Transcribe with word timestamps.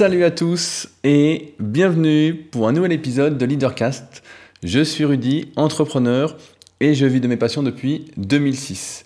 Salut 0.00 0.24
à 0.24 0.30
tous 0.30 0.88
et 1.04 1.52
bienvenue 1.60 2.32
pour 2.32 2.66
un 2.66 2.72
nouvel 2.72 2.92
épisode 2.92 3.36
de 3.36 3.44
Leadercast. 3.44 4.22
Je 4.62 4.80
suis 4.80 5.04
Rudy, 5.04 5.52
entrepreneur 5.56 6.38
et 6.80 6.94
je 6.94 7.04
vis 7.04 7.20
de 7.20 7.28
mes 7.28 7.36
passions 7.36 7.62
depuis 7.62 8.06
2006. 8.16 9.04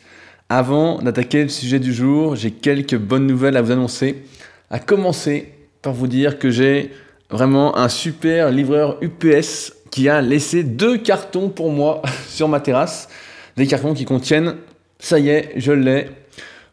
Avant 0.49 1.03
d'attaquer 1.03 1.43
le 1.43 1.49
sujet 1.49 1.81
du 1.81 1.93
jour, 1.93 2.37
j'ai 2.37 2.53
quelques 2.53 2.97
bonnes 2.97 3.27
nouvelles 3.27 3.57
à 3.57 3.63
vous 3.63 3.73
annoncer. 3.73 4.23
À 4.71 4.79
commencer 4.79 5.53
par 5.83 5.95
vous 5.95 6.07
dire 6.07 6.39
que 6.39 6.51
j'ai 6.53 6.93
vraiment 7.29 7.77
un 7.77 7.89
super 7.89 8.53
livreur 8.53 8.97
UPS 9.03 9.73
qui 9.91 10.09
a 10.09 10.23
laissé 10.23 10.63
deux 10.63 10.97
cartons 10.97 11.49
pour 11.49 11.73
moi 11.73 12.03
sur 12.29 12.47
ma 12.47 12.61
terrasse. 12.61 13.09
Des 13.57 13.67
cartons 13.67 13.95
qui 13.95 14.05
contiennent, 14.05 14.59
ça 15.01 15.19
y 15.19 15.29
est, 15.29 15.55
je 15.57 15.73
l'ai, 15.73 16.07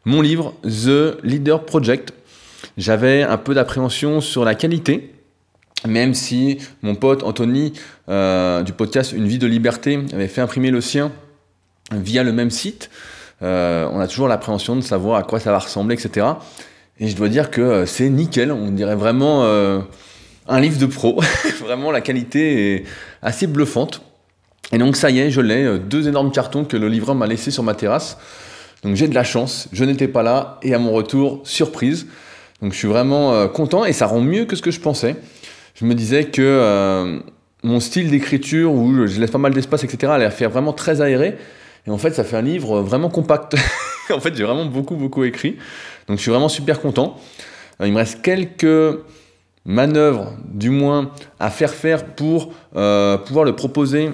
mon 0.05 0.21
livre 0.21 0.53
The 0.61 1.17
Leader 1.23 1.65
Project. 1.65 2.13
J'avais 2.77 3.23
un 3.23 3.37
peu 3.37 3.53
d'appréhension 3.53 4.21
sur 4.21 4.45
la 4.45 4.55
qualité, 4.55 5.13
même 5.87 6.13
si 6.13 6.59
mon 6.81 6.95
pote 6.95 7.23
Anthony 7.23 7.73
euh, 8.09 8.61
du 8.61 8.71
podcast 8.73 9.13
Une 9.13 9.27
vie 9.27 9.39
de 9.39 9.47
liberté 9.47 9.99
avait 10.13 10.27
fait 10.27 10.41
imprimer 10.41 10.71
le 10.71 10.81
sien 10.81 11.11
via 11.91 12.23
le 12.23 12.31
même 12.31 12.51
site. 12.51 12.89
Euh, 13.41 13.89
on 13.91 13.99
a 13.99 14.07
toujours 14.07 14.27
l'appréhension 14.27 14.75
de 14.75 14.81
savoir 14.81 15.17
à 15.17 15.23
quoi 15.23 15.39
ça 15.39 15.51
va 15.51 15.59
ressembler, 15.59 15.95
etc. 15.95 16.27
Et 16.99 17.07
je 17.07 17.15
dois 17.15 17.29
dire 17.29 17.49
que 17.49 17.61
euh, 17.61 17.85
c'est 17.85 18.09
nickel, 18.09 18.51
on 18.51 18.69
dirait 18.71 18.95
vraiment 18.95 19.43
un 20.47 20.59
livre 20.59 20.79
de 20.79 20.85
pro. 20.85 21.21
vraiment, 21.61 21.91
la 21.91 22.01
qualité 22.01 22.75
est 22.75 22.83
assez 23.21 23.47
bluffante. 23.47 24.01
Et 24.71 24.77
donc 24.77 24.95
ça 24.95 25.09
y 25.09 25.19
est, 25.19 25.31
je 25.31 25.41
l'ai, 25.41 25.79
deux 25.79 26.07
énormes 26.07 26.31
cartons 26.31 26.63
que 26.63 26.77
le 26.77 26.87
livreur 26.87 27.15
m'a 27.15 27.27
laissé 27.27 27.51
sur 27.51 27.63
ma 27.63 27.73
terrasse. 27.73 28.17
Donc 28.83 28.95
j'ai 28.95 29.07
de 29.07 29.15
la 29.15 29.23
chance, 29.23 29.67
je 29.73 29.83
n'étais 29.83 30.07
pas 30.07 30.23
là 30.23 30.59
et 30.61 30.73
à 30.73 30.79
mon 30.79 30.91
retour, 30.91 31.41
surprise. 31.43 32.07
Donc 32.61 32.73
je 32.73 32.77
suis 32.77 32.87
vraiment 32.87 33.33
euh, 33.33 33.47
content 33.47 33.85
et 33.85 33.93
ça 33.93 34.05
rend 34.05 34.21
mieux 34.21 34.45
que 34.45 34.55
ce 34.55 34.61
que 34.61 34.71
je 34.71 34.79
pensais. 34.79 35.15
Je 35.75 35.85
me 35.85 35.95
disais 35.95 36.25
que 36.25 36.41
euh, 36.41 37.19
mon 37.63 37.79
style 37.79 38.09
d'écriture 38.11 38.73
où 38.73 39.07
je 39.07 39.19
laisse 39.19 39.31
pas 39.31 39.37
mal 39.37 39.53
d'espace, 39.53 39.83
etc., 39.83 40.11
allait 40.13 40.29
faire 40.29 40.49
vraiment 40.49 40.73
très 40.73 41.01
aéré. 41.01 41.37
Et 41.87 41.89
en 41.89 41.97
fait, 41.97 42.11
ça 42.11 42.23
fait 42.23 42.37
un 42.37 42.41
livre 42.41 42.81
vraiment 42.81 43.09
compact. 43.09 43.55
en 44.11 44.19
fait, 44.19 44.35
j'ai 44.35 44.43
vraiment 44.43 44.65
beaucoup, 44.65 44.95
beaucoup 44.95 45.23
écrit. 45.23 45.57
Donc 46.07 46.17
je 46.17 46.21
suis 46.21 46.31
vraiment 46.31 46.49
super 46.49 46.81
content. 46.81 47.17
Euh, 47.81 47.87
il 47.87 47.93
me 47.93 47.97
reste 47.97 48.21
quelques 48.21 48.99
manœuvres, 49.65 50.33
du 50.51 50.69
moins, 50.69 51.11
à 51.39 51.49
faire 51.49 51.71
faire 51.71 52.05
pour 52.05 52.53
pouvoir 52.73 53.45
le 53.45 53.51
proposer 53.55 54.09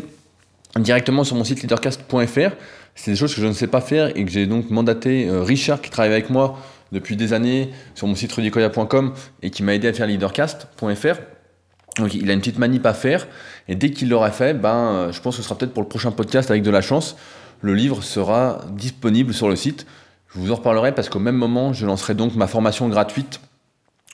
directement 0.77 1.23
sur 1.23 1.35
mon 1.37 1.45
site 1.45 1.61
leadercast.fr 1.61 2.51
c'est 2.97 3.11
des 3.11 3.17
choses 3.17 3.33
que 3.33 3.41
je 3.41 3.47
ne 3.47 3.53
sais 3.53 3.67
pas 3.67 3.79
faire 3.79 4.17
et 4.17 4.25
que 4.25 4.31
j'ai 4.31 4.47
donc 4.47 4.69
mandaté 4.71 5.29
euh, 5.29 5.43
Richard 5.43 5.81
qui 5.81 5.89
travaille 5.89 6.11
avec 6.11 6.29
moi 6.29 6.57
depuis 6.91 7.15
des 7.15 7.33
années 7.33 7.69
sur 7.95 8.07
mon 8.07 8.15
site 8.15 8.31
rudicoya.com 8.31 9.13
et 9.41 9.49
qui 9.49 9.63
m'a 9.63 9.73
aidé 9.75 9.87
à 9.87 9.93
faire 9.93 10.07
leadercast.fr. 10.07 11.19
Donc 11.97 12.13
il 12.13 12.29
a 12.29 12.33
une 12.33 12.39
petite 12.39 12.59
manip 12.59 12.85
à 12.85 12.93
faire 12.93 13.27
et 13.67 13.75
dès 13.75 13.91
qu'il 13.91 14.09
l'aura 14.09 14.31
fait, 14.31 14.53
ben, 14.53 14.75
euh, 14.75 15.11
je 15.11 15.21
pense 15.21 15.35
que 15.35 15.41
ce 15.41 15.47
sera 15.47 15.57
peut-être 15.57 15.73
pour 15.73 15.83
le 15.83 15.89
prochain 15.89 16.11
podcast 16.11 16.51
avec 16.51 16.63
de 16.63 16.69
la 16.69 16.81
chance. 16.81 17.17
Le 17.61 17.73
livre 17.73 18.03
sera 18.03 18.61
disponible 18.71 19.33
sur 19.33 19.49
le 19.49 19.55
site. 19.55 19.87
Je 20.33 20.39
vous 20.39 20.51
en 20.51 20.55
reparlerai 20.55 20.93
parce 20.93 21.09
qu'au 21.09 21.19
même 21.19 21.35
moment, 21.35 21.73
je 21.73 21.85
lancerai 21.85 22.13
donc 22.13 22.35
ma 22.35 22.47
formation 22.47 22.87
gratuite 22.89 23.39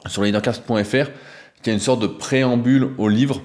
sur 0.08 0.24
leadercast.fr 0.24 1.10
qui 1.62 1.70
est 1.70 1.74
une 1.74 1.80
sorte 1.80 2.02
de 2.02 2.08
préambule 2.08 2.90
au 2.98 3.08
livre. 3.10 3.42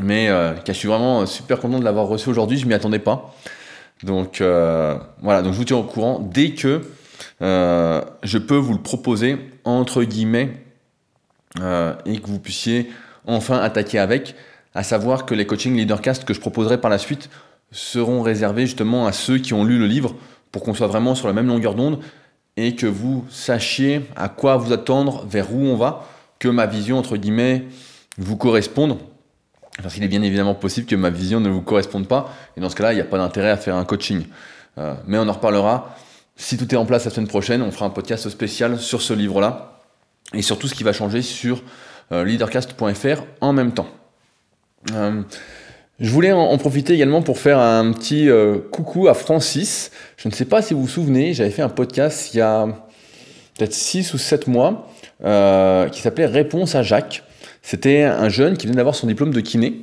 Mais 0.00 0.28
euh, 0.28 0.54
je 0.66 0.72
suis 0.72 0.88
vraiment 0.88 1.26
super 1.26 1.60
content 1.60 1.78
de 1.78 1.84
l'avoir 1.84 2.06
reçu 2.06 2.30
aujourd'hui, 2.30 2.58
je 2.58 2.66
m'y 2.66 2.74
attendais 2.74 2.98
pas. 2.98 3.34
Donc 4.02 4.40
euh, 4.40 4.96
voilà, 5.20 5.42
donc 5.42 5.52
je 5.52 5.58
vous 5.58 5.64
tiens 5.64 5.76
au 5.76 5.84
courant 5.84 6.18
dès 6.18 6.52
que 6.52 6.82
euh, 7.40 8.02
je 8.22 8.38
peux 8.38 8.56
vous 8.56 8.72
le 8.72 8.80
proposer 8.80 9.38
entre 9.64 10.04
guillemets 10.04 10.64
euh, 11.60 11.94
et 12.06 12.18
que 12.18 12.26
vous 12.26 12.38
puissiez 12.38 12.90
enfin 13.26 13.58
attaquer 13.58 13.98
avec, 13.98 14.34
à 14.74 14.82
savoir 14.82 15.26
que 15.26 15.34
les 15.34 15.46
coachings 15.46 15.76
leadercast 15.76 16.24
que 16.24 16.34
je 16.34 16.40
proposerai 16.40 16.80
par 16.80 16.90
la 16.90 16.98
suite 16.98 17.30
seront 17.70 18.22
réservés 18.22 18.66
justement 18.66 19.06
à 19.06 19.12
ceux 19.12 19.38
qui 19.38 19.54
ont 19.54 19.64
lu 19.64 19.78
le 19.78 19.86
livre 19.86 20.14
pour 20.50 20.62
qu'on 20.62 20.74
soit 20.74 20.86
vraiment 20.86 21.14
sur 21.14 21.26
la 21.26 21.32
même 21.32 21.46
longueur 21.46 21.74
d'onde 21.74 22.00
et 22.56 22.74
que 22.74 22.86
vous 22.86 23.24
sachiez 23.30 24.02
à 24.16 24.28
quoi 24.28 24.56
vous 24.56 24.72
attendre, 24.72 25.24
vers 25.26 25.54
où 25.54 25.64
on 25.64 25.76
va, 25.76 26.06
que 26.38 26.48
ma 26.48 26.66
vision 26.66 26.98
entre 26.98 27.16
guillemets 27.16 27.64
vous 28.18 28.36
corresponde 28.36 28.98
parce 29.80 29.94
qu'il 29.94 30.04
est 30.04 30.08
bien 30.08 30.22
évidemment 30.22 30.54
possible 30.54 30.86
que 30.86 30.96
ma 30.96 31.10
vision 31.10 31.40
ne 31.40 31.48
vous 31.48 31.62
corresponde 31.62 32.06
pas, 32.06 32.32
et 32.56 32.60
dans 32.60 32.68
ce 32.68 32.76
cas-là, 32.76 32.92
il 32.92 32.96
n'y 32.96 33.00
a 33.00 33.06
pas 33.06 33.16
d'intérêt 33.16 33.50
à 33.50 33.56
faire 33.56 33.76
un 33.76 33.84
coaching. 33.84 34.24
Euh, 34.78 34.94
mais 35.06 35.18
on 35.18 35.28
en 35.28 35.32
reparlera. 35.32 35.96
Si 36.36 36.56
tout 36.56 36.72
est 36.74 36.76
en 36.76 36.86
place 36.86 37.04
la 37.04 37.10
semaine 37.10 37.28
prochaine, 37.28 37.62
on 37.62 37.70
fera 37.70 37.86
un 37.86 37.90
podcast 37.90 38.28
spécial 38.28 38.78
sur 38.78 39.02
ce 39.02 39.12
livre-là, 39.12 39.80
et 40.34 40.42
sur 40.42 40.58
tout 40.58 40.68
ce 40.68 40.74
qui 40.74 40.82
va 40.82 40.92
changer 40.92 41.22
sur 41.22 41.62
euh, 42.10 42.24
leadercast.fr 42.24 43.22
en 43.40 43.52
même 43.52 43.72
temps. 43.72 43.88
Euh, 44.94 45.22
je 46.00 46.10
voulais 46.10 46.32
en, 46.32 46.56
profiter 46.58 46.94
également 46.94 47.22
pour 47.22 47.38
faire 47.38 47.58
un 47.58 47.92
petit 47.92 48.28
coucou 48.72 49.06
à 49.06 49.14
Francis. 49.14 49.92
Je 50.16 50.28
ne 50.28 50.32
sais 50.32 50.46
pas 50.46 50.60
si 50.60 50.74
vous 50.74 50.82
vous 50.82 50.88
souvenez, 50.88 51.32
j'avais 51.32 51.50
fait 51.50 51.62
un 51.62 51.68
podcast 51.68 52.34
il 52.34 52.38
y 52.38 52.40
a 52.40 52.66
peut-être 53.56 53.74
6 53.74 54.12
ou 54.14 54.18
7 54.18 54.48
mois 54.48 54.88
qui 55.20 56.00
s'appelait 56.00 56.26
Réponse 56.26 56.74
à 56.74 56.82
Jacques. 56.82 57.22
C'était 57.62 58.02
un 58.02 58.28
jeune 58.28 58.56
qui 58.56 58.66
venait 58.66 58.78
d'avoir 58.78 58.96
son 58.96 59.06
diplôme 59.06 59.32
de 59.32 59.40
kiné 59.40 59.82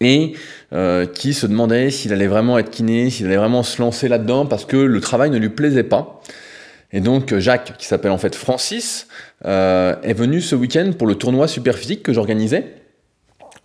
et 0.00 0.34
euh, 0.72 1.06
qui 1.06 1.34
se 1.34 1.46
demandait 1.46 1.90
s'il 1.90 2.12
allait 2.12 2.26
vraiment 2.26 2.58
être 2.58 2.70
kiné, 2.70 3.10
s'il 3.10 3.26
allait 3.26 3.36
vraiment 3.36 3.62
se 3.62 3.80
lancer 3.80 4.08
là-dedans 4.08 4.46
parce 4.46 4.64
que 4.64 4.76
le 4.76 5.00
travail 5.00 5.30
ne 5.30 5.38
lui 5.38 5.50
plaisait 5.50 5.84
pas. 5.84 6.20
Et 6.92 7.00
donc 7.00 7.36
Jacques, 7.38 7.76
qui 7.76 7.86
s'appelle 7.86 8.12
en 8.12 8.18
fait 8.18 8.34
Francis, 8.34 9.08
euh, 9.44 9.96
est 10.02 10.14
venu 10.14 10.40
ce 10.40 10.54
week-end 10.54 10.92
pour 10.96 11.06
le 11.06 11.16
tournoi 11.16 11.48
Superphysique 11.48 12.02
que 12.02 12.12
j'organisais 12.12 12.66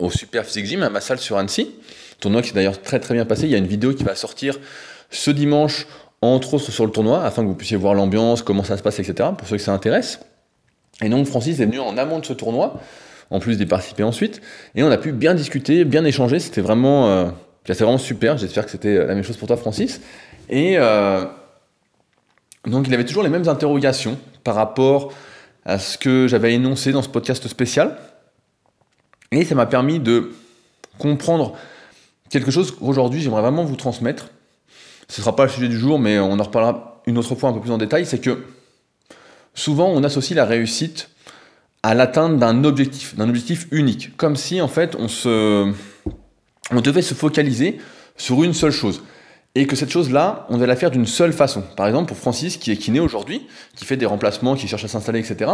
au 0.00 0.10
Superphysique 0.10 0.66
Gym 0.66 0.82
à 0.82 0.90
ma 0.90 1.00
salle 1.00 1.18
sur 1.18 1.36
Annecy. 1.36 1.70
Tournoi 2.18 2.42
qui 2.42 2.48
s'est 2.48 2.54
d'ailleurs 2.54 2.80
très 2.80 3.00
très 3.00 3.14
bien 3.14 3.24
passé. 3.24 3.44
Il 3.44 3.50
y 3.50 3.54
a 3.54 3.58
une 3.58 3.66
vidéo 3.66 3.94
qui 3.94 4.04
va 4.04 4.14
sortir 4.14 4.58
ce 5.10 5.30
dimanche, 5.30 5.86
entre 6.22 6.54
autres 6.54 6.70
sur 6.70 6.84
le 6.84 6.92
tournoi, 6.92 7.24
afin 7.24 7.42
que 7.42 7.48
vous 7.48 7.54
puissiez 7.54 7.76
voir 7.76 7.94
l'ambiance, 7.94 8.42
comment 8.42 8.64
ça 8.64 8.76
se 8.76 8.82
passe, 8.82 8.98
etc. 8.98 9.30
Pour 9.36 9.48
ceux 9.48 9.56
que 9.56 9.62
ça 9.62 9.72
intéresse. 9.72 10.20
Et 11.02 11.08
donc 11.08 11.26
Francis 11.26 11.60
est 11.60 11.66
venu 11.66 11.80
en 11.80 11.96
amont 11.96 12.18
de 12.18 12.26
ce 12.26 12.32
tournoi, 12.32 12.80
en 13.30 13.38
plus 13.38 13.56
d'y 13.56 13.66
participer 13.66 14.02
ensuite, 14.02 14.40
et 14.74 14.82
on 14.82 14.90
a 14.90 14.98
pu 14.98 15.12
bien 15.12 15.34
discuter, 15.34 15.84
bien 15.84 16.04
échanger, 16.04 16.38
c'était 16.40 16.60
vraiment, 16.60 17.08
euh, 17.08 17.30
vraiment 17.68 17.98
super, 17.98 18.36
j'espère 18.36 18.64
que 18.64 18.70
c'était 18.70 18.98
la 18.98 19.14
même 19.14 19.22
chose 19.22 19.36
pour 19.36 19.46
toi 19.46 19.56
Francis. 19.56 20.00
Et 20.48 20.74
euh, 20.76 21.24
donc 22.66 22.88
il 22.88 22.94
avait 22.94 23.04
toujours 23.04 23.22
les 23.22 23.28
mêmes 23.28 23.48
interrogations 23.48 24.18
par 24.42 24.56
rapport 24.56 25.12
à 25.64 25.78
ce 25.78 25.96
que 25.96 26.26
j'avais 26.26 26.54
énoncé 26.54 26.90
dans 26.90 27.02
ce 27.02 27.08
podcast 27.08 27.46
spécial, 27.46 27.96
et 29.30 29.44
ça 29.44 29.54
m'a 29.54 29.66
permis 29.66 30.00
de 30.00 30.32
comprendre 30.98 31.56
quelque 32.30 32.50
chose 32.50 32.72
qu'aujourd'hui 32.72 33.20
j'aimerais 33.20 33.42
vraiment 33.42 33.64
vous 33.64 33.76
transmettre. 33.76 34.28
Ce 35.08 35.20
ne 35.20 35.24
sera 35.24 35.34
pas 35.34 35.44
le 35.44 35.50
sujet 35.50 35.68
du 35.68 35.78
jour, 35.78 35.98
mais 35.98 36.18
on 36.18 36.38
en 36.38 36.42
reparlera 36.42 37.02
une 37.06 37.18
autre 37.18 37.34
fois 37.34 37.50
un 37.50 37.52
peu 37.52 37.60
plus 37.60 37.70
en 37.70 37.78
détail, 37.78 38.06
c'est 38.06 38.20
que 38.20 38.44
souvent 39.54 39.88
on 39.88 40.02
associe 40.04 40.36
la 40.36 40.44
réussite 40.44 41.10
à 41.82 41.94
l'atteinte 41.94 42.38
d'un 42.38 42.64
objectif, 42.64 43.16
d'un 43.16 43.28
objectif 43.28 43.66
unique, 43.70 44.16
comme 44.16 44.36
si 44.36 44.60
en 44.60 44.68
fait 44.68 44.96
on 44.98 45.08
se, 45.08 45.72
on 46.70 46.80
devait 46.80 47.02
se 47.02 47.14
focaliser 47.14 47.78
sur 48.16 48.42
une 48.44 48.52
seule 48.52 48.72
chose 48.72 49.02
et 49.54 49.66
que 49.66 49.74
cette 49.74 49.90
chose-là, 49.90 50.46
on 50.48 50.56
devait 50.56 50.66
la 50.66 50.76
faire 50.76 50.90
d'une 50.90 51.06
seule 51.06 51.32
façon. 51.32 51.62
Par 51.76 51.86
exemple, 51.86 52.08
pour 52.08 52.16
Francis, 52.16 52.56
qui 52.56 52.70
est 52.70 52.76
kiné 52.76 53.00
aujourd'hui, 53.00 53.46
qui 53.74 53.84
fait 53.84 53.96
des 53.96 54.06
remplacements, 54.06 54.54
qui 54.54 54.68
cherche 54.68 54.84
à 54.84 54.88
s'installer, 54.88 55.18
etc., 55.18 55.50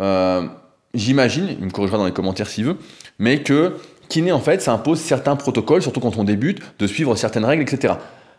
euh, 0.00 0.46
j'imagine, 0.94 1.48
il 1.58 1.66
me 1.66 1.70
corrigera 1.70 1.98
dans 1.98 2.06
les 2.06 2.12
commentaires 2.12 2.48
s'il 2.48 2.64
veut, 2.64 2.76
mais 3.18 3.42
que 3.42 3.74
kiné, 4.08 4.32
en 4.32 4.40
fait, 4.40 4.62
ça 4.62 4.72
impose 4.72 5.00
certains 5.00 5.36
protocoles, 5.36 5.82
surtout 5.82 6.00
quand 6.00 6.16
on 6.16 6.24
débute, 6.24 6.60
de 6.78 6.86
suivre 6.86 7.14
certaines 7.14 7.44
règles, 7.44 7.62
etc. 7.62 7.94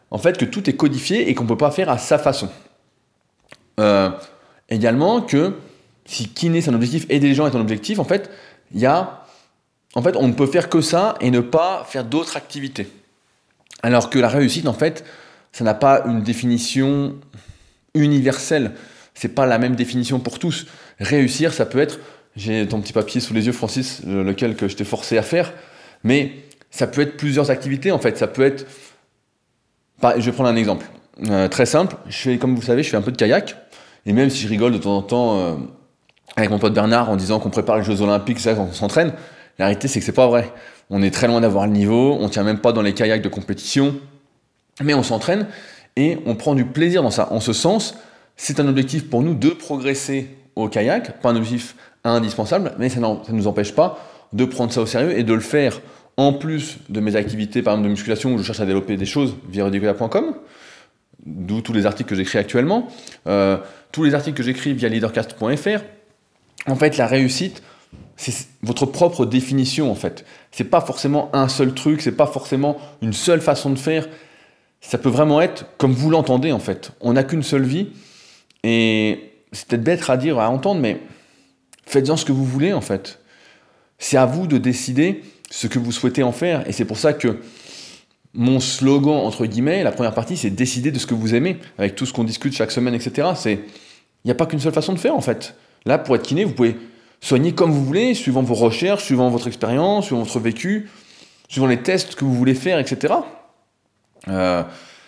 En 0.09 0.17
fait, 0.17 0.37
que 0.37 0.45
tout 0.45 0.67
est 0.67 0.73
codifié 0.73 1.29
et 1.29 1.35
qu'on 1.35 1.43
ne 1.43 1.49
peut 1.49 1.57
pas 1.57 1.71
faire 1.71 1.89
à 1.89 1.99
sa 1.99 2.17
façon. 2.17 2.49
Euh, 3.79 4.09
également 4.69 5.21
que 5.21 5.53
si 6.09 6.27
kiné 6.27 6.61
c'est 6.61 6.71
un 6.71 6.73
objectif, 6.73 7.05
aider 7.09 7.27
les 7.27 7.35
gens 7.35 7.45
est 7.45 7.55
un 7.55 7.61
objectif, 7.61 7.99
en 7.99 8.03
fait, 8.03 8.31
il 8.73 8.81
y 8.81 8.87
a, 8.87 9.25
en 9.93 10.01
fait, 10.01 10.15
on 10.15 10.27
ne 10.27 10.33
peut 10.33 10.47
faire 10.47 10.67
que 10.67 10.81
ça 10.81 11.15
et 11.21 11.29
ne 11.29 11.39
pas 11.39 11.85
faire 11.87 12.03
d'autres 12.03 12.35
activités. 12.35 12.87
Alors 13.83 14.09
que 14.09 14.17
la 14.17 14.27
réussite, 14.27 14.67
en 14.67 14.73
fait, 14.73 15.05
ça 15.51 15.63
n'a 15.63 15.75
pas 15.75 16.03
une 16.07 16.21
définition 16.21 17.15
universelle. 17.93 18.71
C'est 19.13 19.35
pas 19.35 19.45
la 19.45 19.59
même 19.59 19.75
définition 19.75 20.19
pour 20.19 20.39
tous. 20.39 20.65
Réussir, 20.99 21.53
ça 21.53 21.67
peut 21.67 21.79
être, 21.79 21.99
j'ai 22.35 22.67
ton 22.67 22.81
petit 22.81 22.93
papier 22.93 23.21
sous 23.21 23.35
les 23.35 23.45
yeux, 23.45 23.51
Francis, 23.51 24.01
lequel 24.03 24.55
que 24.55 24.67
je 24.67 24.75
t'ai 24.75 24.85
forcé 24.85 25.15
à 25.17 25.21
faire, 25.21 25.53
mais 26.03 26.33
ça 26.71 26.87
peut 26.87 27.01
être 27.01 27.17
plusieurs 27.17 27.51
activités, 27.51 27.91
en 27.91 27.99
fait. 27.99 28.17
Ça 28.17 28.27
peut 28.27 28.43
être, 28.43 28.65
je 30.01 30.21
vais 30.21 30.31
prendre 30.31 30.49
un 30.49 30.55
exemple 30.55 30.87
euh, 31.29 31.47
très 31.47 31.67
simple. 31.67 31.95
Je 32.07 32.17
fais, 32.17 32.37
comme 32.39 32.55
vous 32.55 32.63
savez, 32.63 32.81
je 32.81 32.89
fais 32.89 32.97
un 32.97 33.03
peu 33.03 33.11
de 33.11 33.17
kayak. 33.17 33.55
Et 34.07 34.13
même 34.13 34.31
si 34.31 34.41
je 34.41 34.47
rigole 34.47 34.71
de 34.71 34.79
temps 34.79 34.97
en 34.97 35.01
temps 35.03 35.39
euh, 35.39 35.55
avec 36.39 36.51
mon 36.51 36.59
pote 36.59 36.73
Bernard 36.73 37.09
en 37.09 37.15
disant 37.15 37.39
qu'on 37.39 37.49
prépare 37.49 37.77
les 37.77 37.83
Jeux 37.83 38.01
Olympiques, 38.01 38.39
ça, 38.39 38.53
qu'on 38.53 38.71
s'entraîne, 38.71 39.13
la 39.57 39.65
réalité 39.65 39.87
c'est 39.87 39.99
que 39.99 40.05
c'est 40.05 40.11
pas 40.11 40.27
vrai. 40.27 40.51
On 40.89 41.01
est 41.01 41.11
très 41.11 41.27
loin 41.27 41.41
d'avoir 41.41 41.67
le 41.67 41.73
niveau, 41.73 42.17
on 42.19 42.29
tient 42.29 42.43
même 42.43 42.59
pas 42.59 42.71
dans 42.71 42.81
les 42.81 42.93
kayaks 42.93 43.21
de 43.21 43.29
compétition, 43.29 43.95
mais 44.83 44.93
on 44.93 45.03
s'entraîne 45.03 45.47
et 45.95 46.17
on 46.25 46.35
prend 46.35 46.55
du 46.55 46.65
plaisir 46.65 47.03
dans 47.03 47.11
ça. 47.11 47.31
En 47.31 47.39
ce 47.39 47.53
sens, 47.53 47.95
c'est 48.35 48.59
un 48.59 48.67
objectif 48.67 49.09
pour 49.09 49.21
nous 49.21 49.33
de 49.33 49.49
progresser 49.49 50.29
au 50.55 50.67
kayak, 50.67 51.21
pas 51.21 51.29
un 51.29 51.35
objectif 51.35 51.75
indispensable, 52.03 52.73
mais 52.79 52.89
ça 52.89 52.99
ne 52.99 53.31
nous 53.31 53.47
empêche 53.47 53.73
pas 53.73 53.99
de 54.33 54.45
prendre 54.45 54.71
ça 54.71 54.81
au 54.81 54.85
sérieux 54.85 55.17
et 55.17 55.23
de 55.23 55.33
le 55.33 55.39
faire 55.39 55.81
en 56.17 56.33
plus 56.33 56.77
de 56.89 56.99
mes 56.99 57.15
activités, 57.15 57.61
par 57.61 57.73
exemple 57.73 57.87
de 57.87 57.91
musculation, 57.91 58.33
où 58.33 58.37
je 58.37 58.43
cherche 58.43 58.59
à 58.59 58.65
développer 58.65 58.97
des 58.97 59.05
choses 59.05 59.35
via 59.49 59.65
redicola.com, 59.65 60.35
d'où 61.25 61.61
tous 61.61 61.73
les 61.73 61.85
articles 61.85 62.09
que 62.09 62.15
j'écris 62.15 62.37
actuellement, 62.37 62.87
euh, 63.27 63.57
tous 63.91 64.03
les 64.03 64.13
articles 64.13 64.37
que 64.37 64.43
j'écris 64.43 64.73
via 64.73 64.89
leadercast.fr. 64.89 65.81
En 66.69 66.75
fait, 66.75 66.97
la 66.97 67.07
réussite, 67.07 67.61
c'est 68.15 68.47
votre 68.61 68.85
propre 68.85 69.25
définition 69.25 69.91
en 69.91 69.95
fait. 69.95 70.25
C'est 70.51 70.65
pas 70.65 70.81
forcément 70.81 71.29
un 71.33 71.47
seul 71.47 71.73
truc, 71.73 72.01
c'est 72.01 72.11
pas 72.11 72.27
forcément 72.27 72.77
une 73.01 73.13
seule 73.13 73.41
façon 73.41 73.69
de 73.69 73.77
faire. 73.77 74.07
Ça 74.81 74.97
peut 74.97 75.09
vraiment 75.09 75.41
être 75.41 75.65
comme 75.77 75.93
vous 75.93 76.09
l'entendez 76.09 76.51
en 76.51 76.59
fait. 76.59 76.91
On 77.01 77.13
n'a 77.13 77.23
qu'une 77.23 77.43
seule 77.43 77.63
vie 77.63 77.87
et 78.63 79.33
c'est 79.51 79.67
peut-être 79.67 79.83
bête 79.83 80.09
à 80.09 80.17
dire, 80.17 80.39
à 80.39 80.49
entendre, 80.49 80.81
mais 80.81 80.99
faites-en 81.85 82.17
ce 82.17 82.25
que 82.25 82.31
vous 82.31 82.45
voulez 82.45 82.73
en 82.73 82.81
fait. 82.81 83.19
C'est 83.97 84.17
à 84.17 84.25
vous 84.25 84.47
de 84.47 84.57
décider 84.57 85.23
ce 85.49 85.67
que 85.67 85.79
vous 85.79 85.91
souhaitez 85.91 86.23
en 86.23 86.31
faire 86.31 86.67
et 86.67 86.73
c'est 86.73 86.85
pour 86.85 86.97
ça 86.97 87.13
que 87.13 87.39
mon 88.33 88.59
slogan 88.59 89.15
entre 89.25 89.45
guillemets, 89.45 89.81
la 89.83 89.91
première 89.91 90.13
partie, 90.13 90.37
c'est 90.37 90.49
décider 90.49 90.91
de 90.91 90.99
ce 90.99 91.07
que 91.07 91.15
vous 91.15 91.35
aimez 91.35 91.57
avec 91.77 91.95
tout 91.95 92.05
ce 92.05 92.13
qu'on 92.13 92.25
discute 92.25 92.53
chaque 92.53 92.71
semaine, 92.71 92.93
etc. 92.93 93.29
C'est 93.35 93.53
il 93.53 94.27
n'y 94.27 94.31
a 94.31 94.35
pas 94.35 94.45
qu'une 94.45 94.59
seule 94.59 94.73
façon 94.73 94.91
de 94.91 94.99
faire 94.99 95.15
en 95.15 95.21
fait. 95.21 95.55
Là, 95.85 95.97
pour 95.97 96.15
être 96.15 96.23
kiné, 96.23 96.43
vous 96.43 96.53
pouvez 96.53 96.77
soigner 97.21 97.53
comme 97.53 97.71
vous 97.71 97.83
voulez, 97.83 98.13
suivant 98.13 98.41
vos 98.41 98.53
recherches, 98.53 99.03
suivant 99.03 99.29
votre 99.29 99.47
expérience, 99.47 100.05
suivant 100.05 100.23
votre 100.23 100.39
vécu, 100.39 100.89
suivant 101.47 101.67
les 101.67 101.81
tests 101.81 102.15
que 102.15 102.25
vous 102.25 102.33
voulez 102.33 102.53
faire, 102.53 102.79
etc. 102.79 103.13
Euh, 104.27 104.63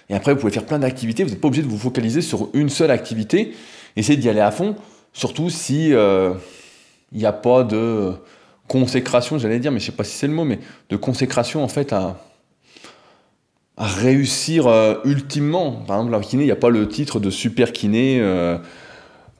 et 0.09 0.15
après, 0.15 0.33
vous 0.33 0.39
pouvez 0.39 0.51
faire 0.51 0.65
plein 0.65 0.79
d'activités, 0.79 1.23
vous 1.23 1.29
n'êtes 1.29 1.41
pas 1.41 1.47
obligé 1.47 1.63
de 1.63 1.69
vous 1.69 1.77
focaliser 1.77 2.21
sur 2.21 2.49
une 2.53 2.69
seule 2.69 2.91
activité. 2.91 3.55
Essayez 3.95 4.17
d'y 4.17 4.29
aller 4.29 4.41
à 4.41 4.51
fond, 4.51 4.75
surtout 5.13 5.49
si 5.49 5.93
euh, 5.93 6.33
il 7.11 7.19
n'y 7.19 7.25
a 7.25 7.33
pas 7.33 7.63
de 7.63 8.13
consécration, 8.67 9.37
j'allais 9.37 9.59
dire, 9.59 9.71
mais 9.71 9.79
je 9.79 9.85
ne 9.85 9.91
sais 9.91 9.97
pas 9.97 10.03
si 10.03 10.17
c'est 10.17 10.27
le 10.27 10.33
mot, 10.33 10.45
mais 10.45 10.59
de 10.89 10.95
consécration 10.95 11.63
en 11.63 11.67
fait 11.67 11.93
à, 11.93 12.17
réussir 13.77 14.67
euh, 14.67 14.95
ultimement. 15.05 15.71
Par 15.71 15.97
exemple, 15.97 16.11
la 16.11 16.19
kiné, 16.19 16.43
il 16.43 16.45
n'y 16.45 16.51
a 16.51 16.57
pas 16.57 16.69
le 16.69 16.87
titre 16.87 17.19
de 17.19 17.29
super 17.31 17.73
kiné 17.73 18.21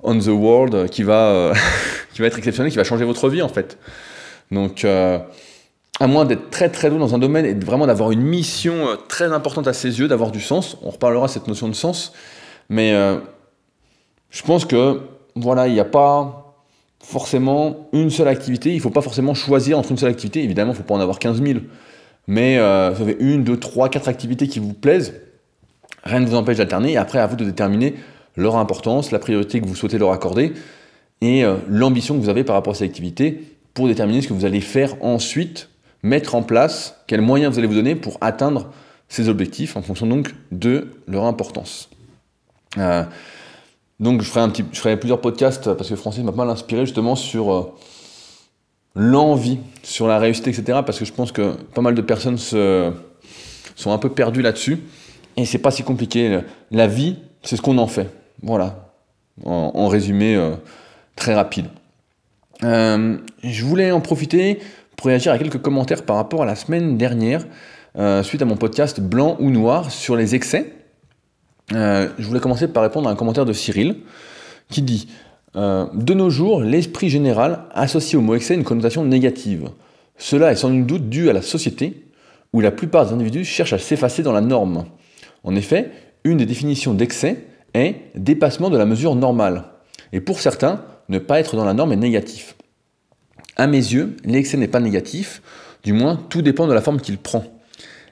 on 0.03 0.17
the 0.17 0.27
world 0.27 0.89
qui 0.89 1.03
va 1.03 1.53
qui 2.13 2.21
va 2.21 2.27
être 2.27 2.37
exceptionnel, 2.37 2.71
qui 2.71 2.77
va 2.77 2.83
changer 2.83 3.05
votre 3.05 3.29
vie 3.29 3.41
en 3.41 3.49
fait. 3.49 3.77
Donc, 4.51 4.83
euh, 4.83 5.17
à 5.99 6.07
moins 6.07 6.25
d'être 6.25 6.49
très 6.49 6.69
très 6.69 6.89
doux 6.89 6.97
dans 6.97 7.15
un 7.15 7.19
domaine 7.19 7.45
et 7.45 7.53
vraiment 7.53 7.87
d'avoir 7.87 8.11
une 8.11 8.21
mission 8.21 8.87
euh, 8.87 8.95
très 9.07 9.31
importante 9.31 9.67
à 9.67 9.73
ses 9.73 9.99
yeux, 9.99 10.07
d'avoir 10.07 10.31
du 10.31 10.41
sens, 10.41 10.77
on 10.83 10.89
reparlera 10.89 11.27
cette 11.27 11.47
notion 11.47 11.69
de 11.69 11.73
sens, 11.73 12.13
mais 12.69 12.93
euh, 12.93 13.17
je 14.29 14.41
pense 14.43 14.65
que 14.65 15.01
voilà, 15.35 15.67
il 15.67 15.73
n'y 15.73 15.79
a 15.79 15.85
pas 15.85 16.55
forcément 17.01 17.89
une 17.93 18.09
seule 18.09 18.27
activité, 18.27 18.71
il 18.71 18.77
ne 18.77 18.81
faut 18.81 18.89
pas 18.89 19.01
forcément 19.01 19.33
choisir 19.33 19.79
entre 19.79 19.91
une 19.91 19.97
seule 19.97 20.11
activité, 20.11 20.43
évidemment, 20.43 20.71
il 20.71 20.75
ne 20.75 20.77
faut 20.77 20.87
pas 20.87 20.93
en 20.93 20.99
avoir 20.99 21.19
15 21.19 21.41
000, 21.41 21.59
mais 22.27 22.57
vous 22.57 23.01
avez 23.01 23.17
une, 23.19 23.43
deux, 23.43 23.57
trois, 23.57 23.89
quatre 23.89 24.07
activités 24.07 24.47
qui 24.47 24.59
vous 24.59 24.73
plaisent, 24.73 25.13
rien 26.03 26.19
ne 26.19 26.27
vous 26.27 26.35
empêche 26.35 26.57
d'alterner, 26.57 26.91
et 26.91 26.97
après 26.97 27.17
à 27.17 27.25
vous 27.25 27.35
de 27.35 27.45
déterminer 27.45 27.95
leur 28.35 28.55
importance, 28.57 29.11
la 29.11 29.19
priorité 29.19 29.61
que 29.61 29.65
vous 29.65 29.75
souhaitez 29.75 29.97
leur 29.97 30.11
accorder, 30.11 30.53
et 31.21 31.45
euh, 31.45 31.55
l'ambition 31.67 32.15
que 32.15 32.21
vous 32.21 32.29
avez 32.29 32.43
par 32.43 32.55
rapport 32.55 32.71
à 32.71 32.75
cette 32.75 32.89
activité 32.89 33.57
pour 33.73 33.87
déterminer 33.87 34.21
ce 34.21 34.27
que 34.27 34.33
vous 34.33 34.45
allez 34.45 34.61
faire 34.61 34.95
ensuite, 35.03 35.69
mettre 36.03 36.35
en 36.35 36.43
place, 36.43 36.97
quels 37.07 37.21
moyens 37.21 37.53
vous 37.53 37.59
allez 37.59 37.67
vous 37.67 37.75
donner 37.75 37.95
pour 37.95 38.17
atteindre 38.21 38.69
ces 39.07 39.29
objectifs 39.29 39.77
en 39.77 39.81
fonction 39.81 40.07
donc 40.07 40.33
de 40.51 40.87
leur 41.07 41.25
importance. 41.25 41.89
Euh, 42.77 43.03
donc 43.99 44.21
je 44.21 44.29
ferai, 44.29 44.97
plusieurs 44.97 45.21
podcasts 45.21 45.73
parce 45.73 45.89
que 45.89 45.95
Francis 45.95 46.23
m'a 46.23 46.31
pas 46.31 46.45
mal 46.45 46.49
inspiré 46.49 46.85
justement 46.85 47.15
sur 47.15 47.53
euh, 47.53 47.73
l'envie, 48.95 49.59
sur 49.83 50.07
la 50.07 50.17
réussite, 50.17 50.47
etc. 50.47 50.79
Parce 50.85 50.97
que 50.97 51.05
je 51.05 51.13
pense 51.13 51.31
que 51.31 51.55
pas 51.73 51.81
mal 51.81 51.93
de 51.93 52.01
personnes 52.01 52.37
se, 52.37 52.91
sont 53.75 53.91
un 53.91 53.97
peu 53.97 54.09
perdues 54.09 54.41
là-dessus. 54.41 54.79
Et 55.37 55.45
c'est 55.45 55.59
pas 55.59 55.71
si 55.71 55.83
compliqué. 55.83 56.39
La 56.71 56.87
vie, 56.87 57.17
c'est 57.43 57.55
ce 57.55 57.61
qu'on 57.61 57.77
en 57.77 57.87
fait. 57.87 58.09
Voilà. 58.41 58.87
En, 59.45 59.87
résumé, 59.87 60.37
très 61.15 61.33
rapide. 61.33 61.67
Euh, 62.63 63.17
je 63.43 63.65
voulais 63.65 63.91
en 63.91 64.01
profiter 64.01 64.59
pour 64.95 65.07
réagir 65.07 65.31
à 65.31 65.37
quelques 65.37 65.61
commentaires 65.61 66.03
par 66.03 66.15
rapport 66.15 66.43
à 66.43 66.45
la 66.45 66.55
semaine 66.55 66.97
dernière, 66.97 67.45
euh, 67.97 68.23
suite 68.23 68.41
à 68.41 68.45
mon 68.45 68.55
podcast 68.55 68.99
Blanc 68.99 69.35
ou 69.39 69.49
Noir 69.49 69.91
sur 69.91 70.15
les 70.15 70.35
excès. 70.35 70.73
Euh, 71.73 72.09
je 72.19 72.27
voulais 72.27 72.39
commencer 72.39 72.67
par 72.67 72.83
répondre 72.83 73.09
à 73.09 73.11
un 73.11 73.15
commentaire 73.15 73.45
de 73.45 73.53
Cyril 73.53 73.97
qui 74.69 74.81
dit 74.81 75.07
De 75.55 76.13
nos 76.13 76.29
jours, 76.29 76.61
l'esprit 76.61 77.09
général 77.09 77.65
associe 77.71 78.15
au 78.15 78.21
mot 78.21 78.35
excès 78.35 78.55
une 78.55 78.63
connotation 78.63 79.03
négative. 79.03 79.69
Cela 80.17 80.51
est 80.51 80.55
sans 80.55 80.69
doute 80.69 81.09
dû 81.09 81.29
à 81.29 81.33
la 81.33 81.41
société, 81.41 82.05
où 82.53 82.61
la 82.61 82.71
plupart 82.71 83.07
des 83.07 83.13
individus 83.13 83.45
cherchent 83.45 83.73
à 83.73 83.79
s'effacer 83.79 84.23
dans 84.23 84.33
la 84.33 84.41
norme. 84.41 84.85
En 85.43 85.55
effet, 85.55 85.91
une 86.23 86.37
des 86.37 86.45
définitions 86.45 86.93
d'excès 86.93 87.47
est 87.73 87.95
dépassement 88.15 88.69
de 88.69 88.77
la 88.77 88.85
mesure 88.85 89.15
normale. 89.15 89.65
Et 90.13 90.21
pour 90.21 90.39
certains, 90.39 90.83
ne 91.09 91.19
pas 91.19 91.39
être 91.39 91.55
dans 91.55 91.65
la 91.65 91.73
norme 91.73 91.93
est 91.93 91.97
négatif. 91.97 92.55
À 93.55 93.67
mes 93.67 93.77
yeux, 93.77 94.15
l'excès 94.25 94.57
n'est 94.57 94.67
pas 94.67 94.79
négatif, 94.79 95.41
du 95.83 95.93
moins 95.93 96.15
tout 96.29 96.41
dépend 96.41 96.67
de 96.67 96.73
la 96.73 96.81
forme 96.81 97.01
qu'il 97.01 97.17
prend. 97.17 97.43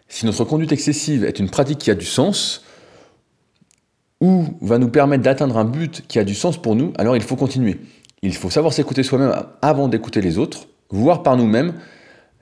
Si 0.07 0.25
notre 0.25 0.44
conduite 0.44 0.71
excessive 0.71 1.23
est 1.23 1.39
une 1.39 1.50
pratique 1.50 1.79
qui 1.79 1.91
a 1.91 1.95
du 1.95 2.06
sens, 2.06 2.63
ou 4.21 4.45
va 4.61 4.77
nous 4.79 4.89
permettre 4.89 5.23
d'atteindre 5.23 5.57
un 5.57 5.65
but 5.65 6.05
qui 6.07 6.19
a 6.19 6.23
du 6.23 6.35
sens 6.35 6.62
pour 6.62 6.75
nous, 6.75 6.94
alors 6.97 7.15
il 7.15 7.21
faut 7.21 7.35
continuer. 7.35 7.79
Il 8.21 8.35
faut 8.35 8.50
savoir 8.50 8.73
s'écouter 8.73 9.03
soi-même 9.03 9.33
avant 9.62 9.88
d'écouter 9.88 10.19
les 10.19 10.38
autres, 10.38 10.67
voir 10.89 11.23
par 11.23 11.38
nous-mêmes 11.38 11.75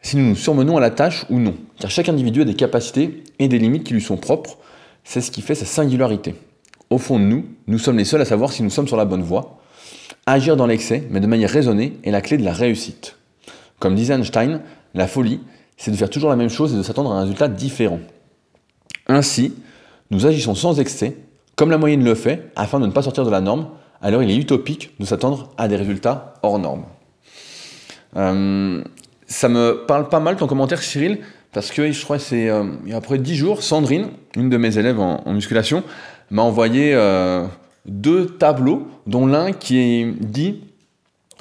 si 0.01 0.17
nous 0.17 0.25
nous 0.25 0.35
surmenons 0.35 0.77
à 0.77 0.79
la 0.79 0.89
tâche 0.89 1.25
ou 1.29 1.39
non. 1.39 1.55
Car 1.79 1.91
chaque 1.91 2.09
individu 2.09 2.41
a 2.41 2.45
des 2.45 2.55
capacités 2.55 3.23
et 3.39 3.47
des 3.47 3.59
limites 3.59 3.83
qui 3.83 3.93
lui 3.93 4.01
sont 4.01 4.17
propres, 4.17 4.57
c'est 5.03 5.21
ce 5.21 5.29
qui 5.29 5.41
fait 5.41 5.55
sa 5.55 5.65
singularité. 5.65 6.35
Au 6.89 6.97
fond 6.97 7.19
de 7.19 7.25
nous, 7.25 7.45
nous 7.67 7.79
sommes 7.79 7.97
les 7.97 8.05
seuls 8.05 8.21
à 8.21 8.25
savoir 8.25 8.51
si 8.51 8.63
nous 8.63 8.69
sommes 8.69 8.87
sur 8.87 8.97
la 8.97 9.05
bonne 9.05 9.23
voie, 9.23 9.57
Agir 10.29 10.57
dans 10.57 10.65
l'excès, 10.65 11.07
mais 11.09 11.21
de 11.21 11.27
manière 11.27 11.49
raisonnée, 11.49 11.97
est 12.03 12.11
la 12.11 12.19
clé 12.19 12.37
de 12.37 12.43
la 12.43 12.51
réussite. 12.51 13.15
Comme 13.79 13.95
disait 13.95 14.13
Einstein, 14.13 14.59
la 14.93 15.07
folie, 15.07 15.39
c'est 15.77 15.89
de 15.89 15.95
faire 15.95 16.09
toujours 16.09 16.29
la 16.29 16.35
même 16.35 16.49
chose 16.49 16.73
et 16.73 16.77
de 16.77 16.83
s'attendre 16.83 17.13
à 17.13 17.15
un 17.15 17.21
résultat 17.21 17.47
différent. 17.47 17.99
Ainsi, 19.07 19.53
nous 20.11 20.25
agissons 20.25 20.53
sans 20.53 20.81
excès, 20.81 21.15
comme 21.55 21.71
la 21.71 21.77
moyenne 21.77 22.03
le 22.03 22.13
fait, 22.13 22.51
afin 22.57 22.81
de 22.81 22.87
ne 22.87 22.91
pas 22.91 23.03
sortir 23.03 23.23
de 23.23 23.29
la 23.29 23.39
norme, 23.39 23.69
alors 24.01 24.21
il 24.21 24.29
est 24.29 24.35
utopique 24.35 24.91
de 24.99 25.05
s'attendre 25.05 25.49
à 25.57 25.69
des 25.69 25.77
résultats 25.77 26.33
hors 26.43 26.59
normes. 26.59 26.83
Euh, 28.17 28.83
ça 29.27 29.47
me 29.47 29.85
parle 29.87 30.09
pas 30.09 30.19
mal 30.19 30.35
ton 30.35 30.47
commentaire, 30.47 30.81
Cyril, 30.81 31.19
parce 31.53 31.71
que 31.71 31.91
je 31.91 32.03
crois 32.03 32.17
que 32.17 32.23
c'est 32.23 32.49
euh, 32.49 32.65
il 32.85 32.91
y 32.91 32.94
a 32.94 32.97
à 32.97 33.01
peu 33.01 33.07
près 33.07 33.17
10 33.17 33.35
jours, 33.35 33.63
Sandrine, 33.63 34.09
une 34.35 34.49
de 34.49 34.57
mes 34.57 34.77
élèves 34.77 34.99
en, 34.99 35.23
musculation, 35.33 35.83
m'a 36.31 36.41
envoyé 36.41 36.93
euh, 36.93 37.45
deux 37.85 38.25
tableaux, 38.25 38.87
dont 39.05 39.25
l'un 39.25 39.51
qui 39.51 40.05
dit 40.19 40.61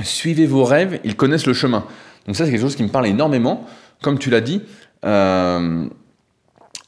Suivez 0.03 0.47
vos 0.47 0.65
rêves, 0.65 1.01
ils 1.05 1.17
connaissent 1.17 1.47
le 1.47 1.55
chemin. 1.55 1.85
Donc, 2.27 2.37
ça, 2.37 2.45
c'est 2.45 2.51
quelque 2.51 2.61
chose 2.61 2.77
qui 2.77 2.83
me 2.83 2.89
parle 2.89 3.07
énormément. 3.07 3.65
Comme 4.03 4.19
tu 4.19 4.31
l'as 4.31 4.41
dit, 4.41 4.63
euh, 5.05 5.87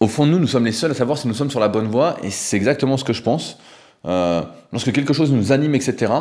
au 0.00 0.06
fond 0.06 0.26
de 0.26 0.32
nous, 0.32 0.38
nous 0.38 0.46
sommes 0.46 0.64
les 0.64 0.72
seuls 0.72 0.90
à 0.90 0.94
savoir 0.94 1.18
si 1.18 1.26
nous 1.26 1.34
sommes 1.34 1.50
sur 1.50 1.60
la 1.60 1.68
bonne 1.68 1.86
voie, 1.86 2.16
et 2.22 2.30
c'est 2.30 2.56
exactement 2.56 2.96
ce 2.96 3.04
que 3.04 3.12
je 3.12 3.22
pense. 3.22 3.58
Euh, 4.06 4.42
lorsque 4.72 4.92
quelque 4.92 5.12
chose 5.12 5.32
nous 5.32 5.52
anime, 5.52 5.74
etc., 5.74 6.12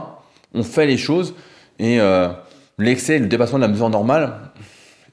on 0.54 0.64
fait 0.64 0.86
les 0.86 0.98
choses, 0.98 1.36
et 1.78 2.00
euh, 2.00 2.30
l'excès, 2.78 3.20
le 3.20 3.28
dépassement 3.28 3.60
de 3.60 3.64
la 3.64 3.70
mesure 3.70 3.90
normale, 3.90 4.34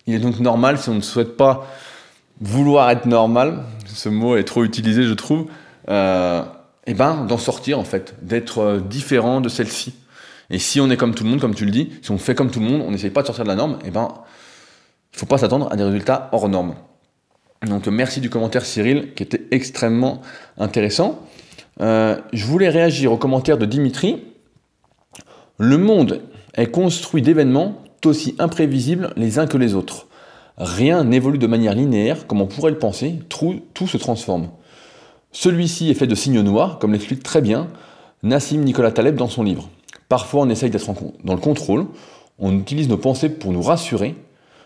il 0.07 0.15
est 0.15 0.19
donc 0.19 0.39
normal 0.39 0.79
si 0.79 0.89
on 0.89 0.95
ne 0.95 1.01
souhaite 1.01 1.37
pas 1.37 1.67
vouloir 2.41 2.91
être 2.91 3.07
normal. 3.07 3.65
Ce 3.87 4.09
mot 4.09 4.37
est 4.37 4.45
trop 4.45 4.65
utilisé, 4.65 5.05
je 5.05 5.15
trouve 5.15 5.47
eh 5.89 6.95
ben, 6.95 7.25
d'en 7.25 7.39
sortir 7.39 7.79
en 7.79 7.85
fait, 7.85 8.15
d'être 8.23 8.59
euh, 8.59 8.81
différent 8.81 9.41
de 9.41 9.49
celle-ci. 9.49 9.95
Et 10.51 10.59
si 10.59 10.81
on 10.81 10.91
est 10.91 10.97
comme 10.97 11.15
tout 11.15 11.25
le 11.25 11.31
monde, 11.31 11.41
comme 11.41 11.55
tu 11.55 11.65
le 11.65 11.71
dis, 11.71 11.91
si 12.03 12.11
on 12.11 12.19
fait 12.19 12.35
comme 12.35 12.51
tout 12.51 12.61
le 12.61 12.67
monde, 12.67 12.83
on 12.87 12.91
n'essaye 12.91 13.11
pas 13.11 13.23
de 13.23 13.27
sortir 13.27 13.45
de 13.45 13.49
la 13.49 13.55
norme, 13.55 13.79
eh 13.85 13.91
ben, 13.91 14.09
il 15.13 15.19
faut 15.19 15.27
pas 15.27 15.39
s'attendre 15.39 15.69
à 15.73 15.77
des 15.77 15.85
résultats 15.85 16.29
hors 16.33 16.49
normes. 16.49 16.75
Donc 17.67 17.87
merci 17.87 18.21
du 18.21 18.29
commentaire 18.29 18.67
Cyril, 18.67 19.15
qui 19.15 19.23
était 19.23 19.47
extrêmement 19.51 20.21
intéressant. 20.59 21.21
Euh, 21.81 22.19
je 22.33 22.45
voulais 22.45 22.69
réagir 22.69 23.11
au 23.13 23.17
commentaire 23.17 23.57
de 23.57 23.65
Dimitri. 23.65 24.23
Le 25.59 25.79
monde 25.79 26.21
est 26.55 26.67
construit 26.67 27.23
d'événements 27.23 27.83
aussi 28.05 28.35
imprévisibles 28.39 29.15
les 29.17 29.39
uns 29.39 29.47
que 29.47 29.57
les 29.57 29.75
autres. 29.75 30.09
Rien 30.59 31.05
n'évolue 31.05 31.39
de 31.39 31.47
manière 31.47 31.75
linéaire 31.75 32.27
comme 32.27 32.43
on 32.43 32.47
pourrait 32.47 32.71
le 32.71 32.79
penser, 32.79 33.19
tout 33.29 33.87
se 33.87 33.97
transforme. 33.97 34.51
Celui-ci 35.35 35.91
est 35.91 35.95
fait 35.95 36.07
de 36.07 36.15
signes 36.15 36.41
noirs, 36.41 36.79
comme 36.79 36.93
l'explique 36.93 37.25
très 37.25 37.43
bien 37.43 37.67
Nassim 38.23 38.59
Nicolas 38.59 38.93
Taleb 38.93 39.17
dans 39.17 39.29
son 39.29 39.43
livre. 39.43 39.69
Parfois, 40.09 40.43
on 40.43 40.49
essaye 40.49 40.71
d'être 40.71 40.95
dans 41.25 41.35
le 41.35 41.41
contrôle, 41.41 41.87
on 42.39 42.57
utilise 42.57 42.89
nos 42.89 42.97
pensées 42.97 43.29
pour 43.29 43.53
nous 43.53 43.61
rassurer 43.61 44.15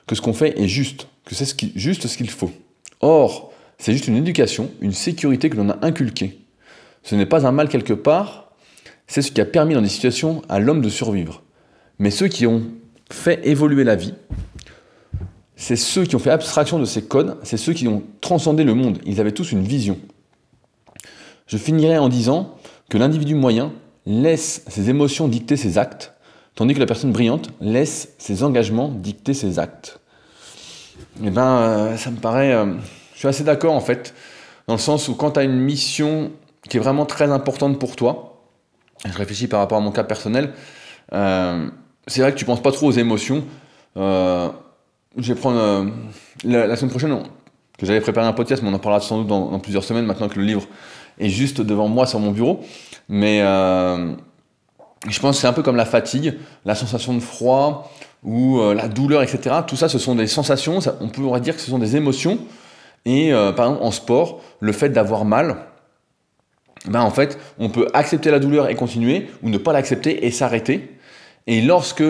que 0.06 0.14
ce 0.14 0.20
qu'on 0.20 0.34
fait 0.34 0.60
est 0.60 0.68
juste, 0.68 1.08
que 1.24 1.34
c'est 1.34 1.56
juste 1.74 2.06
ce 2.06 2.18
qu'il 2.18 2.28
faut. 2.28 2.50
Or, 3.00 3.50
c'est 3.78 3.92
juste 3.92 4.08
une 4.08 4.16
éducation, 4.16 4.70
une 4.82 4.92
sécurité 4.92 5.48
que 5.48 5.56
l'on 5.56 5.70
a 5.70 5.78
inculquée. 5.80 6.38
Ce 7.02 7.14
n'est 7.14 7.26
pas 7.26 7.46
un 7.46 7.52
mal 7.52 7.70
quelque 7.70 7.94
part, 7.94 8.52
c'est 9.06 9.22
ce 9.22 9.32
qui 9.32 9.40
a 9.40 9.46
permis 9.46 9.72
dans 9.72 9.80
des 9.80 9.88
situations 9.88 10.42
à 10.50 10.58
l'homme 10.58 10.82
de 10.82 10.90
survivre. 10.90 11.42
Mais 11.98 12.10
ceux 12.10 12.28
qui 12.28 12.46
ont 12.46 12.62
fait 13.10 13.40
évoluer 13.48 13.84
la 13.84 13.96
vie, 13.96 14.12
c'est 15.56 15.76
ceux 15.76 16.04
qui 16.04 16.14
ont 16.14 16.20
fait 16.20 16.30
abstraction 16.30 16.78
de 16.78 16.84
ces 16.84 17.04
codes, 17.04 17.38
c'est 17.42 17.56
ceux 17.56 17.72
qui 17.72 17.88
ont 17.88 18.02
transcendé 18.20 18.64
le 18.64 18.74
monde. 18.74 18.98
Ils 19.06 19.18
avaient 19.18 19.32
tous 19.32 19.50
une 19.52 19.62
vision. 19.62 19.98
Je 21.48 21.56
finirai 21.56 21.98
en 21.98 22.08
disant 22.08 22.54
que 22.90 22.98
l'individu 22.98 23.34
moyen 23.34 23.72
laisse 24.06 24.64
ses 24.68 24.90
émotions 24.90 25.28
dicter 25.28 25.56
ses 25.56 25.78
actes, 25.78 26.14
tandis 26.54 26.74
que 26.74 26.80
la 26.80 26.86
personne 26.86 27.10
brillante 27.10 27.50
laisse 27.60 28.14
ses 28.18 28.44
engagements 28.44 28.88
dicter 28.88 29.34
ses 29.34 29.58
actes. 29.58 29.98
Eh 31.24 31.30
ben, 31.30 31.42
euh, 31.42 31.96
ça 31.96 32.10
me 32.10 32.16
paraît. 32.16 32.52
Euh, 32.52 32.74
je 33.14 33.18
suis 33.18 33.28
assez 33.28 33.44
d'accord 33.44 33.72
en 33.72 33.80
fait, 33.80 34.14
dans 34.66 34.74
le 34.74 34.80
sens 34.80 35.08
où 35.08 35.14
quand 35.14 35.32
tu 35.32 35.40
as 35.40 35.44
une 35.44 35.58
mission 35.58 36.30
qui 36.68 36.76
est 36.76 36.80
vraiment 36.80 37.06
très 37.06 37.30
importante 37.32 37.78
pour 37.78 37.96
toi, 37.96 38.42
je 39.06 39.16
réfléchis 39.16 39.48
par 39.48 39.60
rapport 39.60 39.78
à 39.78 39.80
mon 39.80 39.90
cas 39.90 40.04
personnel, 40.04 40.52
euh, 41.14 41.68
c'est 42.06 42.20
vrai 42.20 42.32
que 42.32 42.38
tu 42.38 42.44
penses 42.44 42.62
pas 42.62 42.72
trop 42.72 42.88
aux 42.88 42.92
émotions. 42.92 43.44
je 43.96 44.52
vais 45.16 45.34
prendre 45.34 45.90
la, 46.44 46.76
semaine 46.76 46.90
prochaine, 46.90 47.22
que 47.78 47.86
j'avais 47.86 48.00
préparé 48.00 48.26
un 48.26 48.32
podcast, 48.32 48.62
mais 48.62 48.68
on 48.68 48.74
en 48.74 48.78
parlera 48.78 49.00
sans 49.00 49.18
doute 49.18 49.28
dans, 49.28 49.50
dans, 49.50 49.58
plusieurs 49.58 49.84
semaines 49.84 50.04
maintenant 50.04 50.28
que 50.28 50.38
le 50.38 50.44
livre 50.44 50.66
est 51.18 51.28
juste 51.28 51.60
devant 51.60 51.88
moi 51.88 52.06
sur 52.06 52.20
mon 52.20 52.30
bureau. 52.30 52.60
Mais 53.08 53.42
je 55.06 55.20
pense 55.20 55.36
que 55.36 55.40
c'est 55.40 55.46
un 55.46 55.52
peu 55.52 55.62
comme 55.62 55.76
la 55.76 55.84
fatigue, 55.84 56.34
la 56.64 56.74
sensation 56.74 57.14
de 57.14 57.20
froid 57.20 57.90
ou 58.24 58.58
euh, 58.58 58.74
la 58.74 58.88
douleur, 58.88 59.22
etc. 59.22 59.56
Tout 59.66 59.76
ça, 59.76 59.88
ce 59.88 59.98
sont 59.98 60.16
des 60.16 60.26
sensations, 60.26 60.80
on 61.00 61.08
pourrait 61.08 61.40
dire 61.40 61.54
que 61.54 61.60
ce 61.60 61.70
sont 61.70 61.78
des 61.78 61.96
émotions. 61.96 62.38
Et 63.04 63.32
euh, 63.32 63.52
par 63.52 63.66
exemple, 63.66 63.84
en 63.84 63.90
sport, 63.92 64.40
le 64.58 64.72
fait 64.72 64.88
d'avoir 64.88 65.24
mal, 65.24 65.56
ben, 66.86 67.00
en 67.00 67.10
fait, 67.10 67.38
on 67.58 67.68
peut 67.68 67.86
accepter 67.94 68.30
la 68.30 68.40
douleur 68.40 68.68
et 68.68 68.74
continuer, 68.74 69.28
ou 69.42 69.50
ne 69.50 69.58
pas 69.58 69.72
l'accepter 69.72 70.26
et 70.26 70.30
s'arrêter. 70.30 70.98
Et 71.46 71.60
lorsque 71.62 72.04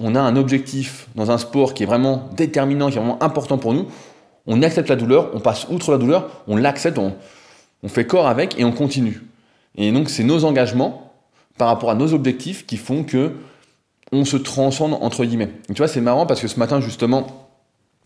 on 0.00 0.14
a 0.16 0.20
un 0.20 0.36
objectif 0.36 1.08
dans 1.14 1.30
un 1.30 1.38
sport 1.38 1.72
qui 1.72 1.84
est 1.84 1.86
vraiment 1.86 2.28
déterminant, 2.36 2.90
qui 2.90 2.96
est 2.96 3.00
vraiment 3.00 3.22
important 3.22 3.58
pour 3.58 3.74
nous, 3.74 3.86
on 4.46 4.60
accepte 4.62 4.88
la 4.88 4.96
douleur, 4.96 5.30
on 5.34 5.40
passe 5.40 5.68
outre 5.70 5.92
la 5.92 5.98
douleur, 5.98 6.42
on 6.48 6.56
l'accepte, 6.56 6.98
on 7.84 7.88
fait 7.88 8.06
corps 8.06 8.26
avec 8.26 8.58
et 8.58 8.64
on 8.64 8.72
continue. 8.72 9.20
Et 9.76 9.92
donc, 9.92 10.08
c'est 10.08 10.24
nos 10.24 10.44
engagements 10.44 11.12
par 11.58 11.68
rapport 11.68 11.90
à 11.90 11.94
nos 11.94 12.12
objectifs 12.14 12.66
qui 12.66 12.76
font 12.78 13.04
que 13.04 13.32
on 14.10 14.24
se 14.24 14.36
transcende 14.36 14.94
entre 15.00 15.24
guillemets. 15.24 15.50
tu 15.68 15.74
vois, 15.74 15.88
c'est 15.88 16.00
marrant 16.00 16.26
parce 16.26 16.40
que 16.40 16.48
ce 16.48 16.58
matin 16.58 16.80
justement, 16.80 17.48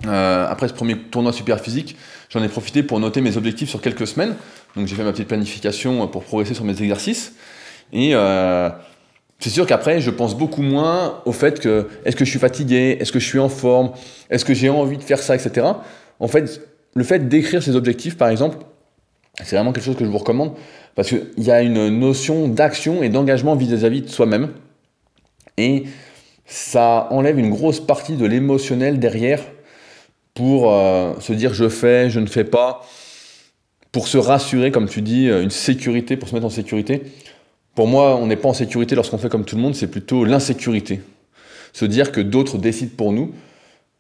euh, 0.06 0.47
après 0.49 0.68
ce 0.68 0.73
premier 0.73 0.97
tournoi 0.97 1.32
super 1.32 1.61
physique, 1.61 1.97
j'en 2.30 2.42
ai 2.42 2.49
profité 2.49 2.82
pour 2.82 2.99
noter 3.00 3.20
mes 3.20 3.37
objectifs 3.37 3.68
sur 3.68 3.80
quelques 3.80 4.06
semaines. 4.06 4.35
Donc 4.76 4.87
j'ai 4.87 4.94
fait 4.94 5.04
ma 5.04 5.12
petite 5.12 5.28
planification 5.28 6.06
pour 6.08 6.25
progresser 6.25 6.54
sur 6.54 6.64
mes 6.64 6.80
exercices. 6.80 7.35
Et 7.92 8.14
euh, 8.14 8.70
c'est 9.38 9.50
sûr 9.50 9.66
qu'après, 9.66 10.00
je 10.00 10.11
pense 10.11 10.37
beaucoup 10.37 10.62
moins 10.62 11.20
au 11.25 11.32
fait 11.32 11.61
que 11.61 11.88
est-ce 12.04 12.16
que 12.16 12.25
je 12.25 12.30
suis 12.30 12.38
fatigué, 12.38 12.97
est-ce 13.00 13.12
que 13.12 13.18
je 13.18 13.26
suis 13.26 13.38
en 13.38 13.49
forme, 13.49 13.92
est-ce 14.30 14.44
que 14.44 14.54
j'ai 14.54 14.70
envie 14.70 14.99
de 14.99 15.02
faire 15.02 15.20
ça, 15.20 15.35
etc. 15.35 15.66
En 16.20 16.28
fait, 16.28 16.61
le 16.94 17.04
fait 17.04 17.28
d'écrire 17.28 17.62
ces 17.62 17.76
objectifs, 17.76 18.16
par 18.16 18.28
exemple, 18.28 18.58
c'est 19.45 19.57
vraiment 19.57 19.73
quelque 19.73 19.85
chose 19.85 19.97
que 19.97 20.04
je 20.04 20.11
vous 20.11 20.18
recommande 20.18 20.52
parce 20.95 21.09
qu'il 21.09 21.45
y 21.45 21.50
a 21.50 21.62
une 21.62 21.88
notion 21.88 22.49
d'action 22.49 23.02
et 23.02 23.09
d'engagement 23.09 23.54
vis-à-vis 23.54 24.02
de 24.02 24.09
soi-même. 24.09 24.50
Et 25.57 25.85
ça 26.45 27.09
enlève 27.11 27.38
une 27.38 27.50
grosse 27.50 27.78
partie 27.78 28.16
de 28.16 28.26
l'émotionnel 28.26 28.99
derrière 28.99 29.40
pour 30.35 30.73
euh, 30.73 31.14
se 31.21 31.33
dire 31.33 31.54
je 31.54 31.68
fais, 31.68 32.11
je 32.11 32.21
ne 32.21 32.26
fais 32.26 32.45
pas, 32.45 32.85
pour 33.92 34.09
se 34.09 34.18
rassurer, 34.18 34.71
comme 34.71 34.88
tu 34.88 35.02
dis, 35.02 35.28
une 35.28 35.50
sécurité, 35.50 36.16
pour 36.16 36.28
se 36.28 36.35
mettre 36.35 36.47
en 36.47 36.50
sécurité. 36.50 37.02
Pour 37.75 37.87
moi, 37.87 38.16
on 38.16 38.26
n'est 38.26 38.37
pas 38.37 38.49
en 38.49 38.54
sécurité 38.54 38.95
lorsqu'on 38.95 39.18
fait 39.18 39.28
comme 39.28 39.45
tout 39.45 39.57
le 39.57 39.62
monde, 39.62 39.75
c'est 39.75 39.87
plutôt 39.87 40.25
l'insécurité. 40.25 41.00
Se 41.73 41.85
dire 41.85 42.11
que 42.11 42.21
d'autres 42.21 42.59
décident 42.59 42.92
pour 42.97 43.12
nous. 43.12 43.33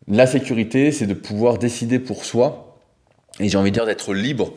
La 0.08 0.26
sécurité, 0.26 0.90
c'est 0.90 1.06
de 1.06 1.14
pouvoir 1.14 1.58
décider 1.58 1.98
pour 1.98 2.24
soi. 2.24 2.76
Et 3.40 3.48
j'ai 3.48 3.56
envie 3.56 3.70
de 3.70 3.74
dire 3.74 3.86
d'être 3.86 4.14
libre 4.14 4.52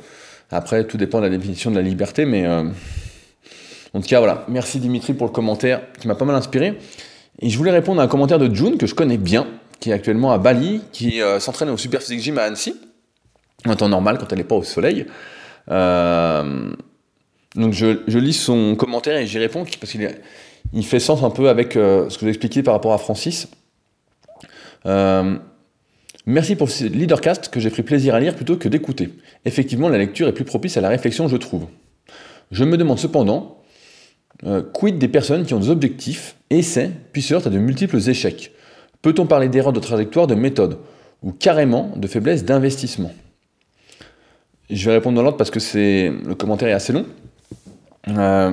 après, 0.51 0.85
tout 0.85 0.97
dépend 0.97 1.19
de 1.19 1.27
la 1.27 1.29
définition 1.29 1.71
de 1.71 1.77
la 1.77 1.81
liberté, 1.81 2.25
mais 2.25 2.45
euh, 2.45 2.63
en 3.93 4.01
tout 4.01 4.07
cas, 4.07 4.19
voilà. 4.19 4.45
Merci 4.49 4.79
Dimitri 4.79 5.13
pour 5.13 5.27
le 5.27 5.31
commentaire 5.31 5.81
qui 5.99 6.07
m'a 6.07 6.15
pas 6.15 6.25
mal 6.25 6.35
inspiré. 6.35 6.77
Et 7.39 7.49
je 7.49 7.57
voulais 7.57 7.71
répondre 7.71 8.01
à 8.01 8.03
un 8.03 8.07
commentaire 8.07 8.37
de 8.37 8.53
June 8.53 8.77
que 8.77 8.85
je 8.85 8.93
connais 8.93 9.17
bien, 9.17 9.47
qui 9.79 9.89
est 9.89 9.93
actuellement 9.93 10.33
à 10.33 10.37
Bali, 10.37 10.81
qui 10.91 11.21
euh, 11.21 11.39
s'entraîne 11.39 11.69
au 11.69 11.77
Super 11.77 12.01
Physique 12.01 12.19
Gym 12.19 12.37
à 12.37 12.43
Annecy, 12.43 12.75
en 13.65 13.75
temps 13.75 13.87
normal 13.87 14.17
quand 14.19 14.31
elle 14.31 14.39
n'est 14.39 14.43
pas 14.43 14.55
au 14.55 14.63
soleil. 14.63 15.05
Euh, 15.69 16.71
donc 17.55 17.73
je, 17.73 18.17
lis 18.17 18.33
son 18.33 18.75
commentaire 18.75 19.17
et 19.17 19.27
j'y 19.27 19.39
réponds 19.39 19.63
parce 19.79 19.91
qu'il 19.91 20.09
il 20.73 20.85
fait 20.85 20.99
sens 20.99 21.23
un 21.23 21.29
peu 21.29 21.49
avec 21.49 21.73
ce 21.73 22.17
que 22.17 22.25
j'ai 22.25 22.29
expliqué 22.29 22.61
par 22.61 22.73
rapport 22.73 22.93
à 22.93 22.97
Francis. 22.97 23.47
Merci 26.25 26.55
pour 26.55 26.69
ce 26.69 26.85
leadercast 26.85 27.49
que 27.49 27.59
j'ai 27.59 27.69
pris 27.69 27.83
plaisir 27.83 28.13
à 28.13 28.19
lire 28.19 28.35
plutôt 28.35 28.55
que 28.55 28.69
d'écouter. 28.69 29.09
Effectivement, 29.45 29.89
la 29.89 29.97
lecture 29.97 30.27
est 30.27 30.33
plus 30.33 30.45
propice 30.45 30.77
à 30.77 30.81
la 30.81 30.89
réflexion, 30.89 31.27
je 31.27 31.37
trouve. 31.37 31.67
Je 32.51 32.63
me 32.63 32.77
demande 32.77 32.99
cependant, 32.99 33.63
euh, 34.45 34.61
quid 34.61 34.97
des 34.97 35.07
personnes 35.07 35.45
qui 35.45 35.53
ont 35.53 35.59
des 35.59 35.69
objectifs, 35.69 36.35
essaient, 36.49 36.91
puis 37.11 37.21
se 37.21 37.33
heurtent 37.33 37.47
à 37.47 37.49
de 37.49 37.57
multiples 37.57 37.97
échecs? 38.09 38.51
Peut-on 39.01 39.25
parler 39.25 39.49
d'erreur 39.49 39.73
de 39.73 39.79
trajectoire, 39.79 40.27
de 40.27 40.35
méthode, 40.35 40.77
ou 41.23 41.31
carrément 41.31 41.91
de 41.95 42.07
faiblesse 42.07 42.45
d'investissement? 42.45 43.11
Je 44.69 44.85
vais 44.85 44.95
répondre 44.95 45.15
dans 45.15 45.23
l'ordre 45.23 45.37
parce 45.37 45.51
que 45.51 45.59
c'est 45.59 46.11
le 46.25 46.35
commentaire 46.35 46.69
est 46.69 46.73
assez 46.73 46.93
long. 46.93 47.05
Euh, 48.07 48.51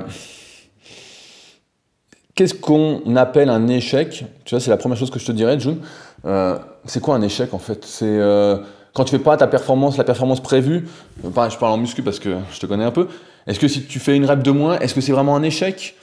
qu'est-ce 2.38 2.54
qu'on 2.54 3.16
appelle 3.16 3.50
un 3.50 3.66
échec? 3.66 4.24
Tu 4.44 4.54
vois, 4.54 4.60
c'est 4.60 4.70
la 4.70 4.76
première 4.76 4.96
chose 4.96 5.10
que 5.10 5.18
je 5.18 5.26
te 5.26 5.32
dirais, 5.32 5.58
June. 5.58 5.80
Euh, 6.24 6.56
c'est 6.84 7.00
quoi 7.00 7.16
un 7.16 7.22
échec 7.22 7.52
en 7.52 7.58
fait? 7.58 7.84
C'est 7.84 8.06
euh, 8.06 8.58
quand 8.94 9.02
tu 9.02 9.10
fais 9.10 9.18
pas 9.18 9.36
ta 9.36 9.48
performance, 9.48 9.96
la 9.96 10.04
performance 10.04 10.40
prévue. 10.40 10.86
je 11.24 11.30
parle 11.30 11.72
en 11.72 11.76
muscu 11.78 12.04
parce 12.04 12.20
que 12.20 12.36
je 12.52 12.60
te 12.60 12.66
connais 12.66 12.84
un 12.84 12.92
peu. 12.92 13.08
Est-ce 13.48 13.58
que 13.58 13.66
si 13.66 13.86
tu 13.86 13.98
fais 13.98 14.14
une 14.14 14.24
rep 14.24 14.44
de 14.44 14.52
moins, 14.52 14.78
est-ce 14.78 14.94
que 14.94 15.00
c'est 15.00 15.10
vraiment 15.10 15.34
un 15.34 15.42
échec? 15.42 15.96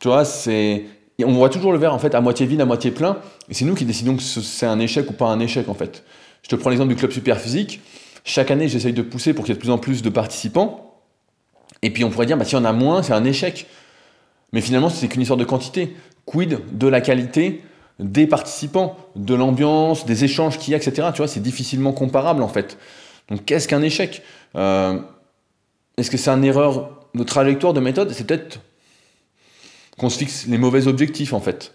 Tu 0.00 0.08
vois, 0.08 0.24
c'est 0.24 0.86
on 1.24 1.32
voit 1.32 1.48
toujours 1.48 1.70
le 1.70 1.78
verre 1.78 1.94
en 1.94 2.00
fait 2.00 2.16
à 2.16 2.20
moitié 2.20 2.44
vide, 2.44 2.60
à 2.60 2.64
moitié 2.64 2.90
plein, 2.90 3.18
et 3.48 3.54
c'est 3.54 3.64
nous 3.64 3.76
qui 3.76 3.84
décidons 3.84 4.16
que 4.16 4.22
c'est 4.22 4.66
un 4.66 4.80
échec 4.80 5.08
ou 5.08 5.12
pas 5.12 5.26
un 5.26 5.38
échec 5.38 5.68
en 5.68 5.74
fait. 5.74 6.02
Je 6.42 6.48
te 6.48 6.56
prends 6.56 6.70
l'exemple 6.70 6.88
du 6.90 6.96
club 6.96 7.12
super 7.12 7.38
physique. 7.38 7.82
Chaque 8.24 8.50
année, 8.50 8.66
j'essaye 8.66 8.92
de 8.92 9.02
pousser 9.02 9.32
pour 9.32 9.44
qu'il 9.44 9.52
y 9.52 9.56
ait 9.56 9.58
de 9.58 9.60
plus 9.60 9.70
en 9.70 9.78
plus 9.78 10.02
de 10.02 10.10
participants. 10.10 10.96
Et 11.82 11.90
puis 11.90 12.02
on 12.02 12.10
pourrait 12.10 12.26
dire, 12.26 12.36
bah, 12.36 12.44
si 12.44 12.56
on 12.56 12.64
a 12.64 12.72
moins, 12.72 13.04
c'est 13.04 13.12
un 13.12 13.24
échec. 13.24 13.68
Mais 14.52 14.60
finalement, 14.60 14.88
c'est 14.88 15.08
qu'une 15.08 15.22
histoire 15.22 15.38
de 15.38 15.44
quantité. 15.44 15.96
Quid 16.26 16.58
de 16.72 16.88
la 16.88 17.00
qualité 17.00 17.62
des 17.98 18.26
participants, 18.26 18.96
de 19.16 19.34
l'ambiance, 19.34 20.06
des 20.06 20.24
échanges 20.24 20.58
qu'il 20.58 20.72
y 20.72 20.74
a, 20.74 20.76
etc. 20.76 21.08
Tu 21.12 21.18
vois, 21.18 21.28
c'est 21.28 21.40
difficilement 21.40 21.92
comparable 21.92 22.42
en 22.42 22.48
fait. 22.48 22.78
Donc 23.28 23.44
qu'est-ce 23.44 23.66
qu'un 23.66 23.82
échec? 23.82 24.22
Euh, 24.56 24.98
Est-ce 25.96 26.10
que 26.10 26.16
c'est 26.16 26.30
une 26.30 26.44
erreur 26.44 26.90
de 27.14 27.24
trajectoire, 27.24 27.72
de 27.72 27.80
méthode? 27.80 28.12
C'est 28.12 28.26
peut-être 28.26 28.60
qu'on 29.98 30.10
se 30.10 30.18
fixe 30.18 30.46
les 30.46 30.58
mauvais 30.58 30.86
objectifs 30.86 31.32
en 31.32 31.40
fait. 31.40 31.74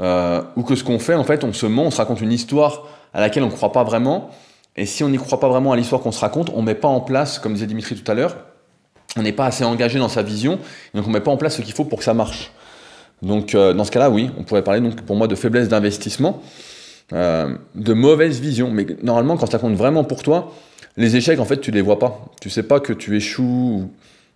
Euh, 0.00 0.42
ou 0.56 0.62
que 0.62 0.74
ce 0.74 0.84
qu'on 0.84 0.98
fait, 0.98 1.14
en 1.14 1.24
fait, 1.24 1.44
on 1.44 1.52
se 1.52 1.66
ment, 1.66 1.84
on 1.84 1.90
se 1.90 1.98
raconte 1.98 2.20
une 2.20 2.32
histoire 2.32 2.88
à 3.12 3.20
laquelle 3.20 3.42
on 3.42 3.48
ne 3.48 3.52
croit 3.52 3.72
pas 3.72 3.84
vraiment. 3.84 4.30
Et 4.76 4.86
si 4.86 5.04
on 5.04 5.08
n'y 5.08 5.18
croit 5.18 5.38
pas 5.38 5.48
vraiment 5.48 5.72
à 5.72 5.76
l'histoire 5.76 6.00
qu'on 6.02 6.12
se 6.12 6.20
raconte, 6.20 6.50
on 6.50 6.62
ne 6.62 6.66
met 6.66 6.74
pas 6.74 6.88
en 6.88 7.00
place, 7.00 7.38
comme 7.38 7.54
disait 7.54 7.66
Dimitri 7.66 7.94
tout 7.94 8.10
à 8.10 8.14
l'heure, 8.14 8.36
on 9.16 9.22
n'est 9.22 9.32
pas 9.32 9.46
assez 9.46 9.64
engagé 9.64 9.98
dans 9.98 10.08
sa 10.08 10.22
vision, 10.22 10.58
donc 10.94 11.04
on 11.06 11.08
ne 11.08 11.14
met 11.14 11.20
pas 11.20 11.30
en 11.30 11.36
place 11.36 11.56
ce 11.56 11.62
qu'il 11.62 11.72
faut 11.72 11.84
pour 11.84 11.98
que 11.98 12.04
ça 12.04 12.14
marche. 12.14 12.50
Donc 13.22 13.54
euh, 13.54 13.72
dans 13.72 13.84
ce 13.84 13.90
cas-là, 13.90 14.10
oui, 14.10 14.30
on 14.38 14.44
pourrait 14.44 14.64
parler 14.64 14.80
donc 14.80 15.00
pour 15.02 15.16
moi 15.16 15.26
de 15.26 15.34
faiblesse 15.34 15.68
d'investissement, 15.68 16.42
euh, 17.12 17.54
de 17.74 17.92
mauvaise 17.94 18.40
vision. 18.40 18.70
Mais 18.70 18.86
normalement, 19.02 19.36
quand 19.36 19.50
ça 19.50 19.58
compte 19.58 19.74
vraiment 19.74 20.04
pour 20.04 20.22
toi, 20.22 20.52
les 20.96 21.16
échecs, 21.16 21.40
en 21.40 21.44
fait, 21.44 21.60
tu 21.60 21.70
les 21.70 21.80
vois 21.80 21.98
pas. 21.98 22.24
Tu 22.40 22.50
sais 22.50 22.62
pas 22.62 22.80
que 22.80 22.92
tu 22.92 23.16
échoues. 23.16 23.88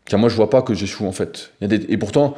Car 0.06 0.18
moi, 0.18 0.28
je 0.28 0.36
vois 0.36 0.50
pas 0.50 0.62
que 0.62 0.74
j'échoue 0.74 1.06
en 1.06 1.12
fait. 1.12 1.52
Et 1.60 1.96
pourtant, 1.98 2.34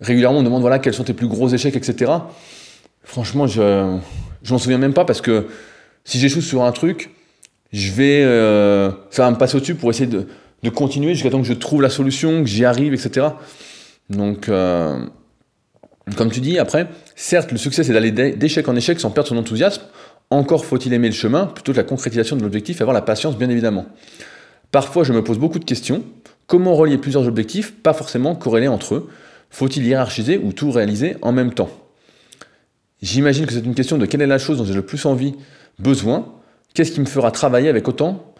régulièrement, 0.00 0.40
on 0.40 0.42
demande 0.42 0.60
voilà 0.60 0.78
quels 0.78 0.94
sont 0.94 1.04
tes 1.04 1.14
plus 1.14 1.28
gros 1.28 1.48
échecs, 1.48 1.76
etc. 1.76 2.12
Franchement, 3.02 3.46
je 3.46 3.96
je 4.42 4.52
m'en 4.52 4.58
souviens 4.58 4.78
même 4.78 4.92
pas 4.92 5.04
parce 5.04 5.20
que 5.20 5.46
si 6.04 6.18
j'échoue 6.18 6.42
sur 6.42 6.64
un 6.64 6.72
truc, 6.72 7.10
je 7.72 7.92
vais 7.92 8.22
euh, 8.24 8.90
ça 9.10 9.24
va 9.24 9.30
me 9.30 9.36
passer 9.36 9.56
au-dessus 9.56 9.74
pour 9.74 9.90
essayer 9.90 10.06
de, 10.06 10.26
de 10.62 10.70
continuer 10.70 11.14
jusqu'à 11.14 11.30
temps 11.30 11.40
que 11.40 11.48
je 11.48 11.52
trouve 11.52 11.82
la 11.82 11.90
solution, 11.90 12.42
que 12.42 12.48
j'y 12.48 12.64
arrive, 12.64 12.94
etc. 12.94 13.28
Donc 14.10 14.50
comme 16.16 16.30
tu 16.30 16.40
dis, 16.40 16.58
après, 16.58 16.88
certes, 17.14 17.52
le 17.52 17.58
succès, 17.58 17.84
c'est 17.84 17.92
d'aller 17.92 18.10
d'échec 18.10 18.66
en 18.68 18.76
échec 18.76 18.98
sans 19.00 19.10
perdre 19.10 19.28
son 19.28 19.36
enthousiasme. 19.36 19.82
Encore 20.30 20.64
faut-il 20.64 20.92
aimer 20.92 21.08
le 21.08 21.14
chemin 21.14 21.46
plutôt 21.46 21.72
que 21.72 21.76
la 21.76 21.84
concrétisation 21.84 22.36
de 22.36 22.42
l'objectif 22.42 22.80
et 22.80 22.82
avoir 22.82 22.94
la 22.94 23.02
patience, 23.02 23.36
bien 23.36 23.50
évidemment. 23.50 23.86
Parfois, 24.70 25.04
je 25.04 25.12
me 25.12 25.22
pose 25.22 25.38
beaucoup 25.38 25.58
de 25.58 25.64
questions. 25.64 26.02
Comment 26.46 26.74
relier 26.74 26.98
plusieurs 26.98 27.26
objectifs, 27.26 27.74
pas 27.74 27.92
forcément 27.92 28.34
corrélés 28.34 28.68
entre 28.68 28.94
eux? 28.94 29.10
Faut-il 29.50 29.86
hiérarchiser 29.86 30.38
ou 30.38 30.52
tout 30.52 30.70
réaliser 30.70 31.16
en 31.22 31.32
même 31.32 31.52
temps? 31.52 31.70
J'imagine 33.02 33.46
que 33.46 33.52
c'est 33.52 33.60
une 33.60 33.74
question 33.74 33.98
de 33.98 34.06
quelle 34.06 34.22
est 34.22 34.26
la 34.26 34.38
chose 34.38 34.58
dont 34.58 34.64
j'ai 34.64 34.74
le 34.74 34.84
plus 34.84 35.04
envie, 35.06 35.34
besoin. 35.78 36.32
Qu'est-ce 36.74 36.92
qui 36.92 37.00
me 37.00 37.06
fera 37.06 37.30
travailler 37.30 37.68
avec 37.68 37.86
autant, 37.86 38.31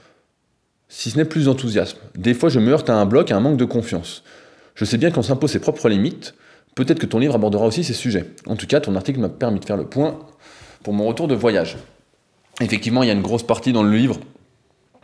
si 0.95 1.11
ce 1.11 1.17
n'est 1.17 1.25
plus 1.25 1.47
d'enthousiasme 1.47 1.97
Des 2.17 2.35
fois, 2.35 2.51
je 2.51 2.61
me 2.61 2.71
heurte 2.71 2.91
à 2.91 2.95
un 2.95 3.07
bloc, 3.07 3.31
à 3.31 3.37
un 3.37 3.41
manque 3.41 3.57
de 3.57 3.65
confiance. 3.65 4.23
Je 4.75 4.85
sais 4.85 4.99
bien 4.99 5.11
qu'on 5.11 5.23
s'impose 5.23 5.51
ses 5.51 5.59
propres 5.59 5.89
limites, 5.89 6.35
peut-être 6.75 6.99
que 6.99 7.07
ton 7.07 7.19
livre 7.19 7.35
abordera 7.35 7.65
aussi 7.65 7.83
ces 7.83 7.95
sujets. 7.95 8.27
En 8.47 8.57
tout 8.57 8.67
cas, 8.67 8.79
ton 8.79 8.95
article 8.95 9.19
m'a 9.19 9.31
permis 9.31 9.59
de 9.59 9.65
faire 9.65 9.79
le 9.79 9.87
point 9.87 10.19
pour 10.85 10.93
mon 10.93 11.07
retour 11.07 11.29
de 11.29 11.35
voyage. 11.35 11.79
Effectivement, 12.61 13.03
il 13.03 13.07
y 13.07 13.11
a 13.11 13.15
une 13.15 13.23
grosse 13.23 13.43
partie 13.43 13.73
dans 13.73 13.83
le 13.83 13.97
livre 13.97 14.21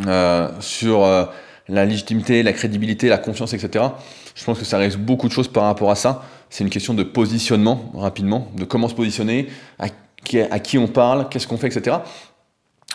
euh, 0.06 0.50
sur 0.60 1.04
euh, 1.04 1.24
la 1.68 1.86
légitimité, 1.86 2.42
la 2.42 2.52
crédibilité, 2.52 3.08
la 3.08 3.16
confiance, 3.16 3.54
etc. 3.54 3.86
Je 4.34 4.44
pense 4.44 4.58
que 4.58 4.66
ça 4.66 4.76
reste 4.76 4.98
beaucoup 4.98 5.26
de 5.26 5.32
choses 5.32 5.48
par 5.48 5.64
rapport 5.64 5.90
à 5.90 5.94
ça. 5.94 6.22
C'est 6.50 6.64
une 6.64 6.70
question 6.70 6.92
de 6.92 7.02
positionnement, 7.02 7.90
rapidement, 7.94 8.48
de 8.54 8.66
comment 8.66 8.88
se 8.88 8.94
positionner, 8.94 9.48
à 9.78 9.86
qui, 10.22 10.38
à 10.38 10.58
qui 10.58 10.76
on 10.76 10.86
parle, 10.86 11.30
qu'est-ce 11.30 11.46
qu'on 11.46 11.56
fait, 11.56 11.74
etc. 11.74 11.96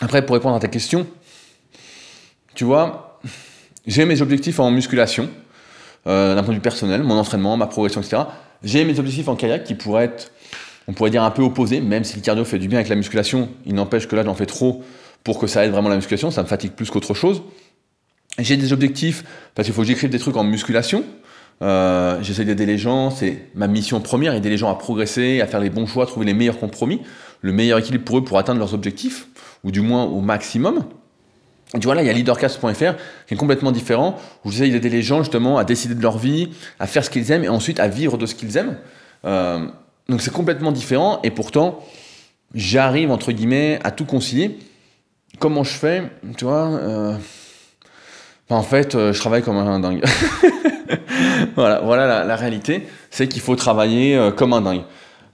Après, 0.00 0.24
pour 0.24 0.34
répondre 0.34 0.54
à 0.54 0.60
ta 0.60 0.68
question, 0.68 1.08
tu 2.54 2.64
vois, 2.64 3.20
j'ai 3.86 4.04
mes 4.04 4.22
objectifs 4.22 4.60
en 4.60 4.70
musculation, 4.70 5.28
euh, 6.06 6.34
d'un 6.34 6.42
point 6.42 6.52
de 6.52 6.58
vue 6.58 6.62
personnel, 6.62 7.02
mon 7.02 7.18
entraînement, 7.18 7.56
ma 7.56 7.66
progression, 7.66 8.00
etc. 8.00 8.22
J'ai 8.62 8.84
mes 8.84 8.98
objectifs 8.98 9.28
en 9.28 9.36
kayak 9.36 9.64
qui 9.64 9.74
pourraient 9.74 10.04
être, 10.04 10.32
on 10.88 10.92
pourrait 10.92 11.10
dire, 11.10 11.22
un 11.22 11.30
peu 11.30 11.42
opposés, 11.42 11.80
même 11.80 12.04
si 12.04 12.16
le 12.16 12.22
cardio 12.22 12.44
fait 12.44 12.58
du 12.58 12.68
bien 12.68 12.78
avec 12.78 12.88
la 12.88 12.96
musculation, 12.96 13.48
il 13.66 13.74
n'empêche 13.74 14.06
que 14.06 14.16
là, 14.16 14.24
j'en 14.24 14.34
fais 14.34 14.46
trop 14.46 14.82
pour 15.22 15.38
que 15.38 15.46
ça 15.46 15.64
aide 15.64 15.72
vraiment 15.72 15.88
la 15.88 15.96
musculation, 15.96 16.30
ça 16.30 16.42
me 16.42 16.48
fatigue 16.48 16.72
plus 16.72 16.90
qu'autre 16.90 17.14
chose. 17.14 17.42
J'ai 18.38 18.56
des 18.56 18.72
objectifs 18.72 19.24
parce 19.54 19.66
qu'il 19.66 19.74
faut 19.74 19.82
que 19.82 19.88
j'écrive 19.88 20.10
des 20.10 20.18
trucs 20.18 20.36
en 20.36 20.44
musculation. 20.44 21.04
Euh, 21.62 22.20
J'essaie 22.22 22.44
d'aider 22.44 22.66
les 22.66 22.78
gens, 22.78 23.10
c'est 23.10 23.46
ma 23.54 23.68
mission 23.68 24.00
première, 24.00 24.34
aider 24.34 24.50
les 24.50 24.58
gens 24.58 24.70
à 24.70 24.74
progresser, 24.74 25.40
à 25.40 25.46
faire 25.46 25.60
les 25.60 25.70
bons 25.70 25.86
choix, 25.86 26.04
trouver 26.06 26.26
les 26.26 26.34
meilleurs 26.34 26.58
compromis, 26.58 27.00
le 27.42 27.52
meilleur 27.52 27.78
équilibre 27.78 28.04
pour 28.04 28.18
eux 28.18 28.24
pour 28.24 28.38
atteindre 28.38 28.58
leurs 28.58 28.74
objectifs, 28.74 29.28
ou 29.62 29.70
du 29.70 29.80
moins 29.80 30.04
au 30.04 30.20
maximum. 30.20 30.84
Tu 31.80 31.86
vois, 31.86 31.94
là, 31.94 32.02
il 32.02 32.06
y 32.06 32.10
a 32.10 32.12
leadercast.fr 32.12 32.94
qui 33.26 33.34
est 33.34 33.36
complètement 33.36 33.72
différent, 33.72 34.16
où 34.44 34.50
j'essaie 34.50 34.70
d'aider 34.70 34.88
les 34.88 35.02
gens 35.02 35.22
justement 35.22 35.58
à 35.58 35.64
décider 35.64 35.94
de 35.94 36.02
leur 36.02 36.18
vie, 36.18 36.50
à 36.78 36.86
faire 36.86 37.04
ce 37.04 37.10
qu'ils 37.10 37.32
aiment 37.32 37.44
et 37.44 37.48
ensuite 37.48 37.80
à 37.80 37.88
vivre 37.88 38.16
de 38.16 38.26
ce 38.26 38.34
qu'ils 38.34 38.56
aiment. 38.56 38.76
Euh, 39.24 39.66
donc 40.08 40.20
c'est 40.22 40.32
complètement 40.32 40.70
différent 40.70 41.18
et 41.24 41.30
pourtant, 41.30 41.80
j'arrive, 42.54 43.10
entre 43.10 43.32
guillemets, 43.32 43.80
à 43.82 43.90
tout 43.90 44.04
concilier. 44.04 44.58
Comment 45.40 45.64
je 45.64 45.72
fais 45.72 46.04
Tu 46.36 46.44
vois 46.44 46.68
euh, 46.68 47.16
En 48.50 48.62
fait, 48.62 48.94
euh, 48.94 49.12
je 49.12 49.18
travaille 49.18 49.42
comme 49.42 49.56
un 49.56 49.80
dingue. 49.80 50.04
voilà, 51.56 51.80
voilà 51.80 52.06
la, 52.06 52.24
la 52.24 52.36
réalité, 52.36 52.86
c'est 53.10 53.26
qu'il 53.26 53.42
faut 53.42 53.56
travailler 53.56 54.30
comme 54.36 54.52
un 54.52 54.60
dingue. 54.60 54.82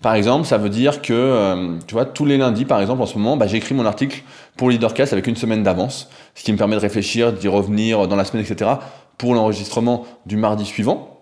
Par 0.00 0.14
exemple, 0.14 0.46
ça 0.46 0.56
veut 0.56 0.70
dire 0.70 1.02
que, 1.02 1.76
tu 1.86 1.92
vois, 1.92 2.06
tous 2.06 2.24
les 2.24 2.38
lundis, 2.38 2.64
par 2.64 2.80
exemple, 2.80 3.02
en 3.02 3.06
ce 3.06 3.18
moment, 3.18 3.36
bah, 3.36 3.46
j'écris 3.46 3.74
mon 3.74 3.84
article 3.84 4.22
pour 4.60 4.68
Leadercast 4.68 5.14
avec 5.14 5.26
une 5.26 5.36
semaine 5.36 5.62
d'avance, 5.62 6.10
ce 6.34 6.44
qui 6.44 6.52
me 6.52 6.58
permet 6.58 6.76
de 6.76 6.82
réfléchir, 6.82 7.32
d'y 7.32 7.48
revenir 7.48 8.06
dans 8.08 8.14
la 8.14 8.26
semaine, 8.26 8.44
etc., 8.44 8.72
pour 9.16 9.32
l'enregistrement 9.32 10.06
du 10.26 10.36
mardi 10.36 10.66
suivant. 10.66 11.18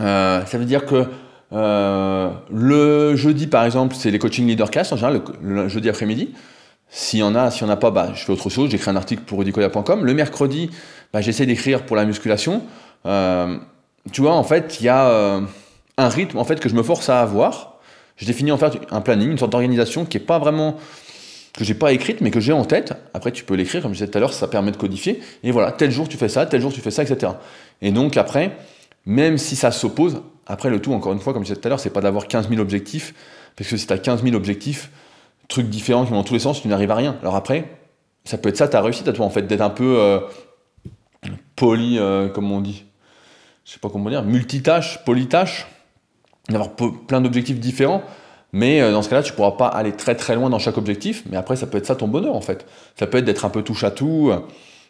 Euh, 0.00 0.44
ça 0.46 0.58
veut 0.58 0.64
dire 0.64 0.84
que 0.84 1.04
euh, 1.52 2.28
le 2.50 3.14
jeudi, 3.14 3.46
par 3.46 3.64
exemple, 3.64 3.94
c'est 3.96 4.10
les 4.10 4.18
coachings 4.18 4.48
Leadercast, 4.48 4.92
en 4.92 4.96
général, 4.96 5.22
le, 5.40 5.68
jeudi 5.68 5.88
après-midi. 5.88 6.34
S'il 6.88 7.20
y 7.20 7.22
en 7.22 7.36
a, 7.36 7.52
s'il 7.52 7.66
n'y 7.66 7.70
en 7.70 7.74
a 7.74 7.76
pas, 7.76 7.92
bah, 7.92 8.10
je 8.16 8.24
fais 8.24 8.32
autre 8.32 8.50
chose, 8.50 8.68
j'écris 8.68 8.90
un 8.90 8.96
article 8.96 9.22
pour 9.22 9.38
rudicoya.com. 9.38 10.04
Le 10.04 10.14
mercredi, 10.14 10.68
bah, 11.12 11.20
j'essaie 11.20 11.46
d'écrire 11.46 11.86
pour 11.86 11.94
la 11.94 12.04
musculation. 12.04 12.62
Euh, 13.06 13.58
tu 14.10 14.22
vois, 14.22 14.32
en 14.32 14.42
fait, 14.42 14.78
il 14.80 14.86
y 14.86 14.88
a 14.88 15.40
un 15.98 16.08
rythme 16.08 16.38
en 16.38 16.44
fait, 16.44 16.58
que 16.58 16.68
je 16.68 16.74
me 16.74 16.82
force 16.82 17.08
à 17.10 17.20
avoir 17.20 17.76
je 18.16 18.24
définis 18.24 18.50
en 18.50 18.58
fait 18.58 18.78
un 18.90 19.00
planning, 19.00 19.30
une 19.30 19.38
sorte 19.38 19.52
d'organisation 19.52 20.04
qui 20.04 20.16
est 20.16 20.20
pas 20.20 20.38
vraiment 20.38 20.76
que 21.56 21.64
j'ai 21.64 21.74
pas 21.74 21.92
écrite 21.92 22.20
mais 22.20 22.30
que 22.30 22.40
j'ai 22.40 22.52
en 22.52 22.64
tête. 22.64 22.94
Après 23.14 23.32
tu 23.32 23.44
peux 23.44 23.54
l'écrire 23.54 23.82
comme 23.82 23.92
je 23.92 23.98
disais 23.98 24.10
tout 24.10 24.18
à 24.18 24.20
l'heure, 24.20 24.32
ça 24.32 24.48
permet 24.48 24.70
de 24.70 24.76
codifier. 24.76 25.20
Et 25.42 25.50
voilà, 25.50 25.72
tel 25.72 25.90
jour 25.90 26.08
tu 26.08 26.16
fais 26.16 26.28
ça, 26.28 26.46
tel 26.46 26.60
jour 26.60 26.72
tu 26.72 26.80
fais 26.80 26.90
ça, 26.90 27.02
etc. 27.02 27.32
Et 27.82 27.90
donc 27.90 28.16
après, 28.16 28.56
même 29.06 29.38
si 29.38 29.56
ça 29.56 29.70
s'oppose, 29.70 30.22
après 30.46 30.70
le 30.70 30.80
tout, 30.80 30.92
encore 30.92 31.12
une 31.12 31.20
fois, 31.20 31.32
comme 31.32 31.42
je 31.42 31.48
disais 31.48 31.60
tout 31.60 31.66
à 31.66 31.70
l'heure, 31.70 31.80
c'est 31.80 31.90
pas 31.90 32.00
d'avoir 32.00 32.28
15 32.28 32.48
000 32.48 32.60
objectifs, 32.60 33.14
parce 33.56 33.70
que 33.70 33.76
si 33.76 33.86
tu 33.86 33.92
as 33.92 33.98
15 33.98 34.22
000 34.22 34.34
objectifs, 34.36 34.90
trucs 35.48 35.68
différents 35.68 36.04
qui 36.04 36.10
vont 36.10 36.16
dans 36.16 36.24
tous 36.24 36.34
les 36.34 36.40
sens, 36.40 36.60
tu 36.60 36.68
n'arrives 36.68 36.90
à 36.90 36.96
rien. 36.96 37.16
Alors 37.22 37.36
après, 37.36 37.64
ça 38.24 38.38
peut 38.38 38.48
être 38.48 38.56
ça 38.56 38.68
ta 38.68 38.80
réussite 38.80 39.08
à 39.08 39.12
toi 39.12 39.24
en 39.24 39.30
fait, 39.30 39.42
d'être 39.42 39.60
un 39.60 39.70
peu 39.70 39.98
euh, 39.98 40.20
poly, 41.54 41.98
euh, 41.98 42.28
comme 42.28 42.50
on 42.50 42.60
dit, 42.60 42.84
je 43.64 43.72
sais 43.72 43.78
pas 43.78 43.88
comment 43.88 44.10
dire, 44.10 44.22
multitâche, 44.22 45.04
polytâche 45.04 45.66
d'avoir 46.48 46.70
plein 46.74 47.20
d'objectifs 47.20 47.58
différents. 47.58 48.02
Mais 48.52 48.80
euh, 48.80 48.92
dans 48.92 49.02
ce 49.02 49.08
cas-là, 49.08 49.22
tu 49.22 49.32
pourras 49.32 49.52
pas 49.52 49.66
aller 49.66 49.92
très 49.92 50.14
très 50.14 50.34
loin 50.34 50.50
dans 50.50 50.58
chaque 50.58 50.78
objectif. 50.78 51.22
Mais 51.30 51.36
après, 51.36 51.56
ça 51.56 51.66
peut 51.66 51.78
être 51.78 51.86
ça 51.86 51.96
ton 51.96 52.08
bonheur 52.08 52.34
en 52.34 52.40
fait. 52.40 52.66
Ça 52.98 53.06
peut 53.06 53.18
être 53.18 53.24
d'être 53.24 53.44
un 53.44 53.50
peu 53.50 53.62
touche 53.62 53.84
à 53.84 53.90
tout. 53.90 54.32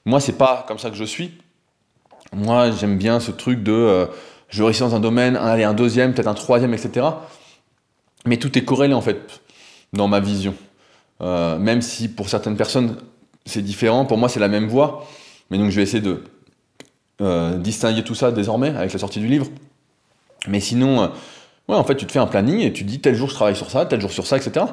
Moi, 0.05 0.21
c'est 0.21 0.39
pas 0.39 0.65
comme 0.69 0.79
ça 0.79 0.91
que 0.91 0.97
je 0.97 1.05
suis. 1.05 1.33
Moi, 2.33 2.71
j'aime 2.71 2.97
bien 2.97 3.21
ce 3.21 3.31
truc 3.33 3.63
de 3.63 3.73
euh, 3.73 4.07
je 4.49 4.59
veux 4.59 4.67
réussir 4.67 4.89
dans 4.89 4.95
un 4.95 5.01
domaine, 5.01 5.37
aller 5.37 5.65
un 5.65 5.75
deuxième, 5.75 6.15
peut-être 6.15 6.29
un 6.29 6.35
troisième, 6.35 6.75
etc. 6.75 7.07
Mais 8.25 8.37
tout 8.37 8.57
est 8.57 8.65
corrélé 8.65 8.95
en 8.95 9.01
fait 9.01 9.41
dans 9.93 10.09
ma 10.09 10.21
vision. 10.21 10.55
Euh, 11.23 11.59
même 11.59 11.83
si 11.83 12.09
pour 12.09 12.29
certaines 12.29 12.57
personnes 12.57 12.97
c'est 13.47 13.63
différent, 13.63 14.05
pour 14.05 14.19
moi 14.19 14.29
c'est 14.29 14.41
la 14.41 14.49
même 14.49 14.69
voie. 14.69 15.07
Mais 15.51 15.59
donc 15.59 15.71
je 15.71 15.77
vais 15.77 15.83
essayer 15.83 16.03
de 16.03 16.23
distinguer 17.59 18.05
tout 18.05 18.15
ça 18.15 18.31
désormais 18.31 18.69
avec 18.77 18.93
la 18.93 18.99
sortie 18.99 19.21
du 19.21 19.27
livre. 19.27 19.47
Mais 20.49 20.61
sinon, 20.61 21.11
ouais, 21.69 21.75
en 21.77 21.85
fait, 21.85 21.97
tu 21.97 22.07
te 22.07 22.13
fais 22.13 22.19
un 22.19 22.27
planning 22.27 22.61
et 22.61 22.73
tu 22.73 22.85
te 22.85 22.89
dis 22.89 23.01
tel 23.01 23.15
jour 23.15 23.29
je 23.29 23.35
travaille 23.35 23.57
sur 23.57 23.71
ça, 23.71 23.87
tel 23.87 24.01
jour 24.01 24.11
sur 24.11 24.27
ça, 24.27 24.37
etc. 24.37 24.67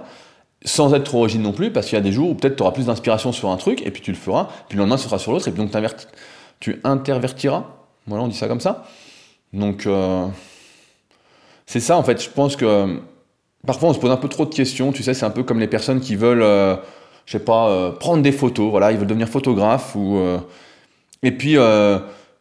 Sans 0.66 0.94
être 0.94 1.04
trop 1.04 1.22
rigide 1.22 1.42
non 1.42 1.52
plus, 1.52 1.72
parce 1.72 1.88
qu'il 1.88 1.98
y 1.98 2.00
a 2.00 2.04
des 2.04 2.12
jours 2.12 2.30
où 2.30 2.36
peut-être 2.36 2.56
tu 2.56 2.64
auras 2.64 2.72
plus 2.72 2.86
d'inspiration 2.86 3.32
sur 3.32 3.50
un 3.50 3.58
truc 3.58 3.86
et 3.86 3.92
puis 3.92 4.02
tu 4.02 4.12
le 4.12 4.18
feras, 4.18 4.48
puis 4.70 4.78
le 4.78 4.84
lendemain 4.84 4.98
ce 4.98 5.06
sera 5.06 5.20
sur 5.20 5.32
l'autre 5.32 5.48
et 5.48 5.52
puis 5.52 5.62
donc 5.62 5.72
tu 6.60 6.80
intervertiras. 6.84 7.66
Voilà, 8.08 8.24
on 8.24 8.28
dit 8.28 8.36
ça 8.36 8.48
comme 8.48 8.60
ça. 8.62 8.86
Donc, 9.54 9.86
euh, 9.86 10.26
c'est 11.66 11.80
ça 11.80 11.98
en 11.98 12.04
fait. 12.04 12.22
Je 12.22 12.30
pense 12.30 12.56
que 12.56 13.00
parfois 13.66 13.90
on 13.90 13.94
se 13.94 14.00
pose 14.00 14.12
un 14.12 14.18
peu 14.18 14.30
trop 14.30 14.46
de 14.46 14.54
questions. 14.54 14.92
Tu 14.92 15.04
sais, 15.04 15.14
c'est 15.14 15.26
un 15.26 15.30
peu 15.30 15.44
comme 15.44 15.60
les 15.60 15.68
personnes 15.68 16.00
qui 16.00 16.16
veulent, 16.16 16.42
euh, 16.42 16.76
je 17.26 17.34
sais 17.34 17.44
pas, 17.44 17.70
euh, 17.70 17.92
prendre 17.92 18.24
des 18.24 18.32
photos. 18.32 18.70
Voilà, 18.72 18.92
ils 18.92 18.98
veulent 18.98 19.08
devenir 19.08 19.28
photographe 19.28 19.96
ou. 19.96 20.18
euh, 20.18 20.40
et 21.22 21.32
puis. 21.32 21.58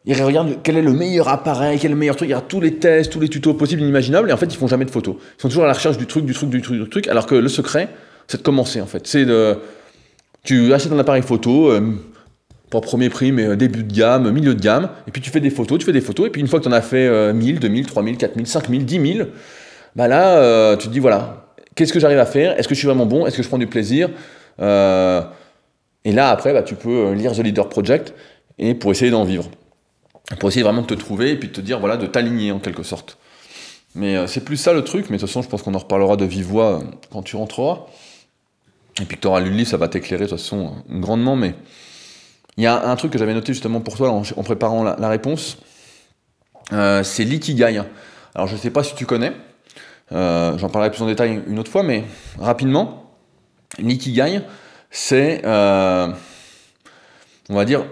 Ils 0.05 0.21
regardent 0.23 0.59
quel 0.63 0.77
est 0.77 0.83
le 0.83 0.93
meilleur 0.93 1.29
appareil, 1.29 1.79
quel 1.79 1.91
est 1.91 1.95
le 1.95 1.99
meilleur 2.01 2.17
truc, 2.17 2.29
ils 2.29 2.33
regardent 2.33 2.49
tous 2.49 2.61
les 2.61 2.75
tests, 2.77 3.13
tous 3.13 3.21
les 3.21 3.29
tutos 3.29 3.55
possibles, 3.55 3.83
inimaginables, 3.83 4.31
et 4.31 4.33
en 4.33 4.37
fait 4.37 4.47
ils 4.47 4.57
font 4.57 4.67
jamais 4.67 4.85
de 4.85 4.91
photos. 4.91 5.17
Ils 5.39 5.43
sont 5.43 5.49
toujours 5.49 5.65
à 5.65 5.69
la 5.69 5.73
recherche 5.75 5.97
du 5.97 6.07
truc, 6.07 6.25
du 6.25 6.35
truc, 6.35 6.51
du 6.51 6.61
truc, 6.61 6.81
du 6.81 6.89
truc, 6.89 7.09
alors 7.09 7.27
que 7.27 7.35
le 7.37 7.49
secret, 7.49 7.89
c'est 8.27 8.39
de 8.39 8.43
commencer 8.43 8.81
en 8.81 8.87
fait. 8.87 9.07
C'est 9.07 9.25
de. 9.25 9.59
Tu 10.45 10.75
achètes 10.75 10.93
un 10.93 10.99
appareil 10.99 11.23
photo, 11.23 11.71
euh, 11.71 11.81
pas 12.69 12.81
premier 12.81 13.11
prix, 13.11 13.31
mais 13.31 13.47
euh, 13.47 13.55
début 13.57 13.85
de 13.85 13.93
gamme, 13.93 14.31
milieu 14.33 14.55
de 14.55 14.61
gamme, 14.61 14.89
et 15.07 15.13
puis 15.13 15.23
tu 15.23 15.31
fais 15.31 15.41
des 15.41 15.51
photos, 15.51 15.79
tu 15.79 15.85
fais 15.85 15.93
des 15.93 16.01
photos, 16.01 16.27
et 16.27 16.31
puis 16.31 16.41
une 16.41 16.49
fois 16.49 16.59
que 16.59 16.65
tu 16.65 16.69
en 16.69 16.73
as 16.73 16.81
fait 16.83 17.07
euh, 17.07 17.33
1000, 17.33 17.61
2000, 17.61 17.87
3000, 17.87 18.17
4000, 18.17 18.47
5000, 18.47 18.85
10 18.85 19.15
000, 19.15 19.29
bah 19.95 20.09
là, 20.09 20.39
euh, 20.39 20.77
tu 20.77 20.89
te 20.89 20.93
dis 20.93 20.99
voilà, 20.99 21.47
qu'est-ce 21.77 21.93
que 21.93 22.01
j'arrive 22.01 22.19
à 22.19 22.27
faire? 22.27 22.59
Est-ce 22.59 22.67
que 22.67 22.75
je 22.75 22.79
suis 22.81 22.89
vraiment 22.89 23.07
bon? 23.07 23.25
Est-ce 23.27 23.37
que 23.37 23.43
je 23.43 23.49
prends 23.49 23.59
du 23.59 23.69
plaisir? 23.69 24.09
Euh, 24.61 25.23
Et 26.05 26.13
là, 26.13 26.31
après, 26.31 26.53
bah, 26.53 26.63
tu 26.63 26.75
peux 26.75 27.13
lire 27.13 27.33
The 27.33 27.39
Leader 27.39 27.69
Project 27.69 28.15
et 28.59 28.75
pour 28.75 28.91
essayer 28.91 29.11
d'en 29.11 29.25
vivre. 29.25 29.45
Pour 30.39 30.49
essayer 30.49 30.63
vraiment 30.63 30.83
de 30.83 30.87
te 30.87 30.95
trouver 30.95 31.33
et 31.33 31.37
puis 31.37 31.49
de 31.49 31.53
te 31.53 31.61
dire, 31.61 31.81
voilà, 31.81 31.97
de 31.97 32.07
t'aligner 32.07 32.53
en 32.53 32.59
quelque 32.59 32.83
sorte. 32.83 33.19
Mais 33.95 34.17
euh, 34.17 34.27
c'est 34.27 34.45
plus 34.45 34.57
ça 34.57 34.73
le 34.73 34.83
truc, 34.83 35.11
mais 35.11 35.17
de 35.17 35.21
toute 35.21 35.29
façon, 35.29 35.43
je 35.43 35.49
pense 35.49 35.63
qu'on 35.63 35.75
en 35.75 35.79
reparlera 35.79 36.17
de 36.17 36.25
vive 36.25 36.47
voix 36.47 36.79
euh, 36.79 36.85
quand 37.11 37.23
tu 37.23 37.37
rentreras. 37.37 37.87
Et 39.01 39.05
puis 39.05 39.17
que 39.17 39.23
tu 39.23 39.27
auras 39.27 39.41
lu 39.41 39.51
le 39.51 39.57
livre, 39.57 39.71
ça 39.71 39.77
va 39.77 39.89
t'éclairer 39.89 40.25
de 40.25 40.31
toute 40.31 40.39
façon 40.39 40.75
euh, 40.91 40.99
grandement. 40.99 41.37
Mais 41.37 41.55
il 42.57 42.65
y 42.65 42.67
a 42.67 42.89
un 42.89 42.97
truc 42.97 43.13
que 43.13 43.19
j'avais 43.19 43.35
noté 43.35 43.53
justement 43.53 43.81
pour 43.81 43.97
toi 43.97 44.11
en, 44.11 44.43
préparant 44.43 44.83
la, 44.83 45.09
réponse. 45.09 45.59
C'est 46.71 47.25
l'ikigai. 47.25 47.83
Alors 48.35 48.47
je 48.47 48.57
sais 48.57 48.71
pas 48.71 48.83
si 48.83 48.95
tu 48.95 49.07
connais, 49.07 49.33
j'en 50.11 50.69
parlerai 50.69 50.91
plus 50.91 51.03
en 51.03 51.07
détail 51.07 51.43
une 51.47 51.59
autre 51.59 51.71
fois, 51.71 51.83
mais 51.83 52.05
rapidement, 52.39 53.11
l'ikigai, 53.79 54.43
c'est, 54.91 55.41
on 55.47 56.15
va 57.49 57.65
dire, 57.65 57.87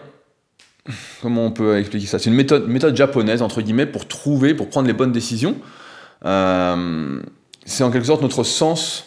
comment 1.22 1.46
on 1.46 1.50
peut 1.50 1.79
expliquer 1.79 2.07
ça? 2.07 2.18
C'est 2.18 2.31
une 2.31 2.37
méthode, 2.37 2.96
japonaise, 2.96 3.42
entre 3.42 3.62
guillemets, 3.62 3.87
pour 3.87 4.07
trouver, 4.07 4.55
pour 4.55 4.68
prendre 4.68 4.87
les 4.87 4.92
bonnes 4.92 5.12
décisions. 5.12 5.57
Euh, 6.24 7.20
c'est 7.64 7.85
en 7.85 7.90
quelque 7.90 8.07
sorte 8.07 8.22
notre 8.22 8.44
sens, 8.44 9.05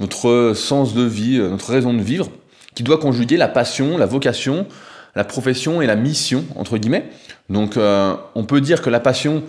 notre 0.00 0.52
sens 0.54 0.94
de 0.94 1.02
vie, 1.02 1.38
euh, 1.38 1.50
notre 1.50 1.70
raison 1.70 1.94
de 1.94 2.02
vivre, 2.02 2.28
qui 2.74 2.82
doit 2.82 2.98
conjuguer 2.98 3.36
la 3.36 3.48
passion, 3.48 3.98
la 3.98 4.06
vocation, 4.06 4.66
la 5.14 5.24
profession 5.24 5.82
et 5.82 5.86
la 5.86 5.96
mission, 5.96 6.44
entre 6.56 6.78
guillemets. 6.78 7.10
Donc 7.48 7.76
euh, 7.76 8.14
on 8.34 8.44
peut 8.44 8.60
dire 8.60 8.82
que 8.82 8.90
la 8.90 9.00
passion, 9.00 9.42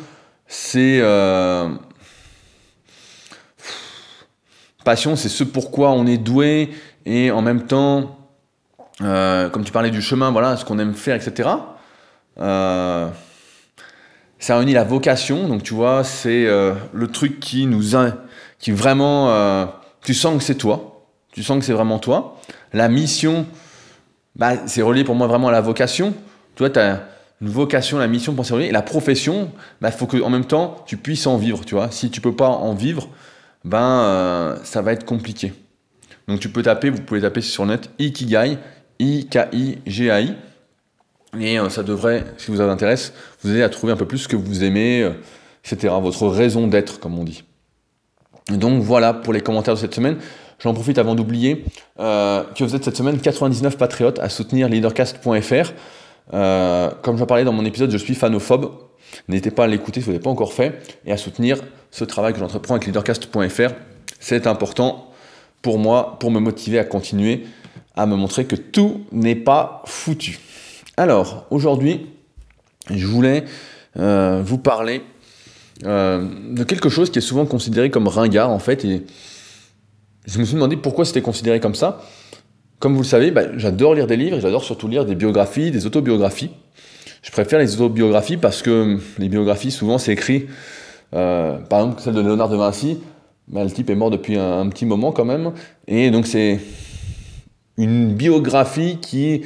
c'est... 0.48 1.02
Passion, 4.84 5.16
c'est 5.16 5.30
ce 5.30 5.46
pourquoi 5.46 5.92
on 5.92 6.06
est 6.06 6.18
doué, 6.18 6.70
et 7.06 7.32
en 7.32 7.42
même 7.42 7.66
temps, 7.66 8.23
euh, 9.02 9.50
comme 9.50 9.64
tu 9.64 9.72
parlais 9.72 9.90
du 9.90 10.02
chemin, 10.02 10.32
voilà, 10.32 10.58
ce 10.58 10.66
qu'on 10.66 10.80
aime 10.80 10.94
faire, 10.94 11.16
etc. 11.16 11.50
Euh, 12.40 13.08
ça 14.40 14.58
réunit 14.58 14.74
la 14.74 14.84
vocation, 14.84 15.48
donc 15.48 15.64
tu 15.64 15.74
vois, 15.74 16.04
c'est 16.04 16.46
euh, 16.46 16.74
le 16.94 17.08
truc 17.08 17.40
qui 17.40 17.66
nous 17.66 17.96
a, 17.96 18.12
qui 18.60 18.72
vraiment, 18.72 19.30
euh, 19.30 19.66
tu 20.04 20.14
sens 20.14 20.38
que 20.38 20.44
c'est 20.44 20.56
toi, 20.56 21.06
tu 21.32 21.44
sens 21.44 21.60
que 21.60 21.66
c'est 21.66 21.74
vraiment 21.74 22.00
toi. 22.00 22.40
La 22.74 22.90
mission, 22.90 23.46
bah, 24.36 24.54
c'est 24.68 24.82
relié 24.82 25.04
pour 25.04 25.16
moi 25.16 25.28
vraiment 25.28 25.48
à 25.48 25.52
la 25.52 25.62
vocation. 25.62 26.14
Tu 26.56 26.60
vois, 26.60 26.70
tu 26.70 26.80
as 26.80 27.04
une 27.42 27.50
vocation, 27.50 27.98
la 27.98 28.08
mission 28.08 28.32
de 28.32 28.38
penser 28.38 28.56
et 28.56 28.72
la 28.72 28.82
profession, 28.82 29.50
il 29.54 29.58
bah, 29.82 29.92
faut 29.92 30.08
que 30.08 30.22
en 30.22 30.30
même 30.30 30.46
temps 30.46 30.84
tu 30.86 30.98
puisses 30.98 31.26
en 31.26 31.38
vivre, 31.38 31.66
tu 31.66 31.76
vois. 31.76 31.90
Si 31.92 32.10
tu 32.10 32.22
peux 32.22 32.36
pas 32.36 32.50
en 32.50 32.74
vivre, 32.74 33.10
ben 33.64 34.58
ça 34.64 34.82
va 34.82 34.92
être 34.92 35.06
compliqué. 35.06 35.54
Donc 36.28 36.40
tu 36.40 36.50
peux 36.50 36.64
taper, 36.64 36.90
vous 36.90 37.02
pouvez 37.02 37.22
taper 37.22 37.42
sur 37.42 37.66
net 37.66 37.90
Ikigai, 38.00 38.58
I-K-I-G-A-I, 39.00 40.36
et 41.40 41.60
euh, 41.60 41.70
ça 41.70 41.84
devrait, 41.84 42.26
si 42.38 42.52
vous 42.52 42.62
avez 42.62 42.72
intéresse, 42.72 43.14
vous 43.42 43.52
aider 43.52 43.64
à 43.64 43.70
trouver 43.70 43.94
un 43.94 43.98
peu 43.98 44.06
plus 44.06 44.20
ce 44.20 44.28
que 44.28 44.36
vous 44.36 44.64
aimez, 44.64 45.02
euh, 45.02 45.12
etc. 45.66 45.94
Votre 46.02 46.28
raison 46.28 46.68
d'être, 46.68 47.00
comme 47.00 47.18
on 47.18 47.24
dit. 47.24 47.44
donc 48.50 48.82
voilà 48.84 49.14
pour 49.14 49.34
les 49.34 49.42
commentaires 49.42 49.74
de 49.76 49.80
cette 49.80 49.96
semaine. 49.96 50.18
J'en 50.60 50.74
profite 50.74 50.98
avant 50.98 51.16
d'oublier 51.16 51.66
que 51.98 52.64
vous 52.64 52.76
êtes 52.76 52.86
cette 52.86 52.96
semaine 52.96 53.20
99 53.20 53.78
patriotes 53.78 54.20
à 54.20 54.30
soutenir 54.30 54.70
leadercast.fr. 54.70 55.74
Euh, 56.34 56.90
comme 57.02 57.18
j'en 57.18 57.26
parlais 57.26 57.44
dans 57.44 57.54
mon 57.54 57.66
épisode, 57.66 57.92
je 57.92 57.98
suis 57.98 58.16
fanophobe. 58.16 58.72
N'hésitez 59.28 59.52
pas 59.52 59.66
à 59.66 59.68
l'écouter 59.68 60.00
si 60.00 60.06
vous 60.06 60.12
n'avez 60.12 60.24
pas 60.24 60.30
encore 60.30 60.54
fait 60.54 60.82
et 61.06 61.12
à 61.12 61.18
soutenir 61.18 61.58
ce 61.92 62.04
travail 62.04 62.34
que 62.34 62.40
j'entreprends 62.40 62.76
avec 62.76 62.88
leadercast.fr. 62.88 63.74
C'est 64.20 64.48
important 64.48 65.12
pour 65.62 65.78
moi, 65.80 66.18
pour 66.20 66.32
me 66.32 66.40
motiver 66.40 66.80
à 66.80 66.84
continuer 66.84 67.46
à 67.96 68.06
me 68.06 68.16
montrer 68.16 68.46
que 68.46 68.56
tout 68.56 69.02
n'est 69.12 69.36
pas 69.36 69.84
foutu. 69.86 70.40
Alors, 70.98 71.46
aujourd'hui, 71.50 72.08
je 72.90 73.06
voulais 73.06 73.46
euh, 73.98 74.42
vous 74.44 74.58
parler 74.58 75.02
euh, 75.86 76.28
de 76.52 76.64
quelque 76.64 76.90
chose 76.90 77.10
qui 77.10 77.20
est 77.20 77.22
souvent 77.22 77.46
considéré 77.46 77.90
comme 77.90 78.08
ringard 78.08 78.50
en 78.50 78.60
fait. 78.60 78.86
Et 78.86 79.04
je 80.26 80.40
me 80.40 80.46
suis 80.46 80.56
demandé 80.56 80.78
pourquoi 80.78 81.06
c'était 81.06 81.22
considéré 81.22 81.60
comme 81.60 81.76
ça. 81.76 82.02
Comme 82.80 82.94
vous 82.94 83.02
le 83.02 83.08
savez, 83.08 83.32
bah, 83.32 83.58
j'adore 83.58 83.96
lire 83.96 84.08
des 84.08 84.18
livres 84.18 84.40
j'adore 84.40 84.64
surtout 84.64 84.88
lire 84.88 85.06
des 85.06 85.16
biographies, 85.16 85.72
des 85.72 85.86
autobiographies. 85.86 86.52
Je 87.22 87.32
préfère 87.32 87.60
les 87.60 87.76
autobiographies 87.76 88.38
parce 88.38 88.62
que 88.62 89.00
les 89.18 89.30
biographies, 89.30 89.72
souvent, 89.72 89.98
c'est 89.98 90.12
écrit, 90.12 90.48
euh, 91.14 91.58
par 91.58 91.80
exemple, 91.80 92.02
celle 92.02 92.14
de 92.14 92.22
Léonard 92.22 92.50
de 92.50 92.58
Vinci, 92.58 93.00
bah, 93.48 93.64
le 93.64 93.72
type 93.72 93.90
est 93.90 93.96
mort 93.96 94.12
depuis 94.12 94.38
un, 94.38 94.68
petit 94.68 94.86
moment 94.86 95.12
quand 95.12 95.26
même, 95.26 95.54
et 95.88 96.12
donc 96.12 96.28
c'est 96.28 96.60
une 97.78 98.14
biographie 98.14 98.98
qui 99.02 99.42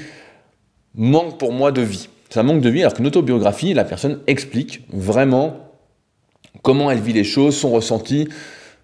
manque 0.95 1.37
pour 1.37 1.53
moi 1.53 1.71
de 1.71 1.81
vie. 1.81 2.09
Ça 2.29 2.43
manque 2.43 2.61
de 2.61 2.69
vie, 2.69 2.81
alors 2.81 2.93
qu'une 2.93 3.07
autobiographie, 3.07 3.73
la 3.73 3.85
personne 3.85 4.19
explique 4.27 4.81
vraiment 4.89 5.71
comment 6.61 6.91
elle 6.91 6.99
vit 6.99 7.13
les 7.13 7.23
choses, 7.23 7.55
son 7.55 7.71
ressenti, 7.71 8.27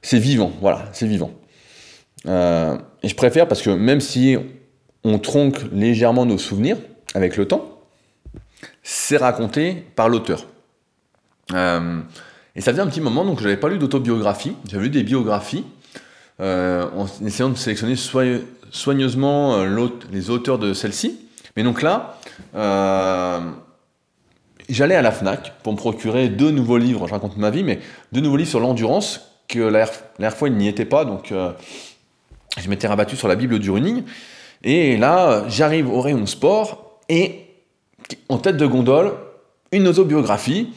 c'est 0.01 0.19
vivant, 0.19 0.51
voilà, 0.61 0.89
c'est 0.93 1.07
vivant. 1.07 1.31
Euh, 2.25 2.77
et 3.01 3.09
je 3.09 3.15
préfère 3.15 3.47
parce 3.47 3.61
que 3.61 3.69
même 3.69 3.99
si 3.99 4.37
on 5.03 5.19
tronque 5.19 5.59
légèrement 5.73 6.25
nos 6.25 6.37
souvenirs 6.37 6.77
avec 7.13 7.35
le 7.35 7.47
temps, 7.47 7.81
c'est 8.81 9.17
raconté 9.17 9.83
par 9.95 10.07
l'auteur. 10.07 10.45
Euh, 11.53 11.99
et 12.55 12.61
ça 12.61 12.71
faisait 12.71 12.81
un 12.81 12.87
petit 12.87 13.01
moment 13.01 13.25
donc 13.25 13.39
je 13.39 13.43
n'avais 13.43 13.59
pas 13.59 13.67
lu 13.67 13.77
d'autobiographie, 13.77 14.55
j'avais 14.69 14.83
lu 14.83 14.89
des 14.89 15.03
biographies 15.03 15.65
euh, 16.39 16.87
en 16.95 17.07
essayant 17.25 17.49
de 17.49 17.55
sélectionner 17.55 17.95
soigneusement 18.71 19.63
les 20.11 20.29
auteurs 20.29 20.59
de 20.59 20.73
celles-ci. 20.73 21.19
Mais 21.55 21.63
donc 21.63 21.81
là, 21.81 22.17
j'allais 24.69 24.95
à 24.95 25.01
la 25.01 25.11
FNAC 25.11 25.53
pour 25.61 25.73
me 25.73 25.77
procurer 25.77 26.29
deux 26.29 26.51
nouveaux 26.51 26.77
livres, 26.77 27.07
je 27.07 27.13
raconte 27.13 27.37
ma 27.37 27.49
vie, 27.49 27.63
mais 27.63 27.79
deux 28.11 28.21
nouveaux 28.21 28.37
livres 28.37 28.49
sur 28.49 28.59
l'endurance, 28.59 29.21
que 29.47 29.59
la 29.59 29.85
dernière 30.17 30.37
fois 30.37 30.47
il 30.47 30.55
n'y 30.55 30.67
était 30.67 30.85
pas, 30.85 31.05
donc 31.05 31.31
je 31.31 32.69
m'étais 32.69 32.87
rabattu 32.87 33.15
sur 33.15 33.27
la 33.27 33.35
Bible 33.35 33.59
du 33.59 33.69
running. 33.69 34.03
Et 34.63 34.97
là, 34.97 35.43
j'arrive 35.49 35.89
au 35.89 36.01
rayon 36.01 36.25
sport 36.25 36.99
et 37.09 37.41
en 38.29 38.37
tête 38.37 38.57
de 38.57 38.65
gondole, 38.65 39.13
une 39.71 39.87
autobiographie. 39.87 40.69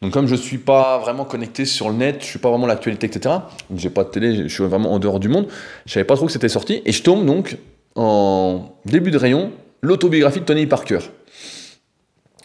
Donc 0.00 0.12
comme 0.12 0.26
je 0.26 0.34
ne 0.34 0.40
suis 0.40 0.58
pas 0.58 0.98
vraiment 0.98 1.24
connecté 1.24 1.64
sur 1.64 1.88
le 1.88 1.96
net, 1.96 2.16
je 2.20 2.24
ne 2.24 2.30
suis 2.30 2.38
pas 2.38 2.50
vraiment 2.50 2.66
l'actualité, 2.66 3.06
etc. 3.06 3.34
J'ai 3.74 3.90
pas 3.90 4.04
de 4.04 4.10
télé, 4.10 4.48
je 4.48 4.54
suis 4.54 4.64
vraiment 4.64 4.92
en 4.92 4.98
dehors 4.98 5.18
du 5.18 5.28
monde. 5.28 5.48
Je 5.86 5.92
savais 5.92 6.04
pas 6.04 6.16
trop 6.16 6.26
que 6.26 6.32
c'était 6.32 6.48
sorti. 6.48 6.82
Et 6.84 6.92
je 6.92 7.02
tombe 7.02 7.26
donc 7.26 7.56
en 7.94 8.76
début 8.84 9.10
de 9.10 9.18
rayon, 9.18 9.50
l'autobiographie 9.82 10.40
de 10.40 10.44
Tony 10.44 10.66
Parker. 10.66 11.00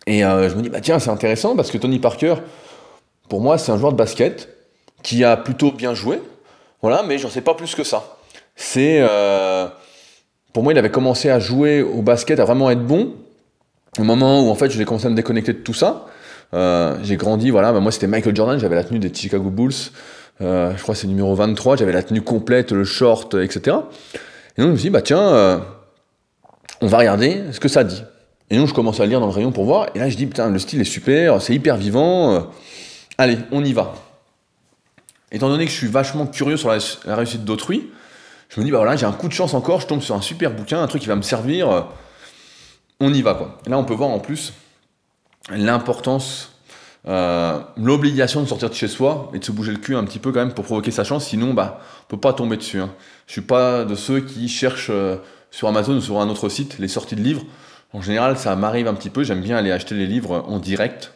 Et 0.07 0.25
euh, 0.25 0.49
je 0.49 0.55
me 0.55 0.61
dis, 0.61 0.69
bah 0.69 0.81
tiens, 0.81 0.99
c'est 0.99 1.11
intéressant 1.11 1.55
parce 1.55 1.69
que 1.69 1.77
Tony 1.77 1.99
Parker, 1.99 2.35
pour 3.29 3.39
moi, 3.39 3.57
c'est 3.57 3.71
un 3.71 3.77
joueur 3.77 3.91
de 3.91 3.97
basket 3.97 4.49
qui 5.03 5.23
a 5.23 5.37
plutôt 5.37 5.71
bien 5.71 5.93
joué. 5.93 6.19
Voilà, 6.81 7.03
mais 7.03 7.17
j'en 7.17 7.29
sais 7.29 7.41
pas 7.41 7.53
plus 7.53 7.75
que 7.75 7.83
ça 7.83 8.17
c'est. 8.55 8.99
Euh, 9.01 9.67
pour 10.51 10.63
moi, 10.63 10.73
il 10.73 10.79
avait 10.79 10.91
commencé 10.91 11.29
à 11.29 11.39
jouer 11.39 11.81
au 11.81 12.01
basket, 12.01 12.39
à 12.39 12.45
vraiment 12.45 12.69
être 12.69 12.85
bon, 12.85 13.15
au 13.97 14.03
moment 14.03 14.45
où 14.45 14.49
en 14.49 14.55
fait 14.55 14.69
j'ai 14.69 14.85
commencé 14.85 15.07
à 15.07 15.09
me 15.09 15.15
déconnecter 15.15 15.53
de 15.53 15.59
tout 15.59 15.73
ça. 15.73 16.05
Euh, 16.53 16.97
j'ai 17.03 17.17
grandi, 17.17 17.49
voilà, 17.49 17.71
bah, 17.73 17.79
moi 17.79 17.91
c'était 17.91 18.07
Michael 18.07 18.35
Jordan, 18.35 18.59
j'avais 18.59 18.75
la 18.75 18.83
tenue 18.83 18.99
des 18.99 19.13
Chicago 19.13 19.49
Bulls, 19.49 19.73
euh, 20.41 20.73
je 20.77 20.81
crois 20.81 20.95
c'est 20.95 21.07
numéro 21.07 21.33
23, 21.35 21.77
j'avais 21.77 21.91
la 21.91 22.03
tenue 22.03 22.21
complète, 22.21 22.71
le 22.71 22.83
short, 22.83 23.33
etc. 23.35 23.77
Et 24.57 24.61
donc 24.61 24.67
je 24.67 24.71
me 24.71 24.75
suis 24.75 24.83
dit, 24.83 24.89
bah 24.89 25.01
tiens, 25.01 25.63
on 26.81 26.87
va 26.87 26.97
regarder 26.97 27.43
ce 27.51 27.59
que 27.59 27.67
ça 27.67 27.83
dit. 27.83 28.03
Et 28.49 28.57
donc 28.57 28.67
je 28.67 28.73
commence 28.73 28.99
à 28.99 29.05
lire 29.05 29.19
dans 29.19 29.25
le 29.25 29.33
rayon 29.33 29.51
pour 29.51 29.65
voir, 29.65 29.87
et 29.95 29.99
là 29.99 30.09
je 30.09 30.15
dis, 30.15 30.27
putain, 30.27 30.49
le 30.49 30.59
style 30.59 30.79
est 30.79 30.85
super, 30.85 31.41
c'est 31.41 31.55
hyper 31.55 31.75
vivant, 31.77 32.49
allez, 33.17 33.37
on 33.51 33.63
y 33.63 33.73
va. 33.73 33.95
Étant 35.31 35.49
donné 35.49 35.65
que 35.65 35.71
je 35.71 35.77
suis 35.77 35.87
vachement 35.87 36.27
curieux 36.27 36.57
sur 36.57 36.69
la 36.69 37.15
réussite 37.15 37.43
d'autrui, 37.43 37.89
je 38.53 38.59
me 38.59 38.65
dis, 38.65 38.71
bah 38.71 38.77
voilà, 38.77 38.95
j'ai 38.95 39.07
un 39.07 39.11
coup 39.11 39.27
de 39.27 39.33
chance 39.33 39.55
encore, 39.55 39.81
je 39.81 39.87
tombe 39.87 40.01
sur 40.01 40.13
un 40.13 40.21
super 40.21 40.51
bouquin, 40.51 40.79
un 40.79 40.85
truc 40.85 41.01
qui 41.01 41.07
va 41.07 41.15
me 41.15 41.23
servir, 41.23 41.71
euh, 41.71 41.81
on 42.99 43.11
y 43.11 43.23
va 43.23 43.33
quoi. 43.33 43.57
Et 43.65 43.69
là, 43.71 43.79
on 43.79 43.83
peut 43.83 43.95
voir 43.95 44.11
en 44.11 44.19
plus 44.19 44.53
l'importance, 45.49 46.51
euh, 47.07 47.59
l'obligation 47.77 48.41
de 48.41 48.47
sortir 48.47 48.69
de 48.69 48.75
chez 48.75 48.87
soi 48.87 49.31
et 49.33 49.39
de 49.39 49.43
se 49.43 49.51
bouger 49.51 49.71
le 49.71 49.77
cul 49.77 49.95
un 49.95 50.03
petit 50.03 50.19
peu 50.19 50.31
quand 50.31 50.39
même 50.39 50.53
pour 50.53 50.65
provoquer 50.65 50.91
sa 50.91 51.03
chance, 51.03 51.27
sinon, 51.27 51.53
bah, 51.53 51.81
on 52.03 52.07
peut 52.07 52.19
pas 52.19 52.33
tomber 52.33 52.57
dessus. 52.57 52.79
Hein. 52.79 52.93
Je 53.27 53.33
suis 53.33 53.41
pas 53.41 53.83
de 53.83 53.95
ceux 53.95 54.21
qui 54.21 54.47
cherchent 54.47 54.91
euh, 54.91 55.17
sur 55.51 55.67
Amazon 55.67 55.95
ou 55.95 56.01
sur 56.01 56.19
un 56.19 56.29
autre 56.29 56.49
site 56.49 56.79
les 56.79 56.87
sorties 56.87 57.15
de 57.15 57.21
livres. 57.21 57.43
En 57.93 58.01
général, 58.01 58.37
ça 58.37 58.55
m'arrive 58.55 58.87
un 58.87 58.93
petit 58.95 59.09
peu, 59.09 59.23
j'aime 59.23 59.41
bien 59.41 59.57
aller 59.57 59.71
acheter 59.71 59.95
les 59.95 60.07
livres 60.07 60.43
en 60.47 60.59
direct 60.59 61.13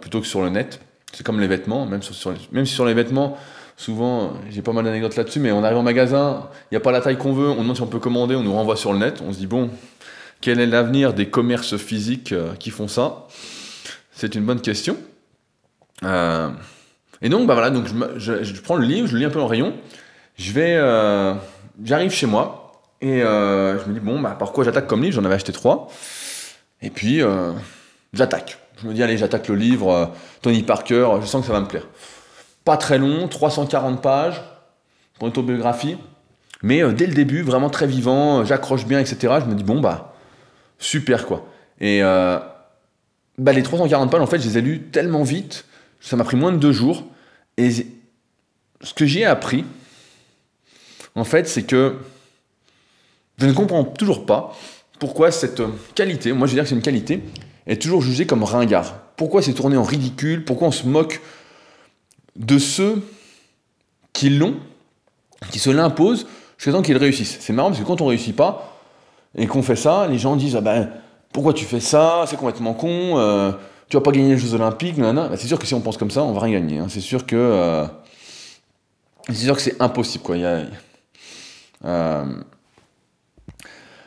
plutôt 0.00 0.20
que 0.20 0.26
sur 0.26 0.42
le 0.42 0.48
net. 0.48 0.80
C'est 1.12 1.24
comme 1.24 1.40
les 1.40 1.46
vêtements, 1.46 1.86
même, 1.86 2.02
sur, 2.02 2.14
sur 2.14 2.84
les 2.84 2.94
vêtements, 2.94 3.36
Souvent, 3.76 4.32
j'ai 4.48 4.62
pas 4.62 4.72
mal 4.72 4.84
d'anecdotes 4.84 5.16
là-dessus, 5.16 5.38
mais 5.38 5.52
on 5.52 5.62
arrive 5.62 5.76
en 5.76 5.82
magasin, 5.82 6.48
il 6.70 6.74
n'y 6.74 6.76
a 6.78 6.80
pas 6.80 6.92
la 6.92 7.02
taille 7.02 7.18
qu'on 7.18 7.34
veut, 7.34 7.50
on 7.50 7.60
demande 7.60 7.76
si 7.76 7.82
on 7.82 7.86
peut 7.86 7.98
commander, 7.98 8.34
on 8.34 8.42
nous 8.42 8.54
renvoie 8.54 8.74
sur 8.74 8.94
le 8.94 8.98
net, 8.98 9.22
on 9.26 9.34
se 9.34 9.38
dit 9.38 9.46
bon, 9.46 9.68
quel 10.40 10.60
est 10.60 10.66
l'avenir 10.66 11.14
des 11.14 11.28
commerces 11.28 11.76
physiques 11.76 12.32
euh, 12.32 12.54
qui 12.54 12.70
font 12.70 12.88
ça? 12.88 13.26
C'est 14.12 14.34
une 14.34 14.44
bonne 14.44 14.60
question. 14.60 14.96
Euh, 16.04 16.48
et 17.22 17.28
donc, 17.28 17.46
bah 17.46 17.54
voilà, 17.54 17.70
donc 17.70 17.86
je, 18.16 18.60
prends 18.60 18.76
le 18.76 18.86
livre, 18.86 19.08
je 19.08 19.14
le 19.14 19.20
lis 19.20 19.24
un 19.24 19.30
peu 19.30 19.40
en 19.40 19.46
rayon, 19.46 19.74
je 20.36 20.52
vais, 20.52 20.76
euh, 20.76 21.34
j'arrive 21.82 22.10
chez 22.10 22.26
moi 22.26 22.82
et 23.00 23.20
je 23.20 23.88
me 23.88 23.94
dis 23.94 24.00
bon, 24.00 24.20
bah 24.20 24.36
par 24.38 24.52
quoi 24.52 24.64
j'attaque 24.64 24.86
comme 24.86 25.02
livre? 25.02 25.14
J'en 25.14 25.24
avais 25.24 25.34
acheté 25.34 25.52
trois, 25.52 25.88
et 26.82 26.90
puis 26.90 27.22
j'attaque. 28.12 28.58
Je 28.82 28.88
me 28.88 28.92
dis 28.92 29.02
allez, 29.02 29.16
j'attaque 29.16 29.48
le 29.48 29.54
livre 29.54 30.12
Tony 30.42 30.62
Parker, 30.62 31.08
je 31.22 31.26
sens 31.26 31.40
que 31.40 31.46
ça 31.46 31.52
va 31.54 31.60
me 31.60 31.66
plaire 31.66 31.86
pas 32.66 32.76
très 32.76 32.98
long, 32.98 33.28
340 33.28 34.02
pages 34.02 34.42
pour 35.14 35.28
une 35.28 35.32
autobiographie, 35.32 35.96
mais 36.62 36.82
dès 36.92 37.06
le 37.06 37.14
début, 37.14 37.42
vraiment 37.42 37.70
très 37.70 37.86
vivant, 37.86 38.44
j'accroche 38.44 38.84
bien, 38.86 38.98
etc. 38.98 39.34
Je 39.40 39.46
me 39.46 39.54
dis, 39.54 39.62
bon, 39.62 39.80
bah, 39.80 40.15
super 40.78 41.26
quoi. 41.26 41.46
Et 41.80 42.02
euh, 42.02 42.38
bah, 43.38 43.52
les 43.52 43.62
340 43.62 44.10
pages, 44.10 44.20
en 44.20 44.26
fait, 44.26 44.38
je 44.38 44.48
les 44.48 44.58
ai 44.58 44.60
lues 44.62 44.82
tellement 44.82 45.22
vite, 45.22 45.66
ça 46.00 46.16
m'a 46.16 46.24
pris 46.24 46.36
moins 46.36 46.52
de 46.52 46.58
deux 46.58 46.72
jours. 46.72 47.04
Et 47.56 47.70
ce 47.70 48.94
que 48.94 49.06
j'ai 49.06 49.24
appris, 49.24 49.64
en 51.14 51.24
fait, 51.24 51.48
c'est 51.48 51.64
que 51.64 51.96
je 53.38 53.46
ne 53.46 53.52
comprends 53.52 53.84
toujours 53.84 54.26
pas 54.26 54.56
pourquoi 54.98 55.30
cette 55.30 55.62
qualité, 55.94 56.32
moi 56.32 56.46
je 56.46 56.52
veux 56.52 56.56
dire 56.56 56.64
que 56.64 56.70
c'est 56.70 56.74
une 56.74 56.82
qualité, 56.82 57.22
est 57.66 57.80
toujours 57.80 58.00
jugée 58.00 58.26
comme 58.26 58.44
ringard. 58.44 58.98
Pourquoi 59.16 59.42
c'est 59.42 59.52
tourné 59.52 59.76
en 59.76 59.82
ridicule? 59.82 60.44
Pourquoi 60.44 60.68
on 60.68 60.72
se 60.72 60.86
moque 60.86 61.20
de 62.36 62.58
ceux 62.58 63.02
qui 64.12 64.30
l'ont, 64.30 64.56
qui 65.50 65.58
se 65.58 65.70
l'imposent, 65.70 66.26
jusqu'à 66.56 66.72
temps 66.72 66.82
qu'ils 66.82 66.96
réussissent? 66.96 67.38
C'est 67.40 67.52
marrant 67.52 67.70
parce 67.70 67.80
que 67.80 67.86
quand 67.86 68.00
on 68.00 68.06
réussit 68.06 68.34
pas 68.34 68.75
et 69.36 69.46
qu'on 69.46 69.62
fait 69.62 69.76
ça, 69.76 70.06
les 70.06 70.18
gens 70.18 70.36
disent 70.36 70.56
ah 70.56 70.60
ben 70.60 70.90
pourquoi 71.32 71.52
tu 71.52 71.64
fais 71.64 71.80
ça, 71.80 72.24
c'est 72.26 72.36
complètement 72.36 72.74
con, 72.74 73.18
euh, 73.18 73.52
tu 73.88 73.96
vas 73.96 74.02
pas 74.02 74.10
gagner 74.10 74.30
les 74.30 74.38
Jeux 74.38 74.54
Olympiques, 74.54 74.98
bah, 74.98 75.30
c'est 75.36 75.46
sûr 75.46 75.58
que 75.58 75.66
si 75.66 75.74
on 75.74 75.80
pense 75.80 75.96
comme 75.96 76.10
ça, 76.10 76.22
on 76.22 76.32
va 76.32 76.40
rien 76.40 76.60
gagner. 76.60 76.78
Hein. 76.78 76.86
C'est 76.88 77.00
sûr 77.00 77.26
que 77.26 77.36
euh, 77.36 77.86
c'est 79.28 79.44
sûr 79.44 79.56
que 79.56 79.62
c'est 79.62 79.80
impossible 79.80 80.24
quoi. 80.24 80.36
Euh, 81.84 82.24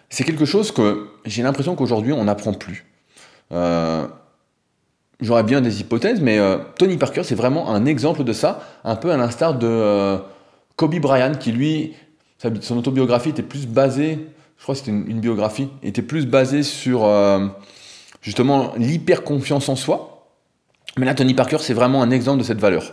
c'est 0.10 0.24
quelque 0.24 0.46
chose 0.46 0.72
que 0.72 1.08
j'ai 1.26 1.44
l'impression 1.44 1.76
qu'aujourd'hui 1.76 2.14
on 2.14 2.24
n'apprend 2.24 2.54
plus. 2.54 2.86
J'aurais 5.22 5.44
bien 5.44 5.60
des 5.60 5.82
hypothèses, 5.82 6.22
mais 6.22 6.40
euh, 6.40 6.58
Tony 6.78 6.96
Parker, 6.98 7.24
c'est 7.24 7.36
vraiment 7.36 7.70
un 7.74 7.86
exemple 7.86 8.24
de 8.24 8.32
ça, 8.32 8.62
un 8.86 8.96
peu 8.96 9.12
à 9.12 9.18
l'instar 9.18 9.58
de 9.58 9.68
euh, 9.68 10.18
Kobe 10.78 10.96
Bryant, 10.96 11.34
qui 11.38 11.52
lui, 11.52 11.94
son 12.62 12.78
autobiographie 12.78 13.30
était 13.30 13.44
plus 13.44 13.68
basée, 13.68 14.28
je 14.60 14.64
crois 14.64 14.76
que 14.76 14.80
c'était 14.80 14.92
une, 14.92 15.22
biographie, 15.22 15.70
était 15.84 16.02
plus 16.02 16.26
basée 16.26 16.64
sur, 16.64 17.06
euh, 17.06 17.48
justement 18.22 18.74
l'hyper 18.78 19.24
confiance 19.24 19.70
en 19.70 19.78
soi. 19.78 20.28
Mais 20.98 21.06
là, 21.06 21.16
Tony 21.16 21.34
Parker, 21.34 21.60
c'est 21.62 21.74
vraiment 21.74 22.04
un 22.04 22.12
exemple 22.12 22.40
de 22.40 22.44
cette 22.44 22.60
valeur. 22.60 22.92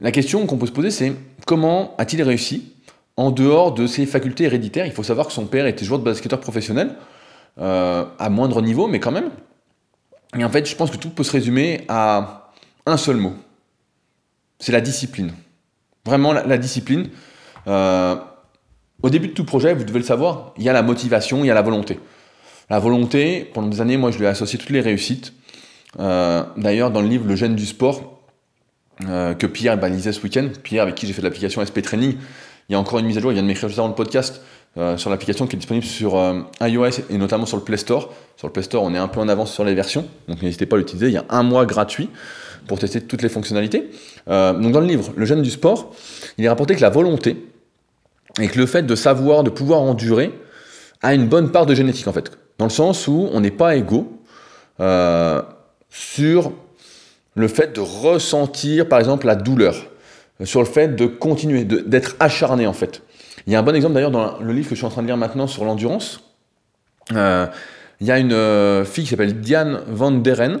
La 0.00 0.10
question 0.10 0.46
qu'on 0.46 0.58
peut 0.58 0.66
se 0.66 0.72
poser, 0.72 0.90
c'est 0.90 1.12
comment 1.46 1.94
a-t-il 1.96 2.20
réussi 2.24 2.72
en 3.16 3.30
dehors 3.30 3.72
de 3.72 3.86
ses 3.86 4.04
facultés 4.04 4.44
héréditaires? 4.44 4.86
Il 4.86 4.92
faut 4.92 5.04
savoir 5.04 5.28
que 5.28 5.32
son 5.32 5.46
père 5.46 5.66
était 5.66 5.84
joueur 5.84 6.00
de 6.00 6.04
basketteur 6.04 6.40
professionnel, 6.40 6.96
euh, 7.58 8.04
à 8.18 8.28
moindre 8.28 8.60
niveau, 8.60 8.88
mais 8.88 8.98
quand 8.98 9.12
même. 9.12 9.30
Et 10.36 10.44
en 10.44 10.50
fait, 10.50 10.68
je 10.68 10.74
pense 10.74 10.90
que 10.90 10.96
tout 10.96 11.10
peut 11.10 11.22
se 11.22 11.30
résumer 11.30 11.84
à 11.86 12.50
un 12.84 12.96
seul 12.96 13.16
mot. 13.16 13.34
C'est 14.58 14.72
la 14.72 14.80
discipline. 14.80 15.32
Vraiment 16.04 16.32
la, 16.32 16.58
discipline. 16.58 17.10
Euh, 17.68 18.16
au 19.04 19.10
début 19.10 19.28
de 19.28 19.34
tout 19.34 19.44
projet, 19.44 19.74
vous 19.74 19.84
devez 19.84 19.98
le 19.98 20.04
savoir, 20.04 20.54
il 20.56 20.64
y 20.64 20.68
a 20.70 20.72
la 20.72 20.82
motivation, 20.82 21.44
il 21.44 21.48
y 21.48 21.50
a 21.50 21.54
la 21.54 21.60
volonté. 21.60 22.00
La 22.70 22.78
volonté, 22.78 23.50
pendant 23.52 23.68
des 23.68 23.82
années, 23.82 23.98
moi, 23.98 24.10
je 24.10 24.16
lui 24.16 24.24
ai 24.24 24.28
associé 24.28 24.58
toutes 24.58 24.70
les 24.70 24.80
réussites. 24.80 25.34
Euh, 26.00 26.42
d'ailleurs, 26.56 26.90
dans 26.90 27.02
le 27.02 27.08
livre 27.08 27.26
Le 27.28 27.36
gène 27.36 27.54
du 27.54 27.66
sport, 27.66 28.22
euh, 29.06 29.34
que 29.34 29.46
Pierre 29.46 29.76
bah, 29.76 29.90
lisait 29.90 30.12
ce 30.12 30.22
week-end, 30.22 30.48
Pierre 30.62 30.84
avec 30.84 30.94
qui 30.94 31.06
j'ai 31.06 31.12
fait 31.12 31.20
l'application 31.20 31.62
SP 31.62 31.82
Training, 31.82 32.14
il 32.70 32.72
y 32.72 32.74
a 32.74 32.78
encore 32.78 32.98
une 32.98 33.04
mise 33.04 33.18
à 33.18 33.20
jour, 33.20 33.30
il 33.30 33.34
vient 33.34 33.42
de 33.42 33.46
m'écrire 33.46 33.68
juste 33.68 33.78
avant 33.78 33.88
le 33.88 33.94
podcast 33.94 34.40
euh, 34.78 34.96
sur 34.96 35.10
l'application 35.10 35.46
qui 35.46 35.56
est 35.56 35.58
disponible 35.58 35.84
sur 35.84 36.14
iOS 36.62 37.02
et 37.10 37.18
notamment 37.18 37.44
sur 37.44 37.58
le 37.58 37.62
Play 37.62 37.76
Store. 37.76 38.10
Sur 38.38 38.46
le 38.46 38.54
Play 38.54 38.62
Store, 38.62 38.82
on 38.82 38.94
est 38.94 38.98
un 38.98 39.08
peu 39.08 39.20
en 39.20 39.28
avance 39.28 39.52
sur 39.52 39.64
les 39.64 39.74
versions, 39.74 40.06
donc 40.28 40.40
n'hésitez 40.40 40.64
pas 40.64 40.76
à 40.76 40.78
l'utiliser. 40.78 41.08
Il 41.08 41.12
y 41.12 41.18
a 41.18 41.26
un 41.28 41.42
mois 41.42 41.66
gratuit 41.66 42.08
pour 42.66 42.78
tester 42.78 43.02
toutes 43.02 43.20
les 43.20 43.28
fonctionnalités. 43.28 43.90
donc 44.26 44.72
dans 44.72 44.80
le 44.80 44.86
livre 44.86 45.12
Le 45.14 45.26
gène 45.26 45.42
du 45.42 45.50
sport, 45.50 45.94
il 46.38 46.46
est 46.46 46.48
rapporté 46.48 46.74
que 46.74 46.80
la 46.80 46.88
volonté 46.88 47.36
et 48.40 48.48
que 48.48 48.58
le 48.58 48.66
fait 48.66 48.82
de 48.82 48.94
savoir, 48.94 49.44
de 49.44 49.50
pouvoir 49.50 49.80
endurer, 49.80 50.38
a 51.02 51.14
une 51.14 51.26
bonne 51.26 51.52
part 51.52 51.66
de 51.66 51.74
génétique 51.74 52.08
en 52.08 52.12
fait 52.12 52.32
dans 52.58 52.66
le 52.66 52.70
sens 52.70 53.08
où 53.08 53.28
on 53.32 53.40
n'est 53.40 53.50
pas 53.50 53.76
égaux 53.76 54.20
euh, 54.80 55.42
sur 55.90 56.52
le 57.34 57.48
fait 57.48 57.74
de 57.74 57.80
ressentir, 57.80 58.88
par 58.88 58.98
exemple, 59.00 59.26
la 59.26 59.34
douleur, 59.34 59.74
sur 60.44 60.60
le 60.60 60.66
fait 60.66 60.94
de 60.94 61.06
continuer, 61.06 61.64
d'être 61.64 62.16
acharné, 62.20 62.66
en 62.66 62.72
fait. 62.72 63.02
Il 63.46 63.52
y 63.52 63.56
a 63.56 63.58
un 63.58 63.62
bon 63.62 63.74
exemple, 63.74 63.94
d'ailleurs, 63.94 64.12
dans 64.12 64.38
le 64.38 64.52
livre 64.52 64.68
que 64.68 64.74
je 64.74 64.80
suis 64.80 64.86
en 64.86 64.90
train 64.90 65.02
de 65.02 65.08
lire 65.08 65.16
maintenant 65.16 65.46
sur 65.46 65.64
l'endurance. 65.64 66.20
Euh, 67.12 67.46
il 68.00 68.06
y 68.06 68.12
a 68.12 68.18
une 68.18 68.32
euh, 68.32 68.84
fille 68.84 69.04
qui 69.04 69.10
s'appelle 69.10 69.40
Diane 69.40 69.80
Van 69.88 70.12
Deren, 70.12 70.60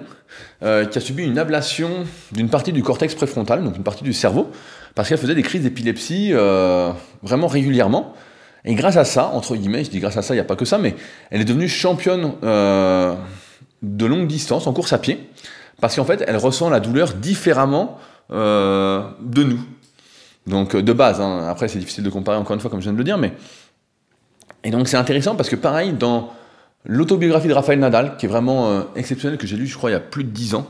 qui 0.60 0.98
a 0.98 1.00
subi 1.00 1.24
une 1.24 1.38
ablation 1.38 1.90
d'une 2.32 2.48
partie 2.48 2.72
du 2.72 2.82
cortex 2.82 3.14
préfrontal, 3.14 3.62
donc 3.62 3.76
une 3.76 3.82
partie 3.82 4.02
du 4.02 4.14
cerveau, 4.14 4.50
parce 4.94 5.08
qu'elle 5.08 5.18
faisait 5.18 5.34
des 5.34 5.42
crises 5.42 5.62
d'épilepsie 5.62 6.32
vraiment 7.22 7.46
régulièrement. 7.46 8.14
Et 8.64 8.74
grâce 8.74 8.96
à 8.96 9.04
ça, 9.04 9.26
entre 9.28 9.56
guillemets, 9.56 9.84
je 9.84 9.90
dis 9.90 10.00
grâce 10.00 10.16
à 10.16 10.22
ça, 10.22 10.34
il 10.34 10.38
n'y 10.38 10.40
a 10.40 10.44
pas 10.44 10.56
que 10.56 10.64
ça, 10.64 10.78
mais 10.78 10.94
elle 11.30 11.40
est 11.40 11.44
devenue 11.44 11.68
championne 11.68 12.32
euh, 12.42 13.14
de 13.82 14.06
longue 14.06 14.26
distance 14.26 14.66
en 14.66 14.72
course 14.72 14.92
à 14.94 14.98
pied, 14.98 15.28
parce 15.80 15.96
qu'en 15.96 16.04
fait, 16.04 16.24
elle 16.26 16.38
ressent 16.38 16.70
la 16.70 16.80
douleur 16.80 17.12
différemment 17.12 17.98
euh, 18.32 19.02
de 19.20 19.44
nous. 19.44 19.60
Donc 20.46 20.76
de 20.76 20.92
base, 20.92 21.20
hein. 21.20 21.46
après 21.48 21.68
c'est 21.68 21.78
difficile 21.78 22.04
de 22.04 22.10
comparer 22.10 22.36
encore 22.36 22.54
une 22.54 22.60
fois 22.60 22.70
comme 22.70 22.80
je 22.80 22.84
viens 22.84 22.92
de 22.92 22.98
le 22.98 23.04
dire, 23.04 23.18
mais... 23.18 23.32
Et 24.62 24.70
donc 24.70 24.88
c'est 24.88 24.96
intéressant 24.96 25.36
parce 25.36 25.50
que 25.50 25.56
pareil, 25.56 25.92
dans 25.92 26.32
l'autobiographie 26.86 27.48
de 27.48 27.52
Raphaël 27.52 27.78
Nadal, 27.78 28.16
qui 28.16 28.24
est 28.24 28.28
vraiment 28.30 28.70
euh, 28.70 28.82
exceptionnelle, 28.96 29.38
que 29.38 29.46
j'ai 29.46 29.56
lu 29.56 29.66
je 29.66 29.76
crois 29.76 29.90
il 29.90 29.94
y 29.94 29.96
a 29.96 30.00
plus 30.00 30.24
de 30.24 30.30
10 30.30 30.54
ans, 30.54 30.66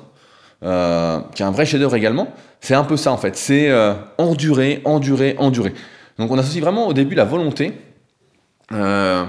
qui 0.65 1.43
est 1.43 1.47
un 1.47 1.51
vrai 1.51 1.67
chef-d'œuvre 1.67 1.95
également, 1.95 2.29
c'est 2.61 2.75
un 2.75 2.85
peu 2.85 2.97
ça 2.97 3.13
en 3.13 3.19
fait, 3.19 3.37
c'est 3.37 3.71
endurer, 4.19 4.81
endurer, 4.85 5.37
endurer. 5.39 5.75
Donc 6.19 6.31
on 6.31 6.39
associe 6.39 6.63
vraiment 6.63 6.87
au 6.87 6.93
début 6.93 7.15
la 7.15 7.25
volonté 7.25 7.75
euh, 8.73 9.25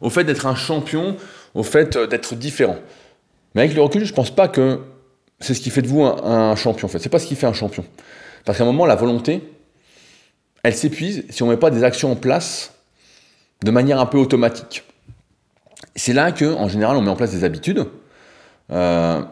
au 0.00 0.10
fait 0.10 0.24
d'être 0.24 0.46
un 0.46 0.54
champion, 0.54 1.16
au 1.54 1.62
fait 1.62 1.96
euh, 1.96 2.06
d'être 2.06 2.34
différent. 2.34 2.76
Mais 3.54 3.62
avec 3.62 3.74
le 3.74 3.82
recul, 3.82 4.04
je 4.04 4.10
ne 4.10 4.16
pense 4.16 4.34
pas 4.34 4.48
que 4.48 4.80
c'est 5.40 5.54
ce 5.54 5.60
qui 5.60 5.70
fait 5.70 5.82
de 5.82 5.88
vous 5.88 6.02
un, 6.02 6.54
champion. 6.56 6.86
En 6.86 6.90
fait, 6.90 6.98
c'est 6.98 7.08
pas 7.08 7.18
ce 7.18 7.26
qui 7.26 7.36
fait 7.36 7.46
un 7.46 7.52
champion. 7.52 7.84
Parce 8.44 8.58
qu'à 8.58 8.64
un 8.64 8.66
moment, 8.66 8.86
la 8.86 8.96
volonté, 8.96 9.42
elle 10.62 10.74
s'épuise 10.74 11.24
si 11.30 11.42
on 11.42 11.46
ne 11.46 11.52
met 11.52 11.56
pas 11.56 11.70
des 11.70 11.84
actions 11.84 12.12
en 12.12 12.16
place 12.16 12.74
de 13.62 13.70
manière 13.70 14.00
un 14.00 14.06
peu 14.06 14.18
automatique. 14.18 14.84
C'est 15.96 16.12
là 16.12 16.32
que, 16.32 16.44
en 16.44 16.68
général, 16.68 16.96
on 16.96 17.02
met 17.02 17.10
en 17.10 17.16
place 17.16 17.30
des 17.30 17.44
habitudes 17.44 17.86
euh, 18.72 19.22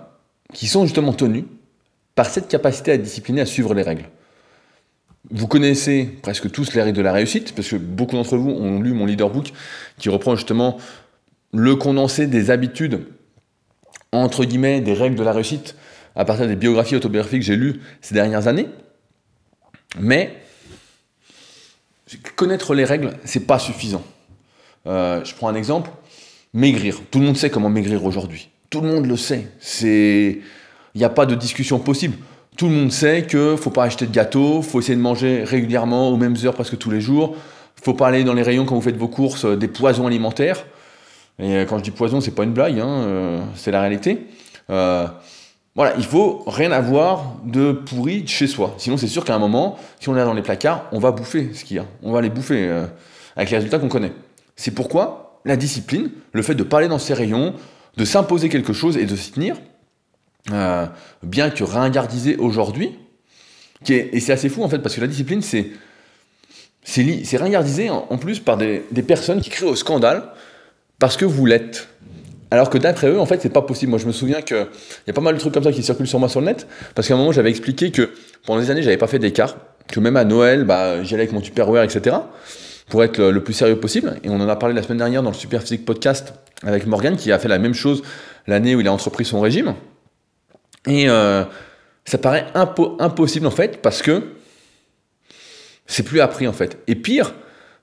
qui 0.52 0.66
sont 0.66 0.84
justement 0.84 1.12
tenues 1.12 1.44
par 2.14 2.26
cette 2.26 2.48
capacité 2.48 2.92
à 2.92 2.98
discipliner, 2.98 3.40
à 3.40 3.46
suivre 3.46 3.74
les 3.74 3.82
règles. 3.82 4.08
Vous 5.30 5.46
connaissez 5.46 6.04
presque 6.22 6.50
tous 6.50 6.74
les 6.74 6.82
règles 6.82 6.96
de 6.96 7.02
la 7.02 7.12
réussite, 7.12 7.54
parce 7.54 7.68
que 7.68 7.76
beaucoup 7.76 8.16
d'entre 8.16 8.36
vous 8.36 8.50
ont 8.50 8.80
lu 8.80 8.92
mon 8.92 9.06
leaderbook 9.06 9.52
qui 9.98 10.08
reprend 10.08 10.36
justement 10.36 10.78
le 11.52 11.76
condensé 11.76 12.26
des 12.26 12.50
habitudes, 12.50 13.06
entre 14.10 14.44
guillemets, 14.44 14.80
des 14.80 14.94
règles 14.94 15.16
de 15.16 15.22
la 15.22 15.32
réussite 15.32 15.76
à 16.14 16.24
partir 16.24 16.46
des 16.46 16.56
biographies 16.56 16.96
autobiographiques 16.96 17.40
que 17.40 17.46
j'ai 17.46 17.56
lues 17.56 17.80
ces 18.00 18.14
dernières 18.14 18.48
années. 18.48 18.68
Mais 19.98 20.36
connaître 22.36 22.74
les 22.74 22.84
règles, 22.84 23.12
c'est 23.24 23.46
pas 23.46 23.58
suffisant. 23.58 24.04
Euh, 24.86 25.24
je 25.24 25.34
prends 25.34 25.48
un 25.48 25.54
exemple 25.54 25.90
maigrir. 26.52 27.00
Tout 27.10 27.20
le 27.20 27.26
monde 27.26 27.36
sait 27.36 27.50
comment 27.50 27.70
maigrir 27.70 28.04
aujourd'hui. 28.04 28.50
Tout 28.72 28.80
le 28.80 28.88
monde 28.88 29.04
le 29.04 29.18
sait. 29.18 29.48
C'est, 29.60 30.38
il 30.94 30.98
n'y 30.98 31.04
a 31.04 31.10
pas 31.10 31.26
de 31.26 31.34
discussion 31.34 31.78
possible. 31.78 32.16
Tout 32.56 32.68
le 32.68 32.72
monde 32.72 32.90
sait 32.90 33.24
que 33.24 33.54
faut 33.54 33.68
pas 33.68 33.84
acheter 33.84 34.06
de 34.06 34.12
gâteaux, 34.12 34.62
faut 34.62 34.80
essayer 34.80 34.96
de 34.96 35.00
manger 35.00 35.44
régulièrement 35.44 36.08
aux 36.08 36.16
mêmes 36.16 36.36
heures 36.42 36.54
presque 36.54 36.78
tous 36.78 36.90
les 36.90 37.02
jours. 37.02 37.36
Faut 37.82 37.92
pas 37.92 38.08
aller 38.08 38.24
dans 38.24 38.32
les 38.32 38.40
rayons 38.40 38.64
quand 38.64 38.74
vous 38.74 38.80
faites 38.80 38.96
vos 38.96 39.08
courses 39.08 39.44
euh, 39.44 39.56
des 39.56 39.68
poisons 39.68 40.06
alimentaires. 40.06 40.64
Et 41.38 41.54
euh, 41.54 41.64
quand 41.66 41.76
je 41.76 41.82
dis 41.82 41.90
poison, 41.90 42.22
c'est 42.22 42.30
pas 42.30 42.44
une 42.44 42.54
blague, 42.54 42.80
hein, 42.80 42.88
euh, 42.88 43.40
c'est 43.54 43.72
la 43.72 43.82
réalité. 43.82 44.26
voilà, 44.68 45.92
il 45.98 46.04
faut 46.04 46.42
rien 46.46 46.72
avoir 46.72 47.34
de 47.44 47.72
pourri 47.72 48.26
chez 48.26 48.46
soi. 48.46 48.74
Sinon, 48.78 48.96
c'est 48.96 49.06
sûr 49.06 49.22
qu'à 49.22 49.34
un 49.34 49.38
moment, 49.38 49.76
si 50.00 50.08
on 50.08 50.16
est 50.16 50.24
dans 50.24 50.32
les 50.32 50.40
placards, 50.40 50.86
on 50.92 50.98
va 50.98 51.10
bouffer 51.10 51.50
ce 51.52 51.62
qu'il 51.66 51.76
y 51.76 51.80
a. 51.80 51.84
On 52.02 52.10
va 52.10 52.22
les 52.22 52.30
bouffer 52.30 52.70
avec 53.36 53.50
les 53.50 53.56
résultats 53.58 53.78
qu'on 53.78 53.88
connaît. 53.88 54.12
C'est 54.56 54.70
pourquoi 54.70 55.40
la 55.44 55.56
discipline, 55.56 56.10
le 56.32 56.40
fait 56.40 56.54
de 56.54 56.62
parler 56.62 56.88
dans 56.88 56.98
ces 56.98 57.12
rayons, 57.12 57.52
de 57.96 58.04
s'imposer 58.04 58.48
quelque 58.48 58.72
chose 58.72 58.96
et 58.96 59.06
de 59.06 59.16
s'y 59.16 59.32
tenir, 59.32 59.56
euh, 60.50 60.86
bien 61.22 61.50
que 61.50 61.64
ringardisé 61.64 62.36
aujourd'hui, 62.36 62.98
et 63.88 64.20
c'est 64.20 64.32
assez 64.32 64.48
fou 64.48 64.62
en 64.62 64.68
fait, 64.68 64.78
parce 64.78 64.94
que 64.94 65.00
la 65.00 65.06
discipline, 65.06 65.42
c'est 65.42 65.70
c'est 66.84 67.36
ringardisé 67.36 67.90
en, 67.90 68.18
plus 68.18 68.40
par 68.40 68.56
des, 68.56 68.80
personnes 69.06 69.40
qui 69.40 69.50
crient 69.50 69.66
au 69.66 69.76
scandale 69.76 70.24
parce 70.98 71.16
que 71.16 71.24
vous 71.24 71.46
l'êtes. 71.46 71.88
Alors 72.50 72.70
que 72.70 72.76
d'après 72.76 73.08
eux, 73.08 73.20
en 73.20 73.24
fait, 73.24 73.40
c'est 73.40 73.52
pas 73.52 73.62
possible. 73.62 73.90
Moi, 73.90 73.98
je 73.98 74.06
me 74.06 74.12
souviens 74.12 74.42
qu'il 74.42 74.66
y 75.06 75.10
a 75.10 75.12
pas 75.12 75.20
mal 75.20 75.34
de 75.34 75.40
trucs 75.40 75.54
comme 75.54 75.62
ça 75.62 75.72
qui 75.72 75.82
circulent 75.82 76.08
sur 76.08 76.18
moi 76.18 76.28
sur 76.28 76.40
le 76.40 76.46
net, 76.46 76.66
parce 76.94 77.08
qu'à 77.08 77.14
un 77.14 77.16
moment, 77.16 77.32
j'avais 77.32 77.50
expliqué 77.50 77.90
que 77.90 78.10
pendant 78.44 78.60
des 78.60 78.70
années, 78.70 78.82
j'avais 78.82 78.98
pas 78.98 79.06
fait 79.06 79.18
d'écart, 79.18 79.56
que 79.88 80.00
même 80.00 80.16
à 80.16 80.24
Noël, 80.24 80.64
bah, 80.64 81.02
j'y 81.02 81.14
allais 81.14 81.22
avec 81.22 81.32
mon 81.32 81.40
Tupperware, 81.40 81.84
etc., 81.84 82.16
pour 82.92 83.02
être 83.02 83.22
le, 83.22 83.42
plus 83.42 83.54
sérieux 83.54 83.80
possible. 83.80 84.20
Et 84.22 84.28
on 84.28 84.34
en 84.34 84.48
a 84.50 84.54
parlé 84.54 84.74
la 84.74 84.82
semaine 84.82 84.98
dernière 84.98 85.22
dans 85.22 85.30
le 85.30 85.34
Super 85.34 85.62
Physique 85.62 85.86
Podcast 85.86 86.34
avec 86.62 86.86
Morgan, 86.86 87.16
qui 87.16 87.32
a 87.32 87.38
fait 87.38 87.48
la 87.48 87.58
même 87.58 87.72
chose 87.72 88.02
l'année 88.46 88.74
où 88.74 88.82
il 88.82 88.86
a 88.86 88.92
entrepris 88.92 89.24
son 89.24 89.40
régime. 89.40 89.74
Et 90.86 91.08
euh, 91.08 91.42
ça 92.04 92.18
paraît 92.18 92.48
impossible 92.54 93.46
en 93.46 93.50
fait 93.50 93.80
parce 93.80 94.02
que 94.02 94.34
c'est 95.86 96.02
plus 96.02 96.20
appris 96.20 96.46
en 96.46 96.52
fait. 96.52 96.76
Et 96.86 96.94
pire, 96.94 97.32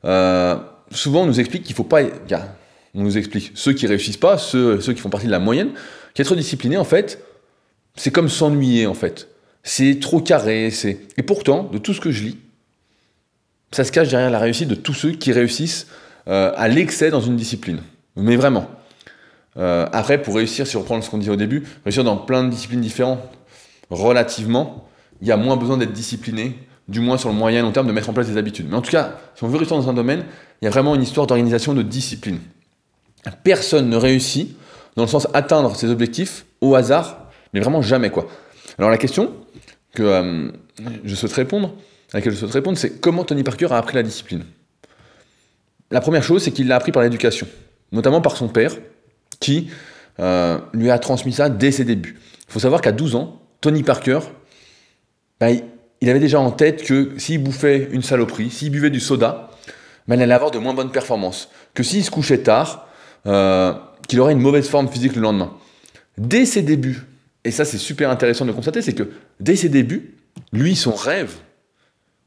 euh, 0.06 0.58
souvent 0.92 1.24
on 1.24 1.26
nous 1.26 1.40
explique 1.40 1.64
qu'il 1.64 1.76
faut 1.76 1.84
pas. 1.84 2.02
On 2.94 3.02
nous 3.02 3.18
explique 3.18 3.54
ceux 3.56 3.74
qui 3.74 3.88
réussissent 3.88 4.16
pas, 4.16 4.38
ceux, 4.38 4.78
qui 4.78 5.02
font 5.02 5.10
partie 5.10 5.26
de 5.26 5.32
la 5.32 5.40
moyenne, 5.40 5.72
qu'être 6.14 6.36
discipliné 6.36 6.78
en 6.78 6.84
fait, 6.84 7.26
c'est 7.96 8.12
comme 8.12 8.30
s'ennuyer 8.30 8.86
en 8.86 8.94
fait. 8.94 9.28
C'est 9.64 10.00
trop 10.00 10.22
carré. 10.22 10.72
Et 11.18 11.24
pourtant 11.24 11.64
de 11.64 11.80
tout 11.80 11.96
ce 11.96 12.00
que 12.00 12.12
je 12.12 12.26
lis, 12.26 12.38
ça 13.72 13.84
se 13.84 13.92
cache 13.92 14.10
derrière 14.10 14.30
la 14.30 14.40
réussite 14.40 14.68
de 14.68 14.76
tous 14.76 14.94
ceux 14.94 15.12
qui 15.12 15.32
réussissent 15.32 15.88
euh, 16.28 16.52
à 16.56 16.68
l'excès 16.68 17.12
dans 17.12 17.22
une 17.22 17.36
discipline. 17.36 17.82
Mais 18.16 18.36
vraiment. 18.36 18.70
Euh, 19.58 19.88
après, 19.92 20.22
pour 20.22 20.36
réussir, 20.36 20.68
si 20.68 20.78
on 20.78 20.82
reprend 20.82 21.02
ce 21.02 21.10
qu'on 21.10 21.18
disait 21.18 21.32
au 21.32 21.36
début, 21.36 21.64
réussir 21.84 22.04
dans 22.04 22.18
plein 22.18 22.44
de 22.44 22.50
disciplines 22.50 22.82
différentes, 22.82 23.20
relativement, 23.90 24.88
il 25.22 25.28
y 25.28 25.32
a 25.32 25.38
moins 25.38 25.58
besoin 25.58 25.78
d'être 25.78 25.94
discipliné, 25.94 26.58
du 26.88 27.00
moins 27.00 27.18
sur 27.18 27.30
le 27.30 27.36
moyen 27.36 27.60
et 27.60 27.62
long 27.62 27.72
terme, 27.72 27.88
de 27.88 27.92
mettre 27.92 28.10
en 28.10 28.14
place 28.14 28.28
des 28.28 28.38
habitudes. 28.38 28.68
Mais 28.70 28.76
en 28.76 28.82
tout 28.82 28.92
cas, 28.92 29.14
si 29.36 29.44
on 29.44 29.48
veut 29.48 29.58
réussir 29.58 29.78
dans 29.78 29.90
un 29.90 29.94
domaine, 29.94 30.24
il 30.62 30.66
y 30.66 30.68
a 30.68 30.72
vraiment 30.72 30.96
une 30.96 31.04
histoire 31.04 31.28
d'organisation, 31.28 31.74
de 31.74 31.82
discipline. 31.82 32.40
Personne 33.44 33.90
ne 33.90 33.98
réussit 33.98 34.56
dans 34.96 35.04
le 35.04 35.10
sens 35.10 35.28
atteindre 35.34 35.76
ses 35.76 35.90
objectifs 35.90 36.46
au 36.62 36.76
hasard, 36.76 37.30
mais 37.54 37.60
vraiment 37.60 37.82
jamais 37.82 38.10
quoi. 38.10 38.28
Alors 38.78 38.90
la 38.90 38.98
question 38.98 39.34
que 39.94 40.04
euh, 40.04 40.52
je 41.04 41.16
souhaite 41.16 41.34
répondre, 41.34 41.74
à 42.14 42.18
laquelle 42.18 42.34
je 42.34 42.38
souhaite 42.38 42.52
répondre, 42.52 42.78
c'est 42.78 43.00
comment 43.00 43.24
Tony 43.24 43.44
Parker 43.44 43.68
a 43.72 43.78
appris 43.78 43.96
la 43.96 44.04
discipline. 44.04 44.44
La 45.92 46.02
première 46.02 46.24
chose, 46.24 46.44
c'est 46.44 46.52
qu'il 46.52 46.68
l'a 46.68 46.76
appris 46.76 46.92
par 46.92 47.04
l'éducation, 47.04 47.48
notamment 47.92 48.22
par 48.22 48.38
son 48.38 48.48
père, 48.48 48.76
qui 49.40 49.70
euh, 50.20 50.60
lui 50.74 50.90
a 50.90 51.00
transmis 51.00 51.34
ça 51.34 51.50
dès 51.50 51.72
ses 51.72 51.86
débuts. 51.86 52.20
Il 52.48 52.54
faut 52.54 52.60
savoir 52.60 52.82
qu'à 52.82 52.92
12 52.92 53.16
ans, 53.16 53.42
Tony 53.62 53.84
Parker, 53.84 54.20
bah, 55.40 55.48
il 56.02 56.10
avait 56.10 56.20
déjà 56.20 56.40
en 56.40 56.52
tête 56.52 56.84
que 56.84 57.18
s'il 57.18 57.44
bouffait 57.44 57.90
une 57.92 58.02
saloperie, 58.02 58.50
s'il 58.50 58.72
buvait 58.72 58.90
du 58.90 59.00
soda, 59.00 59.52
bah, 60.08 60.16
il 60.16 60.22
allait 60.22 60.34
avoir 60.34 60.52
de 60.52 60.60
moins 60.60 60.74
bonnes 60.74 60.92
performances. 60.92 61.50
Que 61.74 61.84
s'il 61.84 62.04
se 62.04 62.12
couchait 62.12 62.40
tard, 62.40 62.88
euh, 63.26 63.74
qu'il 64.08 64.20
aurait 64.20 64.34
une 64.34 64.40
mauvaise 64.40 64.68
forme 64.68 64.90
physique 64.90 65.16
le 65.16 65.22
lendemain. 65.22 65.54
Dès 66.18 66.46
ses 66.46 66.62
débuts, 66.62 67.04
et 67.44 67.52
ça 67.52 67.66
c'est 67.66 67.78
super 67.78 68.10
intéressant 68.10 68.46
de 68.46 68.52
constater, 68.52 68.82
c'est 68.82 68.94
que 68.94 69.10
dès 69.40 69.56
ses 69.56 69.70
débuts, 69.70 70.16
lui, 70.52 70.76
son 70.76 70.94
rêve, 70.94 71.34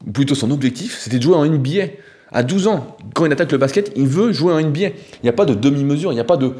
ou 0.05 0.11
plutôt 0.11 0.35
son 0.35 0.51
objectif, 0.51 0.97
c'était 0.99 1.17
de 1.17 1.23
jouer 1.23 1.35
en 1.35 1.45
NBA. 1.45 1.85
À 2.31 2.43
12 2.43 2.67
ans, 2.67 2.97
quand 3.13 3.25
il 3.25 3.31
attaque 3.31 3.51
le 3.51 3.57
basket, 3.57 3.91
il 3.95 4.07
veut 4.07 4.33
jouer 4.33 4.53
en 4.53 4.61
NBA. 4.61 4.79
Il 4.79 4.93
n'y 5.23 5.29
a 5.29 5.33
pas 5.33 5.45
de 5.45 5.53
demi-mesure, 5.53 6.11
il 6.11 6.15
n'y 6.15 6.21
a 6.21 6.25
pas 6.25 6.37
de 6.37 6.53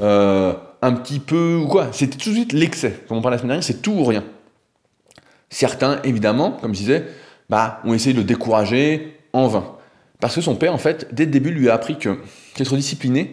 euh, 0.00 0.52
un 0.82 0.92
petit 0.92 1.20
peu 1.20 1.56
ou 1.56 1.68
quoi. 1.68 1.88
C'était 1.92 2.16
tout 2.16 2.30
de 2.30 2.34
suite 2.34 2.52
l'excès. 2.52 3.04
Comme 3.08 3.18
on 3.18 3.22
parlait 3.22 3.36
la 3.36 3.38
semaine 3.38 3.50
dernière, 3.50 3.64
c'est 3.64 3.82
tout 3.82 3.92
ou 3.92 4.04
rien. 4.04 4.24
Certains, 5.50 6.00
évidemment, 6.04 6.52
comme 6.52 6.74
je 6.74 6.80
disais, 6.80 7.04
bah, 7.48 7.80
ont 7.84 7.94
essayé 7.94 8.12
de 8.12 8.18
le 8.18 8.24
décourager 8.24 9.18
en 9.32 9.46
vain. 9.46 9.76
Parce 10.20 10.34
que 10.34 10.40
son 10.40 10.54
père, 10.54 10.74
en 10.74 10.78
fait, 10.78 11.08
dès 11.12 11.24
le 11.24 11.30
début, 11.30 11.50
lui 11.50 11.68
a 11.70 11.74
appris 11.74 11.98
que 11.98 12.18
qu'être 12.54 12.76
discipliné, 12.76 13.32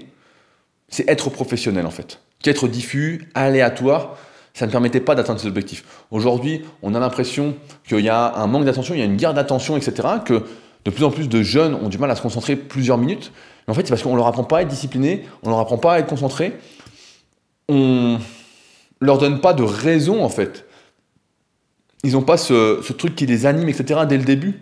c'est 0.89 1.07
être 1.09 1.29
professionnel, 1.29 1.85
en 1.85 1.91
fait. 1.91 2.19
Qu'être 2.41 2.67
diffus, 2.67 3.29
aléatoire, 3.35 4.17
ça 4.57 4.65
ne 4.65 4.71
permettait 4.71 5.01
pas 5.01 5.13
d'atteindre 5.13 5.39
ses 5.39 5.47
objectifs. 5.47 5.83
Aujourd'hui, 6.09 6.63
on 6.81 6.95
a 6.95 6.99
l'impression 6.99 7.53
qu'il 7.87 7.99
y 7.99 8.09
a 8.09 8.33
un 8.37 8.47
manque 8.47 8.65
d'attention, 8.65 8.95
il 8.95 8.99
y 8.99 9.03
a 9.03 9.05
une 9.05 9.15
guerre 9.15 9.35
d'attention, 9.35 9.77
etc., 9.77 10.07
que 10.25 10.45
de 10.83 10.89
plus 10.89 11.03
en 11.03 11.11
plus 11.11 11.29
de 11.29 11.43
jeunes 11.43 11.75
ont 11.75 11.89
du 11.89 11.99
mal 11.99 12.09
à 12.09 12.15
se 12.15 12.23
concentrer 12.23 12.55
plusieurs 12.55 12.97
minutes. 12.97 13.31
En 13.67 13.75
fait, 13.75 13.83
c'est 13.83 13.89
parce 13.89 14.01
qu'on 14.01 14.15
leur 14.15 14.25
apprend 14.25 14.45
pas 14.45 14.57
à 14.57 14.61
être 14.63 14.67
discipliné, 14.67 15.25
on 15.43 15.49
leur 15.49 15.59
apprend 15.59 15.77
pas 15.77 15.93
à 15.93 15.99
être 15.99 16.07
concentré, 16.07 16.57
on 17.69 18.17
leur 18.99 19.19
donne 19.19 19.41
pas 19.41 19.53
de 19.53 19.61
raison, 19.61 20.23
en 20.23 20.29
fait. 20.29 20.65
Ils 22.03 22.13
n'ont 22.13 22.23
pas 22.23 22.37
ce, 22.37 22.79
ce 22.81 22.93
truc 22.93 23.15
qui 23.15 23.27
les 23.27 23.45
anime, 23.45 23.69
etc., 23.69 24.01
dès 24.09 24.17
le 24.17 24.23
début. 24.23 24.59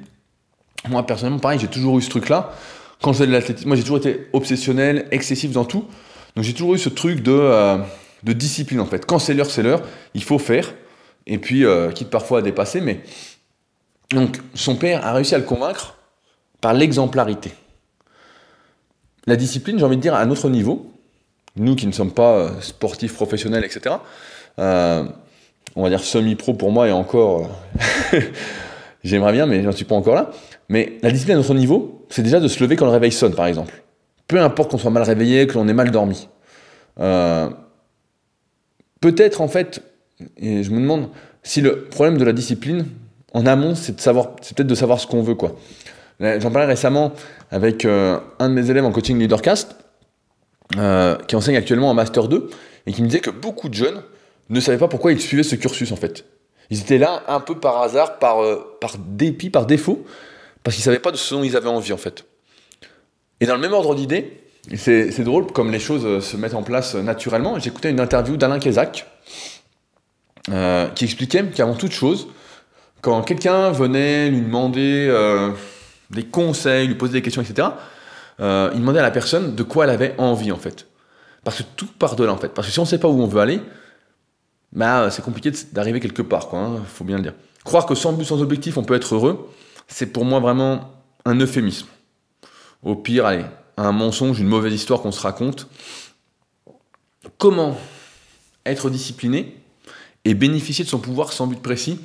Moi, 0.90 1.06
personnellement, 1.06 1.40
pareil, 1.40 1.60
j'ai 1.60 1.70
toujours 1.70 2.00
eu 2.00 2.02
ce 2.02 2.10
truc-là. 2.10 2.52
Quand 3.02 3.14
je 3.14 3.20
faisais 3.20 3.28
de 3.28 3.32
l'athlétisme, 3.32 3.70
moi, 3.70 3.78
j'ai 3.78 3.84
toujours 3.84 4.00
été 4.00 4.28
obsessionnel, 4.34 5.08
excessif 5.12 5.54
dans 5.54 5.64
tout. 5.64 5.86
Donc, 6.36 6.44
j'ai 6.44 6.52
toujours 6.52 6.76
eu 6.76 6.80
ce 6.80 6.90
truc 6.90 7.24
de, 7.24 7.32
euh, 7.32 7.78
de 8.24 8.34
discipline, 8.34 8.80
en 8.80 8.86
fait. 8.86 9.06
Quand 9.06 9.20
c'est 9.20 9.34
l'heure, 9.34 9.50
c'est 9.50 9.64
l'heure. 9.64 9.82
Il 10.14 10.24
faut 10.24 10.40
faire. 10.40 10.74
Et 11.28 11.38
puis, 11.38 11.66
euh, 11.66 11.92
quitte 11.92 12.10
parfois 12.10 12.40
à 12.40 12.42
dépasser, 12.42 12.82
mais. 12.82 13.02
Donc, 14.12 14.38
son 14.54 14.76
père 14.76 15.06
a 15.06 15.14
réussi 15.14 15.34
à 15.36 15.38
le 15.38 15.44
convaincre 15.44 15.96
par 16.62 16.74
l'exemplarité. 16.74 17.52
La 19.28 19.36
discipline, 19.36 19.80
j'ai 19.80 19.86
envie 19.86 19.98
de 19.98 20.02
dire, 20.02 20.14
à 20.14 20.22
un 20.22 20.30
autre 20.30 20.50
niveau. 20.50 20.92
Nous 21.56 21.76
qui 21.76 21.88
ne 21.88 21.92
sommes 21.92 22.12
pas 22.12 22.34
euh, 22.34 22.62
sportifs 22.62 23.14
professionnels, 23.14 23.64
etc. 23.64 23.96
Euh, 24.60 25.06
on 25.76 25.84
va 25.84 25.90
dire 25.90 26.04
semi-pro 26.04 26.54
pour 26.54 26.72
moi 26.72 26.88
et 26.88 26.92
encore. 26.92 27.50
J'aimerais 29.04 29.32
bien, 29.32 29.46
mais 29.46 29.64
j'en 29.64 29.72
suis 29.72 29.86
pas 29.86 29.96
encore 29.96 30.16
là. 30.16 30.32
Mais 30.70 30.98
la 31.02 31.12
discipline 31.12 31.36
à 31.36 31.40
notre 31.40 31.54
niveau, 31.54 32.06
c'est 32.10 32.24
déjà 32.24 32.40
de 32.40 32.48
se 32.48 32.62
lever 32.64 32.76
quand 32.76 32.86
le 32.86 32.92
réveil 32.92 33.12
sonne, 33.12 33.36
par 33.36 33.46
exemple. 33.46 33.74
Peu 34.28 34.40
importe 34.42 34.72
qu'on 34.72 34.78
soit 34.78 34.92
mal 34.92 35.04
réveillé, 35.04 35.48
que 35.48 35.54
l'on 35.54 35.68
ait 35.68 35.74
mal 35.74 35.92
dormi. 35.92 36.28
Peut-être, 39.06 39.42
en 39.42 39.48
fait, 39.48 39.84
et 40.36 40.64
je 40.64 40.72
me 40.72 40.80
demande 40.80 41.10
si 41.44 41.62
le 41.62 41.84
problème 41.84 42.18
de 42.18 42.26
la 42.26 42.34
discipline, 42.34 42.88
en 43.36 43.46
amont, 43.46 43.76
c'est 43.76 43.98
de 43.98 44.02
savoir, 44.02 44.32
c'est 44.42 44.58
peut-être 44.58 44.68
de 44.68 44.74
savoir 44.74 45.00
ce 45.00 45.06
qu'on 45.06 45.22
veut, 45.22 45.36
quoi. 45.36 45.56
J'en 46.20 46.50
parlais 46.50 46.66
récemment 46.66 47.14
avec 47.52 47.86
euh, 47.86 48.18
un 48.40 48.50
de 48.50 48.56
mes 48.56 48.72
élèves 48.72 48.84
en 48.84 48.92
coaching 48.92 49.20
leadercast, 49.20 49.76
euh, 50.78 51.18
qui 51.28 51.36
enseigne 51.36 51.56
actuellement 51.56 51.92
en 51.92 51.94
Master 51.94 52.28
2, 52.28 52.50
et 52.88 52.94
qui 52.94 53.04
me 53.04 53.08
disait 53.08 53.20
que 53.20 53.30
beaucoup 53.30 53.70
de 53.70 53.76
jeunes 53.76 54.02
ne 54.50 54.60
savaient 54.60 54.80
pas 54.80 54.88
pourquoi 54.88 55.12
ils 55.12 55.22
suivaient 55.22 55.44
ce 55.44 55.56
cursus, 55.56 55.92
en 55.92 55.98
fait. 55.98 56.26
Ils 56.72 56.82
étaient 56.82 56.98
là 56.98 57.22
un 57.28 57.42
peu 57.42 57.60
par 57.60 57.84
hasard, 57.84 58.18
par, 58.18 58.42
euh, 58.42 58.76
par 58.82 58.98
dépit, 58.98 59.52
par 59.52 59.68
défaut, 59.68 60.04
parce 60.64 60.76
qu'ils 60.76 60.82
ne 60.82 60.86
savaient 60.86 60.98
pas 60.98 61.12
de 61.12 61.18
ce 61.18 61.36
dont 61.36 61.44
ils 61.44 61.56
avaient 61.56 61.70
envie, 61.70 61.94
en 61.94 61.98
fait. 61.98 62.26
Et 63.40 63.46
dans 63.46 63.54
le 63.54 63.62
même 63.62 63.74
ordre 63.74 63.94
d'idée, 63.94 64.45
c'est 64.76 65.24
drôle 65.24 65.48
comme 65.48 65.72
les 65.72 65.80
choses 65.80 66.24
se 66.24 66.38
mettent 66.38 66.56
en 66.56 66.64
place 66.64 66.96
naturellement. 66.96 67.60
J'écoutais 67.60 67.92
une 67.92 68.00
interview 68.00 68.38
d'Alain 68.38 68.60
Kézac, 68.60 69.06
euh, 70.52 70.88
qui 70.90 71.06
expliquait 71.06 71.44
qu'avant 71.48 71.74
toute 71.74 71.92
chose, 71.92 72.28
quand 73.02 73.24
quelqu'un 73.24 73.72
venait 73.72 74.30
lui 74.30 74.42
demander 74.42 75.08
euh, 75.10 75.50
des 76.12 76.24
conseils, 76.24 76.88
lui 76.88 76.94
poser 76.94 77.14
des 77.14 77.22
questions, 77.24 77.42
etc., 77.42 77.70
euh, 78.40 78.70
il 78.74 78.80
demandait 78.80 79.00
à 79.00 79.04
la 79.04 79.12
personne 79.12 79.56
de 79.56 79.64
quoi 79.64 79.86
elle 79.86 79.90
avait 79.90 80.14
envie, 80.20 80.52
en 80.52 80.58
fait. 80.58 80.86
Parce 81.44 81.58
que 81.58 81.64
tout 81.76 81.88
part 81.88 82.16
de 82.16 82.24
là, 82.24 82.32
en 82.32 82.38
fait. 82.38 82.50
Parce 82.50 82.68
que 82.68 82.74
si 82.74 82.78
on 82.78 82.84
ne 82.84 82.88
sait 82.88 83.00
pas 83.00 83.08
où 83.08 83.20
on 83.20 83.26
veut 83.26 83.42
aller, 83.42 83.60
bah, 84.72 85.10
c'est 85.10 85.24
compliqué 85.24 85.52
d'arriver 85.72 86.00
quelque 86.00 86.22
part, 86.22 86.48
quoi. 86.48 86.60
Hein, 86.60 86.84
faut 86.94 87.04
bien 87.04 87.18
le 87.18 87.24
dire. 87.24 87.34
Croire 87.64 87.88
que 87.88 87.96
sans 87.96 88.14
but, 88.14 88.26
sans 88.26 88.42
objectif, 88.44 88.78
on 88.78 88.84
peut 88.84 88.94
être 88.94 89.16
heureux, 89.16 89.50
c'est 89.88 90.08
pour 90.08 90.26
moi 90.26 90.40
vraiment 90.40 90.92
un 91.26 91.40
euphémisme. 91.40 91.88
Au 92.84 92.96
pire, 92.96 93.26
allez, 93.26 93.46
un 93.78 93.92
mensonge, 93.92 94.40
une 94.40 94.48
mauvaise 94.48 94.74
histoire 94.74 95.02
qu'on 95.02 95.12
se 95.12 95.22
raconte. 95.22 95.68
Comment 97.38 97.78
être 98.66 98.90
discipliné 98.90 99.58
et 100.24 100.34
bénéficier 100.34 100.86
de 100.86 100.90
son 100.90 101.00
pouvoir 101.00 101.34
sans 101.34 101.48
but 101.48 101.62
précis? 101.62 102.00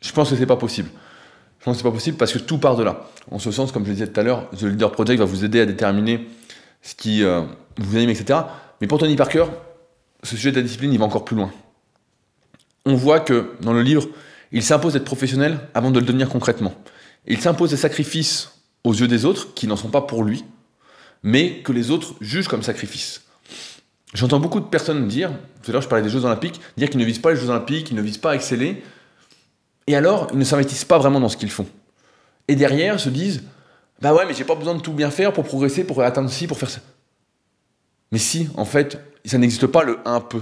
Je 0.00 0.12
pense 0.12 0.30
que 0.30 0.36
c'est 0.36 0.46
pas 0.46 0.56
possible. 0.56 0.90
Je 1.58 1.64
pense 1.64 1.76
que 1.76 1.78
c'est 1.78 1.88
pas 1.88 1.94
possible 1.94 2.16
parce 2.16 2.32
que 2.32 2.38
tout 2.38 2.58
part 2.58 2.76
de 2.76 2.82
là. 2.82 3.08
En 3.30 3.38
ce 3.38 3.50
sens, 3.50 3.72
comme 3.72 3.84
je 3.84 3.88
le 3.88 3.94
disais 3.94 4.06
tout 4.06 4.20
à 4.20 4.22
l'heure, 4.22 4.50
The 4.50 4.62
Leader 4.64 4.92
Project 4.92 5.18
va 5.18 5.24
vous 5.24 5.44
aider 5.44 5.60
à 5.60 5.66
déterminer 5.66 6.28
ce 6.82 6.94
qui 6.94 7.22
euh, 7.22 7.42
vous 7.78 7.96
anime, 7.96 8.10
etc. 8.10 8.40
Mais 8.80 8.86
pour 8.86 8.98
Tony 8.98 9.16
Parker, 9.16 9.46
ce 10.22 10.36
sujet 10.36 10.50
de 10.50 10.56
la 10.56 10.62
discipline, 10.62 10.92
il 10.92 10.98
va 10.98 11.06
encore 11.06 11.24
plus 11.24 11.36
loin. 11.36 11.50
On 12.84 12.96
voit 12.96 13.20
que 13.20 13.52
dans 13.62 13.72
le 13.72 13.82
livre, 13.82 14.06
il 14.52 14.62
s'impose 14.62 14.92
d'être 14.92 15.04
professionnel 15.04 15.58
avant 15.72 15.90
de 15.90 15.98
le 15.98 16.04
devenir 16.04 16.28
concrètement. 16.28 16.74
Il 17.26 17.40
s'impose 17.40 17.70
des 17.70 17.78
sacrifices 17.78 18.53
aux 18.84 18.92
yeux 18.92 19.08
des 19.08 19.24
autres 19.24 19.54
qui 19.54 19.66
n'en 19.66 19.76
sont 19.76 19.88
pas 19.88 20.02
pour 20.02 20.22
lui, 20.22 20.44
mais 21.22 21.60
que 21.62 21.72
les 21.72 21.90
autres 21.90 22.14
jugent 22.20 22.48
comme 22.48 22.62
sacrifice. 22.62 23.22
J'entends 24.12 24.38
beaucoup 24.38 24.60
de 24.60 24.66
personnes 24.66 25.08
dire, 25.08 25.30
tout 25.62 25.70
à 25.70 25.72
l'heure 25.72 25.82
je 25.82 25.88
parlais 25.88 26.04
des 26.04 26.10
Jeux 26.10 26.24
Olympiques, 26.24 26.60
dire 26.76 26.88
qu'ils 26.88 27.00
ne 27.00 27.04
visent 27.04 27.18
pas 27.18 27.32
les 27.32 27.40
Jeux 27.40 27.48
Olympiques, 27.48 27.86
qu'ils 27.86 27.96
ne 27.96 28.02
visent 28.02 28.18
pas 28.18 28.32
à 28.32 28.34
exceller, 28.34 28.82
et 29.86 29.96
alors 29.96 30.28
ils 30.32 30.38
ne 30.38 30.44
s'investissent 30.44 30.84
pas 30.84 30.98
vraiment 30.98 31.20
dans 31.20 31.28
ce 31.28 31.36
qu'ils 31.36 31.50
font. 31.50 31.66
Et 32.46 32.56
derrière 32.56 33.00
se 33.00 33.08
disent, 33.08 33.42
bah 34.00 34.14
ouais, 34.14 34.26
mais 34.26 34.34
j'ai 34.34 34.44
pas 34.44 34.54
besoin 34.54 34.74
de 34.74 34.80
tout 34.80 34.92
bien 34.92 35.10
faire 35.10 35.32
pour 35.32 35.44
progresser, 35.44 35.84
pour 35.84 36.02
atteindre 36.02 36.30
ci, 36.30 36.46
pour 36.46 36.58
faire 36.58 36.70
ça. 36.70 36.80
Mais 38.12 38.18
si, 38.18 38.48
en 38.56 38.64
fait, 38.64 39.00
ça 39.24 39.38
n'existe 39.38 39.66
pas 39.66 39.82
le 39.82 39.98
un 40.04 40.20
peu. 40.20 40.40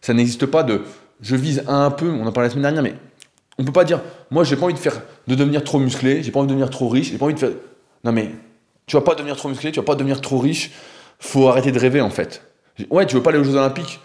Ça 0.00 0.14
n'existe 0.14 0.46
pas 0.46 0.62
de 0.62 0.82
je 1.22 1.36
vise 1.36 1.62
un 1.68 1.90
peu, 1.90 2.10
on 2.10 2.26
en 2.26 2.32
parlait 2.32 2.48
la 2.48 2.50
semaine 2.50 2.62
dernière, 2.62 2.82
mais 2.82 2.94
on 3.56 3.64
peut 3.64 3.72
pas 3.72 3.84
dire, 3.84 4.02
moi 4.30 4.44
j'ai 4.44 4.56
pas 4.56 4.64
envie 4.64 4.74
de 4.74 4.78
faire, 4.78 5.00
de 5.28 5.34
devenir 5.34 5.62
trop 5.62 5.78
musclé, 5.78 6.22
j'ai 6.22 6.32
pas 6.32 6.40
envie 6.40 6.48
de 6.48 6.52
devenir 6.52 6.68
trop 6.68 6.88
riche, 6.88 7.12
j'ai 7.12 7.18
pas 7.18 7.26
envie 7.26 7.34
de 7.34 7.38
faire. 7.38 7.52
Non 8.04 8.12
mais, 8.12 8.30
tu 8.86 8.96
vas 8.96 9.02
pas 9.02 9.14
devenir 9.14 9.36
trop 9.36 9.48
musclé, 9.48 9.72
tu 9.72 9.80
vas 9.80 9.86
pas 9.86 9.94
devenir 9.94 10.20
trop 10.20 10.38
riche, 10.38 10.70
faut 11.18 11.48
arrêter 11.48 11.72
de 11.72 11.78
rêver 11.78 12.00
en 12.00 12.10
fait. 12.10 12.42
Ouais, 12.90 13.06
tu 13.06 13.14
veux 13.14 13.22
pas 13.22 13.30
aller 13.30 13.38
aux 13.38 13.44
Jeux 13.44 13.56
Olympiques 13.56 14.00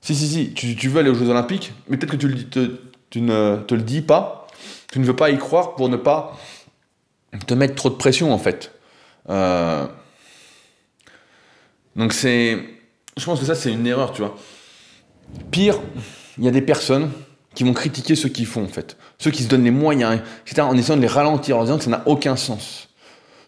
Si, 0.00 0.14
si, 0.14 0.26
si, 0.26 0.54
tu, 0.54 0.88
veux 0.88 1.00
aller 1.00 1.10
aux 1.10 1.14
Jeux 1.14 1.28
Olympiques, 1.28 1.72
mais 1.88 1.96
peut-être 1.96 2.12
que 2.12 2.16
tu, 2.16 3.20
ne 3.20 3.56
te 3.56 3.74
le 3.74 3.82
dis 3.82 4.00
pas, 4.00 4.46
tu 4.90 5.00
ne 5.00 5.04
veux 5.04 5.16
pas 5.16 5.30
y 5.30 5.38
croire 5.38 5.74
pour 5.74 5.88
ne 5.88 5.96
pas 5.96 6.38
te 7.46 7.54
mettre 7.54 7.74
trop 7.74 7.90
de 7.90 7.94
pression 7.94 8.32
en 8.32 8.38
fait. 8.38 8.72
Euh, 9.28 9.86
donc 11.96 12.12
c'est. 12.12 12.58
Je 13.16 13.24
pense 13.24 13.40
que 13.40 13.46
ça 13.46 13.54
c'est 13.54 13.72
une 13.72 13.86
erreur, 13.86 14.12
tu 14.12 14.22
vois. 14.22 14.36
Pire, 15.50 15.78
il 16.38 16.44
y 16.44 16.48
a 16.48 16.50
des 16.50 16.62
personnes 16.62 17.10
qui 17.54 17.64
vont 17.64 17.74
critiquer 17.74 18.14
ceux 18.14 18.28
qui 18.28 18.44
font 18.44 18.64
en 18.64 18.68
fait. 18.68 18.96
Ceux 19.18 19.30
qui 19.30 19.42
se 19.42 19.48
donnent 19.48 19.64
les 19.64 19.70
moyens, 19.70 20.20
etc. 20.46 20.62
en 20.62 20.76
essayant 20.76 20.96
de 20.96 21.02
les 21.02 21.08
ralentir, 21.08 21.58
en 21.58 21.64
disant 21.64 21.78
que 21.78 21.84
ça 21.84 21.90
n'a 21.90 22.02
aucun 22.06 22.36
sens. 22.36 22.88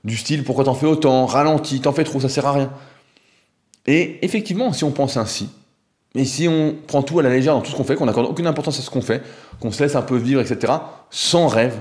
Du 0.04 0.16
style, 0.16 0.44
pourquoi 0.44 0.64
t'en 0.64 0.74
fais 0.74 0.86
autant? 0.86 1.26
Ralentis, 1.26 1.80
t'en 1.80 1.92
fais 1.92 2.04
trop, 2.04 2.20
ça 2.20 2.28
sert 2.28 2.46
à 2.46 2.52
rien. 2.52 2.70
Et 3.86 4.24
effectivement, 4.24 4.72
si 4.72 4.84
on 4.84 4.90
pense 4.90 5.16
ainsi, 5.16 5.48
et 6.14 6.24
si 6.24 6.46
on 6.46 6.76
prend 6.86 7.02
tout 7.02 7.18
à 7.18 7.22
la 7.22 7.30
légère 7.30 7.54
dans 7.54 7.60
tout 7.60 7.70
ce 7.70 7.76
qu'on 7.76 7.84
fait, 7.84 7.96
qu'on 7.96 8.06
n'accorde 8.06 8.26
aucune 8.26 8.46
importance 8.46 8.78
à 8.78 8.82
ce 8.82 8.90
qu'on 8.90 9.02
fait, 9.02 9.22
qu'on 9.60 9.72
se 9.72 9.82
laisse 9.82 9.96
un 9.96 10.02
peu 10.02 10.16
vivre, 10.16 10.40
etc., 10.40 10.74
sans 11.10 11.48
rêve, 11.48 11.76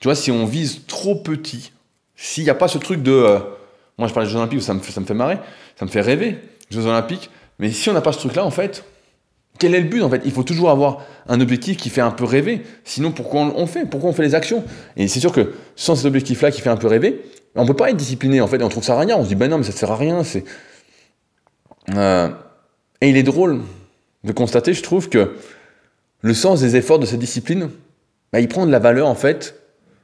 tu 0.00 0.08
vois, 0.08 0.14
si 0.14 0.30
on 0.30 0.44
vise 0.44 0.82
trop 0.86 1.14
petit, 1.14 1.72
s'il 2.14 2.44
n'y 2.44 2.50
a 2.50 2.54
pas 2.54 2.68
ce 2.68 2.78
truc 2.78 3.02
de... 3.02 3.12
Euh, 3.12 3.38
moi, 3.96 4.06
je 4.06 4.14
parle 4.14 4.26
des 4.26 4.32
Jeux 4.32 4.38
Olympiques, 4.38 4.62
ça 4.62 4.74
me, 4.74 4.80
fait, 4.80 4.92
ça 4.92 5.00
me 5.00 5.06
fait 5.06 5.14
marrer, 5.14 5.38
ça 5.76 5.84
me 5.86 5.90
fait 5.90 6.00
rêver, 6.00 6.38
Jeux 6.70 6.86
Olympiques, 6.86 7.30
mais 7.58 7.72
si 7.72 7.88
on 7.88 7.92
n'a 7.92 8.00
pas 8.00 8.12
ce 8.12 8.18
truc-là, 8.18 8.44
en 8.44 8.50
fait, 8.50 8.84
quel 9.58 9.74
est 9.74 9.80
le 9.80 9.88
but 9.88 10.02
en 10.02 10.10
fait? 10.10 10.22
Il 10.24 10.32
faut 10.32 10.42
toujours 10.42 10.70
avoir 10.70 11.02
un 11.28 11.40
objectif 11.40 11.76
qui 11.76 11.90
fait 11.90 12.00
un 12.00 12.10
peu 12.10 12.24
rêver. 12.24 12.62
Sinon, 12.84 13.12
pourquoi 13.12 13.40
on 13.40 13.66
fait? 13.66 13.84
Pourquoi 13.84 14.10
on 14.10 14.12
fait 14.12 14.22
les 14.22 14.34
actions? 14.34 14.64
Et 14.96 15.08
c'est 15.08 15.20
sûr 15.20 15.32
que 15.32 15.54
sans 15.76 15.96
cet 15.96 16.06
objectif-là 16.06 16.50
qui 16.50 16.60
fait 16.60 16.70
un 16.70 16.76
peu 16.76 16.86
rêver, 16.86 17.22
on 17.54 17.66
peut 17.66 17.74
pas 17.74 17.90
être 17.90 17.96
discipliné 17.96 18.40
en 18.40 18.46
fait. 18.46 18.62
On 18.62 18.68
trouve 18.68 18.84
ça 18.84 18.98
rien. 18.98 19.16
On 19.16 19.24
se 19.24 19.28
dit 19.28 19.34
ben 19.34 19.50
non, 19.50 19.58
mais 19.58 19.64
ça 19.64 19.72
sert 19.72 19.90
à 19.90 19.96
rien. 19.96 20.22
Euh, 21.96 22.28
et 23.00 23.10
il 23.10 23.16
est 23.16 23.22
drôle 23.22 23.62
de 24.24 24.32
constater, 24.32 24.74
je 24.74 24.82
trouve 24.82 25.08
que 25.08 25.36
le 26.20 26.34
sens 26.34 26.60
des 26.60 26.76
efforts 26.76 26.98
de 26.98 27.06
cette 27.06 27.20
discipline, 27.20 27.70
bah, 28.32 28.40
il 28.40 28.48
prend 28.48 28.66
de 28.66 28.72
la 28.72 28.78
valeur 28.78 29.06
en 29.06 29.14
fait, 29.14 29.60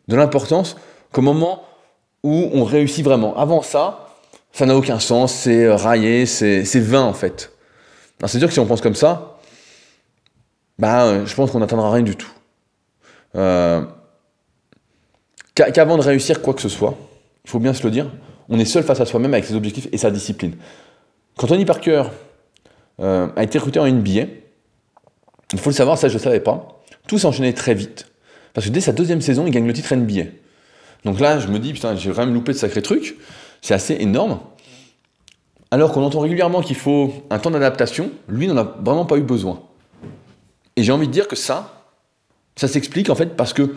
de 0.09 0.17
l'importance 0.17 0.77
qu'au 1.13 1.23
moment 1.23 1.65
où 2.23 2.49
on 2.53 2.65
réussit 2.65 3.05
vraiment. 3.05 3.37
Avant 3.37 3.63
ça, 3.63 4.09
ça 4.53 4.67
n'a 4.67 4.77
aucun 4.77 4.99
sens. 4.99 5.33
C'est 5.33 5.69
raillé, 5.71 6.27
c'est 6.27 6.81
vain 6.81 7.03
en 7.03 7.13
fait. 7.13 7.51
C'est 8.27 8.39
sûr 8.39 8.49
que 8.49 8.55
si 8.55 8.61
on 8.61 8.67
pense 8.67 8.81
comme 8.81 8.95
ça, 8.95 9.34
bah, 10.79 11.25
je 11.25 11.35
pense 11.35 11.51
qu'on 11.51 11.61
n'atteindra 11.61 11.93
rien 11.93 12.03
du 12.03 12.17
tout. 12.17 12.31
Euh, 13.37 13.83
qu'avant 15.55 15.97
de 15.97 16.03
réussir 16.03 16.43
quoi 16.43 16.55
que 16.55 16.63
ce 16.63 16.69
soit, 16.69 16.95
il 17.45 17.51
faut 17.51 17.59
bien 17.59 17.75
se 17.75 17.83
le 17.83 17.91
dire, 17.91 18.11
on 18.49 18.59
est 18.59 18.65
seul 18.65 18.83
face 18.83 19.01
à 19.01 19.07
soi-même 19.07 19.35
avec 19.35 19.45
ses 19.45 19.55
objectifs 19.55 19.89
et 19.93 19.99
sa 19.99 20.11
discipline. 20.11 20.55
Quand 21.37 21.47
Tony 21.47 21.65
Parker 21.65 22.05
euh, 23.01 23.29
a 23.37 23.43
été 23.43 23.59
recruté 23.59 23.81
en 23.81 23.87
NBA, 23.87 24.27
il 25.53 25.59
faut 25.59 25.71
le 25.71 25.75
savoir, 25.75 25.99
ça 25.99 26.09
je 26.09 26.15
ne 26.15 26.19
savais 26.19 26.41
pas, 26.41 26.83
tout 27.07 27.19
s'est 27.19 27.27
enchaîné 27.27 27.55
très 27.55 27.75
vite. 27.75 28.07
Parce 28.53 28.67
que 28.67 28.73
dès 28.73 28.81
sa 28.81 28.93
deuxième 28.93 29.21
saison, 29.21 29.47
il 29.47 29.51
gagne 29.51 29.67
le 29.67 29.73
titre 29.73 29.95
NBA. 29.95 30.31
Donc 31.05 31.21
là, 31.21 31.39
je 31.39 31.49
me 31.49 31.59
dis, 31.59 31.73
putain, 31.73 31.97
j'ai 31.97 32.11
vraiment 32.11 32.33
loupé 32.33 32.53
de 32.53 32.57
sacrés 32.57 32.83
trucs. 32.83 33.17
C'est 33.61 33.75
assez 33.75 33.95
énorme. 33.95 34.41
Alors 35.71 35.93
qu'on 35.93 36.03
entend 36.03 36.21
régulièrement 36.21 36.63
qu'il 36.63 36.77
faut 36.77 37.13
un 37.31 37.39
temps 37.39 37.51
d'adaptation, 37.51 38.11
lui 38.29 38.47
n'en 38.47 38.57
a 38.57 38.63
vraiment 38.63 39.05
pas 39.05 39.17
eu 39.17 39.23
besoin. 39.23 39.61
Et 40.77 40.83
j'ai 40.83 40.93
envie 40.93 41.07
de 41.07 41.13
dire 41.13 41.29
que 41.29 41.37
ça, 41.37 41.85
ça 42.57 42.69
s'explique 42.69 43.11
en 43.11 43.15
fait 43.15 43.37
parce 43.37 43.53
que 43.53 43.75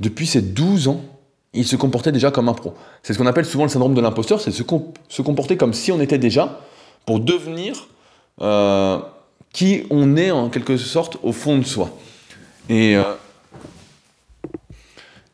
depuis 0.00 0.26
ses 0.26 0.42
12 0.42 0.88
ans, 0.88 1.00
il 1.54 1.66
se 1.66 1.76
comportait 1.76 2.12
déjà 2.12 2.30
comme 2.30 2.48
un 2.48 2.54
pro. 2.54 2.74
C'est 3.02 3.12
ce 3.14 3.18
qu'on 3.18 3.26
appelle 3.26 3.46
souvent 3.46 3.64
le 3.64 3.70
syndrome 3.70 3.94
de 3.94 4.00
l'imposteur, 4.00 4.40
c'est 4.40 4.50
se, 4.50 4.62
se, 5.08 5.22
comporter 5.22 5.56
comme 5.56 5.72
si 5.72 5.90
on 5.90 6.00
était 6.00 6.18
déjà 6.18 6.60
pour 7.06 7.20
devenir 7.20 7.88
euh, 8.42 8.98
qui 9.52 9.84
on 9.90 10.16
est 10.16 10.30
en 10.30 10.50
quelque 10.50 10.76
sorte 10.76 11.16
au 11.22 11.32
fond 11.32 11.56
de 11.58 11.64
soi. 11.64 11.90
Et, 12.68 12.96
euh, 12.96 13.02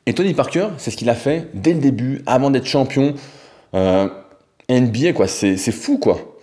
et 0.07 0.15
Tony 0.15 0.35
Parker, 0.35 0.69
c'est 0.79 0.93
ce 0.93 0.97
qu'il 0.97 1.11
a 1.11 1.15
fait 1.15 1.49
dès 1.55 1.75
le 1.75 1.81
début, 1.81 2.23
avant 2.27 2.51
d'être 2.51 2.67
champion 2.67 3.15
euh, 3.75 4.09
NBA, 4.69 5.15
quoi. 5.15 5.27
C'est 5.27 5.57
fou, 5.73 5.99
quoi. 5.99 6.39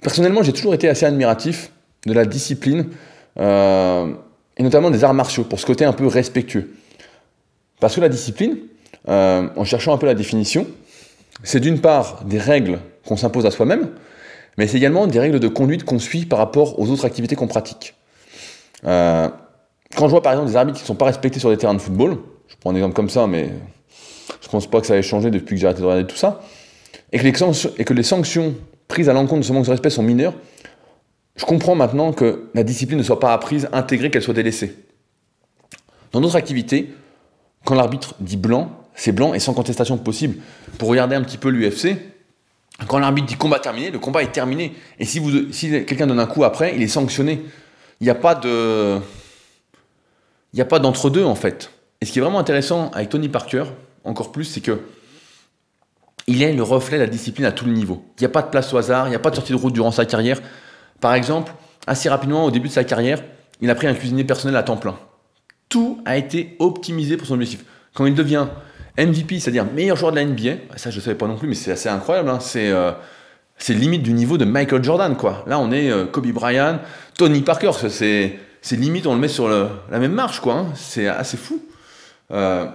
Personnellement, 0.00 0.42
j'ai 0.42 0.52
toujours 0.52 0.74
été 0.74 0.88
assez 0.88 1.04
admiratif 1.04 1.70
de 2.08 2.14
la 2.14 2.24
discipline 2.24 2.88
euh, 3.38 4.12
et 4.56 4.62
notamment 4.62 4.90
des 4.90 5.04
arts 5.04 5.14
martiaux 5.14 5.44
pour 5.44 5.60
ce 5.60 5.66
côté 5.66 5.84
un 5.84 5.92
peu 5.92 6.06
respectueux. 6.06 6.74
Parce 7.80 7.94
que 7.94 8.00
la 8.00 8.08
discipline, 8.08 8.58
euh, 9.08 9.48
en 9.56 9.64
cherchant 9.64 9.94
un 9.94 9.98
peu 9.98 10.06
la 10.06 10.14
définition, 10.14 10.66
c'est 11.44 11.60
d'une 11.60 11.80
part 11.80 12.24
des 12.24 12.38
règles 12.38 12.80
qu'on 13.06 13.16
s'impose 13.16 13.46
à 13.46 13.50
soi-même, 13.50 13.90
mais 14.56 14.66
c'est 14.66 14.76
également 14.76 15.06
des 15.06 15.20
règles 15.20 15.38
de 15.38 15.48
conduite 15.48 15.84
qu'on 15.84 16.00
suit 16.00 16.26
par 16.26 16.40
rapport 16.40 16.80
aux 16.80 16.90
autres 16.90 17.04
activités 17.04 17.36
qu'on 17.36 17.46
pratique. 17.46 17.94
Euh, 18.84 19.28
quand 19.96 20.06
je 20.06 20.10
vois 20.10 20.22
par 20.22 20.32
exemple 20.32 20.48
des 20.48 20.56
arbitres 20.56 20.78
qui 20.78 20.84
ne 20.84 20.88
sont 20.88 20.96
pas 20.96 21.06
respectés 21.06 21.38
sur 21.38 21.50
des 21.50 21.56
terrains 21.56 21.74
de 21.74 21.80
football, 21.80 22.18
je 22.48 22.56
prends 22.60 22.70
un 22.70 22.74
exemple 22.74 22.94
comme 22.94 23.10
ça, 23.10 23.28
mais 23.28 23.50
je 24.40 24.48
pense 24.48 24.66
pas 24.66 24.80
que 24.80 24.86
ça 24.86 24.96
ait 24.96 25.02
changé 25.02 25.30
depuis 25.30 25.54
que 25.54 25.60
j'ai 25.60 25.66
arrêté 25.66 25.80
de 25.80 25.86
regarder 25.86 26.06
tout 26.06 26.16
ça, 26.16 26.40
et 27.12 27.18
que 27.18 27.94
les 27.94 28.02
sanctions 28.02 28.54
prises 28.88 29.08
à 29.08 29.12
l'encontre 29.12 29.40
de 29.40 29.46
ce 29.46 29.52
manque 29.52 29.66
de 29.66 29.70
respect 29.70 29.90
sont 29.90 30.02
mineures, 30.02 30.34
je 31.38 31.46
comprends 31.46 31.74
maintenant 31.74 32.12
que 32.12 32.50
la 32.52 32.62
discipline 32.64 32.98
ne 32.98 33.02
soit 33.02 33.20
pas 33.20 33.32
apprise, 33.32 33.68
intégrée, 33.72 34.10
qu'elle 34.10 34.22
soit 34.22 34.34
délaissée. 34.34 34.76
Dans 36.12 36.20
d'autres 36.20 36.36
activités, 36.36 36.92
quand 37.64 37.74
l'arbitre 37.74 38.14
dit 38.20 38.36
blanc, 38.36 38.70
c'est 38.94 39.12
blanc 39.12 39.32
et 39.32 39.38
sans 39.38 39.54
contestation 39.54 39.96
possible. 39.96 40.38
Pour 40.78 40.88
regarder 40.88 41.14
un 41.14 41.22
petit 41.22 41.38
peu 41.38 41.48
l'UFC, 41.48 41.96
quand 42.86 42.98
l'arbitre 42.98 43.28
dit 43.28 43.36
combat 43.36 43.60
terminé, 43.60 43.90
le 43.90 43.98
combat 43.98 44.22
est 44.22 44.32
terminé. 44.32 44.74
Et 44.98 45.04
si, 45.04 45.22
quelqu'un 45.86 46.06
donne 46.06 46.20
un 46.20 46.26
coup 46.26 46.44
après, 46.44 46.74
il 46.74 46.82
est 46.82 46.88
sanctionné. 46.88 47.44
Il 48.00 48.04
n'y 48.04 48.10
a 48.10 48.14
pas 48.14 48.34
d'entre-deux 50.78 51.24
en 51.24 51.34
fait. 51.34 51.70
Et 52.00 52.06
ce 52.06 52.12
qui 52.12 52.18
est 52.18 52.22
vraiment 52.22 52.38
intéressant 52.38 52.90
avec 52.90 53.08
Tony 53.08 53.28
Parker, 53.28 53.64
encore 54.04 54.32
plus, 54.32 54.44
c'est 54.44 54.60
que 54.60 54.80
il 56.26 56.42
est 56.42 56.52
le 56.52 56.62
reflet 56.62 56.98
de 56.98 57.04
la 57.04 57.08
discipline 57.08 57.46
à 57.46 57.52
tous 57.52 57.64
les 57.64 57.72
niveaux. 57.72 58.04
Il 58.18 58.22
n'y 58.22 58.26
a 58.26 58.30
pas 58.30 58.42
de 58.42 58.50
place 58.50 58.72
au 58.74 58.76
hasard, 58.76 59.06
il 59.06 59.10
n'y 59.10 59.16
a 59.16 59.20
pas 59.20 59.30
de 59.30 59.36
sortie 59.36 59.52
de 59.52 59.56
route 59.56 59.72
durant 59.72 59.90
sa 59.90 60.04
carrière. 60.04 60.40
Par 61.00 61.14
exemple, 61.14 61.52
assez 61.86 62.08
rapidement, 62.08 62.44
au 62.44 62.50
début 62.50 62.68
de 62.68 62.72
sa 62.72 62.84
carrière, 62.84 63.22
il 63.60 63.70
a 63.70 63.74
pris 63.74 63.86
un 63.86 63.94
cuisinier 63.94 64.24
personnel 64.24 64.56
à 64.56 64.62
temps 64.62 64.76
plein. 64.76 64.98
Tout 65.68 66.00
a 66.04 66.16
été 66.16 66.56
optimisé 66.58 67.16
pour 67.16 67.26
son 67.26 67.34
objectif. 67.34 67.64
Quand 67.94 68.06
il 68.06 68.14
devient 68.14 68.46
MVP, 68.98 69.38
c'est-à-dire 69.38 69.64
meilleur 69.64 69.96
joueur 69.96 70.12
de 70.12 70.16
la 70.16 70.24
NBA, 70.24 70.76
ça 70.76 70.90
je 70.90 70.96
ne 70.96 71.00
savais 71.02 71.16
pas 71.16 71.26
non 71.26 71.36
plus, 71.36 71.48
mais 71.48 71.54
c'est 71.54 71.70
assez 71.70 71.88
incroyable. 71.88 72.28
Hein. 72.30 72.38
Euh, 72.56 72.92
c'est 73.58 73.74
limite 73.74 74.02
du 74.02 74.12
niveau 74.12 74.38
de 74.38 74.44
Michael 74.44 74.82
Jordan, 74.82 75.16
quoi. 75.16 75.44
Là, 75.46 75.58
on 75.58 75.70
est 75.72 75.90
euh, 75.90 76.06
Kobe 76.06 76.26
Bryant, 76.28 76.80
Tony 77.16 77.42
Parker, 77.42 77.70
c'est 77.90 78.38
limite, 78.72 79.06
on 79.06 79.14
le 79.14 79.20
met 79.20 79.28
sur 79.28 79.48
la 79.48 79.98
même 79.98 80.12
marche, 80.12 80.40
quoi. 80.40 80.54
Hein. 80.54 80.66
C'est 80.74 81.06
assez 81.06 81.36
fou. 81.36 81.60
Euh, 82.30 82.66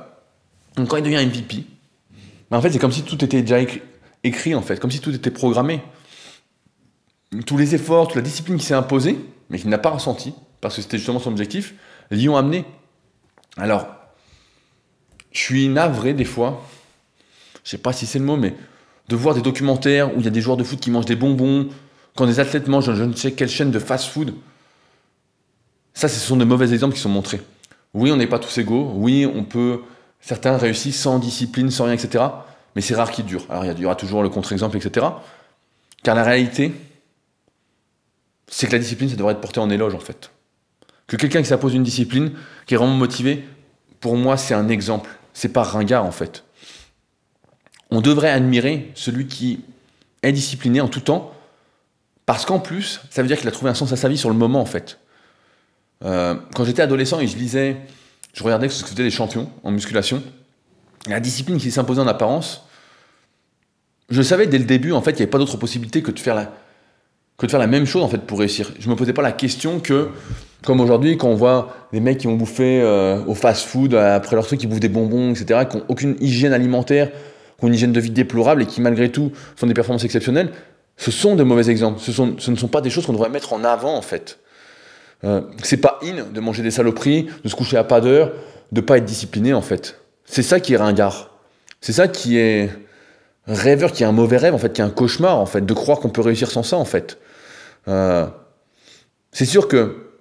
donc 0.75 0.87
quand 0.87 0.97
il 0.97 1.03
devient 1.03 1.25
MVP, 1.25 1.65
ben, 2.49 2.57
en 2.57 2.61
fait, 2.61 2.71
c'est 2.71 2.79
comme 2.79 2.91
si 2.91 3.03
tout 3.03 3.23
était 3.23 3.41
déjà 3.41 3.59
écrit, 4.23 4.55
en 4.55 4.61
fait, 4.61 4.79
comme 4.79 4.91
si 4.91 4.99
tout 4.99 5.13
était 5.13 5.31
programmé. 5.31 5.81
Tous 7.45 7.57
les 7.57 7.75
efforts, 7.75 8.07
toute 8.07 8.15
la 8.15 8.21
discipline 8.21 8.57
qui 8.57 8.65
s'est 8.65 8.73
imposée, 8.73 9.17
mais 9.49 9.59
qu'il 9.59 9.69
n'a 9.69 9.77
pas 9.77 9.89
ressenti, 9.89 10.33
parce 10.61 10.75
que 10.75 10.81
c'était 10.81 10.97
justement 10.97 11.19
son 11.19 11.31
objectif, 11.31 11.73
l'y 12.11 12.29
ont 12.29 12.37
amené. 12.37 12.65
Alors, 13.57 13.87
je 15.31 15.39
suis 15.39 15.67
navré 15.67 16.13
des 16.13 16.25
fois, 16.25 16.63
je 17.63 17.71
sais 17.71 17.77
pas 17.77 17.93
si 17.93 18.05
c'est 18.05 18.19
le 18.19 18.25
mot, 18.25 18.37
mais 18.37 18.55
de 19.09 19.15
voir 19.15 19.35
des 19.35 19.41
documentaires 19.41 20.15
où 20.15 20.19
il 20.19 20.25
y 20.25 20.27
a 20.27 20.31
des 20.31 20.41
joueurs 20.41 20.57
de 20.57 20.63
foot 20.63 20.79
qui 20.79 20.91
mangent 20.91 21.05
des 21.05 21.15
bonbons, 21.15 21.69
quand 22.15 22.25
des 22.25 22.39
athlètes 22.39 22.67
mangent 22.67 22.93
je 22.93 23.03
ne 23.03 23.13
sais 23.13 23.31
quelle 23.31 23.49
chaîne 23.49 23.71
de 23.71 23.79
fast-food. 23.79 24.33
Ça, 25.93 26.07
ce 26.07 26.19
sont 26.19 26.37
de 26.37 26.45
mauvais 26.45 26.73
exemples 26.73 26.95
qui 26.95 27.01
sont 27.01 27.09
montrés. 27.09 27.41
Oui, 27.93 28.11
on 28.11 28.17
n'est 28.17 28.27
pas 28.27 28.39
tous 28.39 28.57
égaux. 28.57 28.91
Oui, 28.95 29.25
on 29.31 29.43
peut. 29.43 29.81
Certains 30.19 30.57
réussissent 30.57 30.99
sans 30.99 31.19
discipline, 31.19 31.69
sans 31.69 31.85
rien, 31.85 31.93
etc. 31.93 32.23
Mais 32.75 32.81
c'est 32.81 32.95
rare 32.95 33.11
qu'ils 33.11 33.25
durent. 33.25 33.45
Alors, 33.49 33.65
il 33.65 33.79
y 33.79 33.85
aura 33.85 33.95
toujours 33.95 34.23
le 34.23 34.29
contre-exemple, 34.29 34.77
etc. 34.77 35.05
Car 36.01 36.15
la 36.15 36.23
réalité, 36.23 36.73
c'est 38.53 38.67
que 38.67 38.71
la 38.73 38.77
discipline, 38.77 39.09
ça 39.09 39.15
devrait 39.15 39.33
être 39.33 39.41
porté 39.41 39.59
en 39.59 39.67
éloge, 39.71 39.95
en 39.95 39.99
fait. 39.99 40.29
Que 41.07 41.15
quelqu'un 41.15 41.41
qui 41.41 41.47
s'impose 41.47 41.73
une 41.73 41.81
discipline, 41.81 42.33
qui 42.67 42.75
est 42.75 42.77
vraiment 42.77 42.93
motivé, 42.93 43.45
pour 43.99 44.15
moi, 44.15 44.37
c'est 44.37 44.53
un 44.53 44.69
exemple. 44.69 45.09
C'est 45.33 45.49
pas 45.49 45.63
ringard, 45.63 46.05
en 46.05 46.11
fait. 46.11 46.43
On 47.89 47.99
devrait 47.99 48.29
admirer 48.29 48.91
celui 48.93 49.25
qui 49.25 49.61
est 50.21 50.31
discipliné 50.31 50.81
en 50.81 50.87
tout 50.87 50.99
temps, 50.99 51.33
parce 52.27 52.45
qu'en 52.45 52.59
plus, 52.59 53.01
ça 53.09 53.23
veut 53.23 53.27
dire 53.27 53.39
qu'il 53.39 53.47
a 53.47 53.51
trouvé 53.51 53.71
un 53.71 53.73
sens 53.73 53.91
à 53.91 53.95
sa 53.95 54.07
vie 54.07 54.19
sur 54.19 54.29
le 54.29 54.35
moment, 54.35 54.61
en 54.61 54.67
fait. 54.67 54.99
Euh, 56.05 56.35
quand 56.53 56.63
j'étais 56.63 56.83
adolescent 56.83 57.19
et 57.19 57.25
je 57.25 57.37
lisais, 57.37 57.77
je 58.33 58.43
regardais 58.43 58.69
ce 58.69 58.83
que 58.83 58.89
faisaient 58.89 59.01
les 59.01 59.09
champions 59.09 59.49
en 59.63 59.71
musculation, 59.71 60.21
la 61.07 61.19
discipline 61.19 61.57
qui 61.57 61.71
s'imposait 61.71 62.01
en 62.01 62.07
apparence, 62.07 62.67
je 64.11 64.21
savais 64.21 64.45
dès 64.45 64.59
le 64.59 64.65
début, 64.65 64.91
en 64.91 65.01
fait, 65.01 65.13
qu'il 65.13 65.21
n'y 65.21 65.23
avait 65.23 65.31
pas 65.31 65.39
d'autre 65.39 65.57
possibilité 65.57 66.03
que 66.03 66.11
de 66.11 66.19
faire 66.19 66.35
la, 66.35 66.53
que 67.43 67.47
de 67.47 67.51
faire 67.51 67.59
la 67.59 67.67
même 67.67 67.85
chose 67.85 68.03
en 68.03 68.07
fait 68.07 68.19
pour 68.19 68.39
réussir. 68.39 68.71
Je 68.79 68.89
me 68.89 68.95
posais 68.95 69.11
pas 69.11 69.21
la 69.21 69.33
question 69.33 69.79
que, 69.79 70.09
comme 70.63 70.79
aujourd'hui, 70.79 71.17
quand 71.17 71.27
on 71.27 71.35
voit 71.35 71.75
des 71.91 71.99
mecs 71.99 72.17
qui 72.17 72.27
vont 72.27 72.35
bouffer 72.35 72.81
euh, 72.81 73.21
au 73.27 73.35
fast-food 73.35 73.93
après 73.95 74.37
leur 74.37 74.45
truc, 74.45 74.61
qui 74.61 74.67
bouffent 74.67 74.79
des 74.79 74.89
bonbons, 74.89 75.31
etc., 75.31 75.61
qui 75.69 75.77
n'ont 75.77 75.83
aucune 75.89 76.15
hygiène 76.21 76.53
alimentaire, 76.53 77.11
qui 77.11 77.65
ont 77.65 77.67
une 77.67 77.73
hygiène 77.73 77.91
de 77.91 77.99
vie 77.99 78.11
déplorable 78.11 78.61
et 78.63 78.65
qui 78.65 78.79
malgré 78.79 79.11
tout 79.11 79.31
font 79.57 79.67
des 79.67 79.73
performances 79.73 80.05
exceptionnelles, 80.05 80.51
ce 80.95 81.11
sont 81.11 81.35
de 81.35 81.43
mauvais 81.43 81.69
exemples. 81.69 81.99
Ce, 81.99 82.13
sont, 82.13 82.35
ce 82.37 82.49
ne 82.49 82.55
sont 82.55 82.69
pas 82.69 82.79
des 82.79 82.89
choses 82.89 83.05
qu'on 83.05 83.13
devrait 83.13 83.29
mettre 83.29 83.51
en 83.51 83.65
avant 83.65 83.97
en 83.97 84.01
fait. 84.01 84.39
Euh, 85.25 85.41
c'est 85.63 85.77
pas 85.77 85.99
in 86.01 86.31
de 86.33 86.39
manger 86.39 86.63
des 86.63 86.71
saloperies, 86.71 87.27
de 87.43 87.49
se 87.49 87.55
coucher 87.55 87.75
à 87.75 87.83
pas 87.83 87.99
d'heure, 87.99 88.31
de 88.71 88.79
pas 88.79 88.97
être 88.97 89.05
discipliné 89.05 89.53
en 89.53 89.61
fait. 89.61 89.99
C'est 90.23 90.43
ça 90.43 90.61
qui 90.61 90.75
est 90.75 90.77
ringard. 90.77 91.31
C'est 91.81 91.93
ça 91.93 92.07
qui 92.07 92.37
est 92.37 92.69
rêveur, 93.47 93.91
qui 93.91 94.03
est 94.03 94.05
un 94.05 94.13
mauvais 94.13 94.37
rêve 94.37 94.53
en 94.53 94.57
fait, 94.57 94.71
qui 94.71 94.79
est 94.79 94.85
un 94.85 94.89
cauchemar 94.89 95.37
en 95.37 95.45
fait, 95.45 95.65
de 95.65 95.73
croire 95.73 95.99
qu'on 95.99 96.09
peut 96.09 96.21
réussir 96.21 96.49
sans 96.49 96.63
ça 96.63 96.77
en 96.77 96.85
fait. 96.85 97.17
Euh, 97.87 98.27
c'est 99.31 99.45
sûr 99.45 99.67
que 99.67 100.11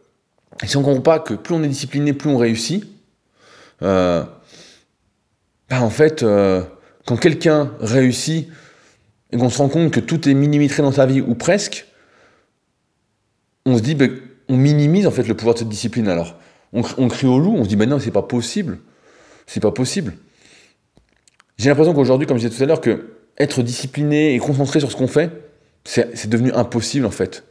si 0.65 0.77
on 0.77 0.83
comprend 0.83 1.01
pas 1.01 1.19
que 1.19 1.35
plus 1.35 1.55
on 1.55 1.63
est 1.63 1.69
discipliné, 1.69 2.13
plus 2.13 2.31
on 2.31 2.37
réussit, 2.37 2.85
euh, 3.83 4.25
bah, 5.69 5.83
en 5.83 5.91
fait, 5.91 6.23
euh, 6.23 6.63
quand 7.07 7.17
quelqu'un 7.17 7.73
réussit 7.81 8.49
et 9.33 9.37
qu'on 9.37 9.51
se 9.51 9.59
rend 9.59 9.69
compte 9.69 9.91
que 9.91 10.01
tout 10.01 10.29
est 10.29 10.35
millimétré 10.35 10.83
dans 10.83 10.93
sa 10.93 11.07
vie 11.07 11.21
ou 11.21 11.35
presque, 11.35 11.87
on 13.65 13.77
se 13.77 13.83
dit, 13.83 13.95
bah, 13.95 14.07
on 14.49 14.57
minimise 14.57 15.07
en 15.07 15.11
fait 15.11 15.27
le 15.27 15.35
pouvoir 15.35 15.55
de 15.55 15.61
cette 15.61 15.69
discipline. 15.69 16.09
Alors, 16.09 16.37
on, 16.73 17.09
crie 17.09 17.27
au 17.27 17.39
loup, 17.39 17.55
on 17.57 17.65
se 17.65 17.69
dit, 17.69 17.77
mais 17.77 17.87
non, 17.87 17.99
c'est 17.99 18.11
pas 18.11 18.23
possible, 18.23 18.79
c'est 19.47 19.61
pas 19.61 19.73
possible. 19.73 20.15
J'ai 21.59 21.69
l'impression 21.69 21.95
qu'aujourd'hui, 21.95 22.27
comme 22.27 22.39
je 22.39 22.47
disais 22.47 22.57
tout 22.57 22.63
à 22.63 22.67
l'heure, 22.67 22.81
que 22.81 23.11
être 23.39 23.63
discipliné 23.63 24.35
et 24.35 24.39
concentré 24.39 24.81
sur 24.81 24.91
ce 24.91 24.97
qu'on 24.97 25.09
fait, 25.09 25.31
c'est 25.85 26.29
devenu 26.29 26.53
impossible 26.53 27.07
en 27.07 27.11
fait. 27.11 27.45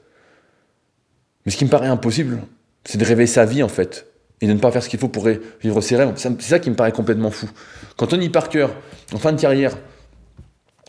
Mais 1.46 1.52
ce 1.52 1.58
qui 1.58 1.66
me 1.66 1.70
paraît 1.70 1.88
impossible, 1.88 2.42
c'est 2.84 2.98
de 2.98 3.06
rêver 3.06 3.28
sa 3.28 3.46
vie 3.46 3.64
en 3.64 3.68
fait, 3.68 4.08
et 4.42 4.48
de 4.48 4.54
ne 4.54 4.60
pas 4.60 4.72
faire 4.72 4.84
ce 4.84 4.90
qu'il 4.90 5.00
faut 5.00 5.08
pour 5.08 5.28
vivre 5.62 5.82
ses 5.82 5.96
rêves. 5.96 6.14
C'est 6.16 6.42
ça 6.42 6.60
qui 6.60 6.70
me 6.70 6.76
paraît 6.76 6.92
complètement 6.92 7.32
fou. 7.32 7.50
Quand 7.98 8.08
Tony 8.08 8.30
Parker, 8.30 8.68
en 9.14 9.18
fin 9.18 9.32
de 9.32 9.40
carrière, 9.40 9.78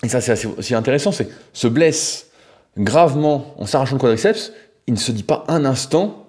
et 0.03 0.09
ça 0.09 0.21
c'est 0.21 0.33
assez, 0.33 0.75
intéressant, 0.75 1.13
c'est 1.13 1.29
se 1.53 1.69
blesse 1.69 2.29
gravement 2.77 3.55
en 3.59 3.67
s'arrachant 3.67 3.97
le 3.97 4.01
quadriceps, 4.01 4.53
il 4.87 4.95
ne 4.95 4.99
se 4.99 5.13
dit 5.13 5.23
pas 5.23 5.45
un 5.49 5.65
instant 5.65 6.27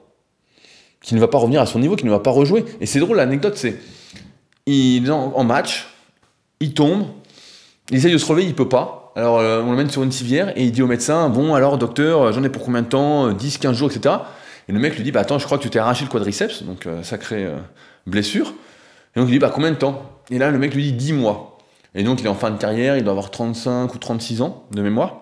qu'il 1.02 1.16
ne 1.16 1.22
va 1.22 1.28
pas 1.28 1.38
revenir 1.38 1.62
à 1.62 1.66
son 1.66 1.80
niveau, 1.80 1.96
qu'il 1.96 2.06
ne 2.06 2.12
va 2.12 2.20
pas 2.20 2.32
rejouer. 2.32 2.64
Et 2.80 2.86
c'est 2.86 3.00
drôle, 3.00 3.18
l'anecdote, 3.18 3.58
c'est 3.58 3.78
il 4.66 5.12
en, 5.12 5.44
match, 5.44 5.88
il 6.60 6.74
tombe, 6.74 7.08
il 7.90 7.98
essaye 7.98 8.14
de 8.14 8.18
se 8.18 8.26
relever, 8.26 8.46
il 8.46 8.56
peut 8.56 8.70
pas. 8.70 9.03
Alors 9.16 9.40
euh, 9.40 9.62
on 9.62 9.72
le 9.72 9.78
mène 9.78 9.90
sur 9.90 10.04
une 10.04 10.12
civière 10.12 10.58
et 10.58 10.64
il 10.64 10.72
dit 10.72 10.82
au 10.82 10.88
médecin 10.88 11.30
Bon, 11.30 11.54
alors 11.54 11.78
docteur, 11.78 12.22
euh, 12.22 12.32
j'en 12.32 12.44
ai 12.44 12.50
pour 12.50 12.64
combien 12.64 12.82
de 12.82 12.88
temps 12.88 13.32
10, 13.32 13.56
euh, 13.56 13.60
15 13.60 13.78
jours, 13.78 13.92
etc. 13.92 14.16
Et 14.68 14.72
le 14.72 14.80
mec 14.80 14.96
lui 14.96 15.04
dit 15.04 15.12
Bah 15.12 15.22
attends, 15.22 15.40
je 15.40 15.46
crois 15.46 15.58
que 15.58 15.64
tu 15.64 15.70
t'es 15.70 15.80
arraché 15.80 16.06
le 16.06 16.10
quadriceps, 16.10 16.64
donc 16.64 16.88
sacrée 17.04 17.48
blessure. 18.08 18.54
Et 19.16 19.20
donc 19.20 19.30
il 19.30 19.34
dit 19.34 19.40
Bah 19.40 19.52
combien 19.54 19.72
de 19.72 19.76
temps? 19.76 20.10
Et 20.32 20.38
là 20.38 20.52
le 20.52 20.58
mec 20.58 20.74
lui 20.74 20.84
dit 20.84 20.94
10 20.94 21.14
mois. 21.14 21.54
Et 21.96 22.04
donc, 22.04 22.22
il 22.22 22.26
est 22.26 22.30
en 22.30 22.36
fin 22.36 22.52
de 22.52 22.58
carrière, 22.58 22.98
il 22.98 23.04
doit 23.04 23.12
avoir 23.12 23.32
35 23.32 23.94
ou 23.94 23.98
36 23.98 24.42
ans 24.42 24.66
de 24.72 24.82
mémoire. 24.82 25.22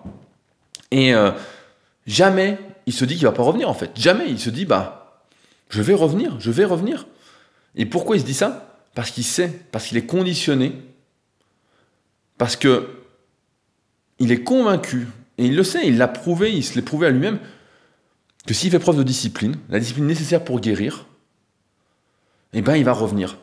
Et 0.90 1.14
euh, 1.14 1.30
jamais 2.06 2.58
il 2.86 2.92
se 2.92 3.04
dit 3.04 3.16
qu'il 3.16 3.26
va 3.26 3.32
pas 3.32 3.42
revenir, 3.42 3.68
en 3.68 3.74
fait. 3.74 3.90
Jamais 3.94 4.24
il 4.28 4.40
se 4.40 4.50
dit, 4.50 4.64
bah, 4.64 5.22
je 5.68 5.82
vais 5.82 5.94
revenir, 5.94 6.40
je 6.40 6.50
vais 6.50 6.64
revenir. 6.64 7.06
Et 7.76 7.86
pourquoi 7.86 8.16
il 8.16 8.20
se 8.20 8.24
dit 8.24 8.34
ça? 8.34 8.78
Parce 8.94 9.10
qu'il 9.10 9.24
sait, 9.24 9.48
parce 9.70 9.86
qu'il 9.86 9.98
est 9.98 10.06
conditionné, 10.06 10.72
parce 12.38 12.56
que 12.56 12.88
il 14.18 14.32
est 14.32 14.42
convaincu, 14.42 15.08
et 15.38 15.46
il 15.46 15.56
le 15.56 15.64
sait, 15.64 15.86
il 15.86 15.98
l'a 15.98 16.08
prouvé, 16.08 16.52
il 16.52 16.62
se 16.62 16.74
l'est 16.74 16.82
prouvé 16.82 17.06
à 17.06 17.10
lui-même, 17.10 17.38
que 18.46 18.54
s'il 18.54 18.70
fait 18.70 18.78
preuve 18.78 18.96
de 18.96 19.02
discipline, 19.02 19.56
la 19.68 19.78
discipline 19.78 20.06
nécessaire 20.06 20.44
pour 20.44 20.60
guérir, 20.60 21.06
eh 22.52 22.60
ben 22.60 22.76
il 22.76 22.84
va 22.84 22.92
revenir. 22.92 23.38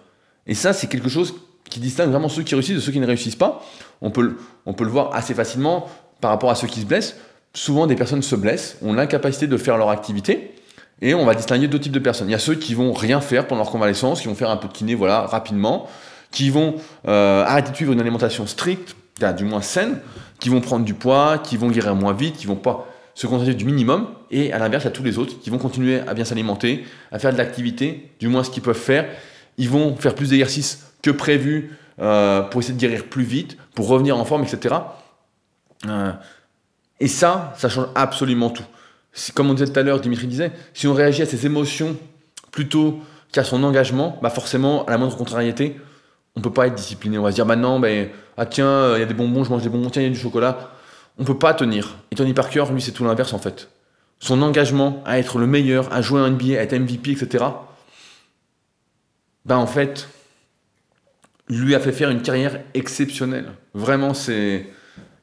Et 0.45 0.53
ça, 0.53 0.73
c'est 0.73 0.87
quelque 0.87 1.09
chose 1.09 1.35
qui 1.69 1.79
distingue 1.79 2.09
vraiment 2.09 2.29
ceux 2.29 2.43
qui 2.43 2.55
réussissent 2.55 2.75
de 2.75 2.81
ceux 2.81 2.91
qui 2.91 2.99
ne 2.99 3.05
réussissent 3.05 3.35
pas. 3.35 3.63
On 4.01 4.11
peut, 4.11 4.37
on 4.65 4.73
peut 4.73 4.83
le 4.83 4.89
voir 4.89 5.13
assez 5.13 5.33
facilement 5.33 5.89
par 6.21 6.31
rapport 6.31 6.49
à 6.49 6.55
ceux 6.55 6.67
qui 6.67 6.81
se 6.81 6.85
blessent. 6.85 7.15
Souvent, 7.53 7.87
des 7.87 7.95
personnes 7.95 8.21
se 8.21 8.35
blessent, 8.35 8.77
ont 8.81 8.93
l'incapacité 8.93 9.47
de 9.47 9.57
faire 9.57 9.77
leur 9.77 9.89
activité, 9.89 10.55
et 11.01 11.13
on 11.13 11.25
va 11.25 11.33
distinguer 11.33 11.67
deux 11.67 11.79
types 11.79 11.93
de 11.93 11.99
personnes. 11.99 12.27
Il 12.27 12.31
y 12.31 12.35
a 12.35 12.39
ceux 12.39 12.55
qui 12.55 12.73
vont 12.73 12.93
rien 12.93 13.21
faire 13.21 13.47
pendant 13.47 13.63
leur 13.63 13.71
convalescence, 13.71 14.21
qui 14.21 14.27
vont 14.27 14.35
faire 14.35 14.49
un 14.49 14.57
peu 14.57 14.67
de 14.67 14.73
kiné, 14.73 14.95
voilà, 14.95 15.21
rapidement, 15.21 15.87
qui 16.31 16.49
vont 16.49 16.75
euh, 17.07 17.43
arrêter 17.43 17.71
de 17.71 17.75
suivre 17.75 17.93
une 17.93 18.01
alimentation 18.01 18.45
stricte, 18.45 18.95
du 19.33 19.43
moins 19.43 19.61
saine, 19.61 19.99
qui 20.39 20.49
vont 20.49 20.61
prendre 20.61 20.85
du 20.85 20.93
poids, 20.93 21.37
qui 21.37 21.57
vont 21.57 21.69
guérir 21.69 21.95
moins 21.95 22.13
vite, 22.13 22.37
qui 22.37 22.47
vont 22.47 22.55
pas 22.55 22.87
se 23.13 23.27
contenter 23.27 23.53
du 23.53 23.65
minimum, 23.65 24.07
et 24.31 24.53
à 24.53 24.59
l'inverse, 24.59 24.83
il 24.85 24.87
y 24.87 24.89
a 24.89 24.93
tous 24.93 25.03
les 25.03 25.17
autres 25.17 25.39
qui 25.41 25.49
vont 25.49 25.57
continuer 25.57 25.99
à 26.07 26.13
bien 26.13 26.23
s'alimenter, 26.23 26.85
à 27.11 27.19
faire 27.19 27.33
de 27.33 27.37
l'activité, 27.37 28.11
du 28.19 28.27
moins 28.27 28.43
ce 28.43 28.49
qu'ils 28.49 28.63
peuvent 28.63 28.77
faire. 28.77 29.09
Ils 29.57 29.69
vont 29.69 29.95
faire 29.97 30.15
plus 30.15 30.29
d'exercices 30.29 30.85
que 31.01 31.11
prévu 31.11 31.77
euh, 31.99 32.41
pour 32.41 32.61
essayer 32.61 32.75
de 32.75 32.79
guérir 32.79 33.05
plus 33.05 33.23
vite, 33.23 33.57
pour 33.75 33.87
revenir 33.87 34.17
en 34.17 34.23
forme, 34.23 34.43
etc. 34.43 34.75
Euh, 35.87 36.13
et 36.99 37.07
ça, 37.07 37.53
ça 37.57 37.67
change 37.67 37.87
absolument 37.95 38.49
tout. 38.49 38.63
Comme 39.33 39.49
on 39.49 39.53
disait 39.53 39.71
tout 39.71 39.79
à 39.79 39.83
l'heure, 39.83 39.99
Dimitri 39.99 40.27
disait, 40.27 40.51
si 40.73 40.87
on 40.87 40.93
réagit 40.93 41.21
à 41.21 41.25
ses 41.25 41.45
émotions 41.45 41.97
plutôt 42.51 43.01
qu'à 43.31 43.43
son 43.43 43.63
engagement, 43.63 44.17
bah 44.21 44.29
forcément, 44.29 44.85
à 44.85 44.91
la 44.91 44.97
moindre 44.97 45.17
contrariété, 45.17 45.77
on 46.35 46.41
peut 46.41 46.53
pas 46.53 46.67
être 46.67 46.75
discipliné. 46.75 47.17
On 47.17 47.23
va 47.23 47.31
se 47.31 47.35
dire 47.35 47.45
maintenant, 47.45 47.79
ben, 47.79 48.09
ah 48.37 48.45
tiens, 48.45 48.95
il 48.95 48.99
y 48.99 49.03
a 49.03 49.05
des 49.05 49.13
bonbons, 49.13 49.43
je 49.43 49.49
mange 49.49 49.63
des 49.63 49.69
bonbons, 49.69 49.89
tiens, 49.89 50.01
il 50.01 50.05
y 50.05 50.09
a 50.09 50.13
du 50.13 50.19
chocolat. 50.19 50.71
On 51.17 51.23
peut 51.23 51.37
pas 51.37 51.53
tenir. 51.53 51.97
Et 52.11 52.15
Tony 52.15 52.33
Parker, 52.33 52.65
lui, 52.71 52.81
c'est 52.81 52.91
tout 52.91 53.03
l'inverse 53.03 53.33
en 53.33 53.39
fait. 53.39 53.69
Son 54.19 54.41
engagement 54.41 55.01
à 55.05 55.19
être 55.19 55.37
le 55.37 55.47
meilleur, 55.47 55.91
à 55.93 56.01
jouer 56.01 56.21
un 56.21 56.29
NBA, 56.29 56.59
à 56.59 56.63
être 56.63 56.73
MVP, 56.73 57.11
etc. 57.11 57.45
Ben 59.45 59.57
en 59.57 59.67
fait, 59.67 60.07
lui 61.49 61.75
a 61.75 61.79
fait 61.79 61.91
faire 61.91 62.09
une 62.09 62.21
carrière 62.21 62.59
exceptionnelle. 62.73 63.51
Vraiment, 63.73 64.13
c'est 64.13 64.67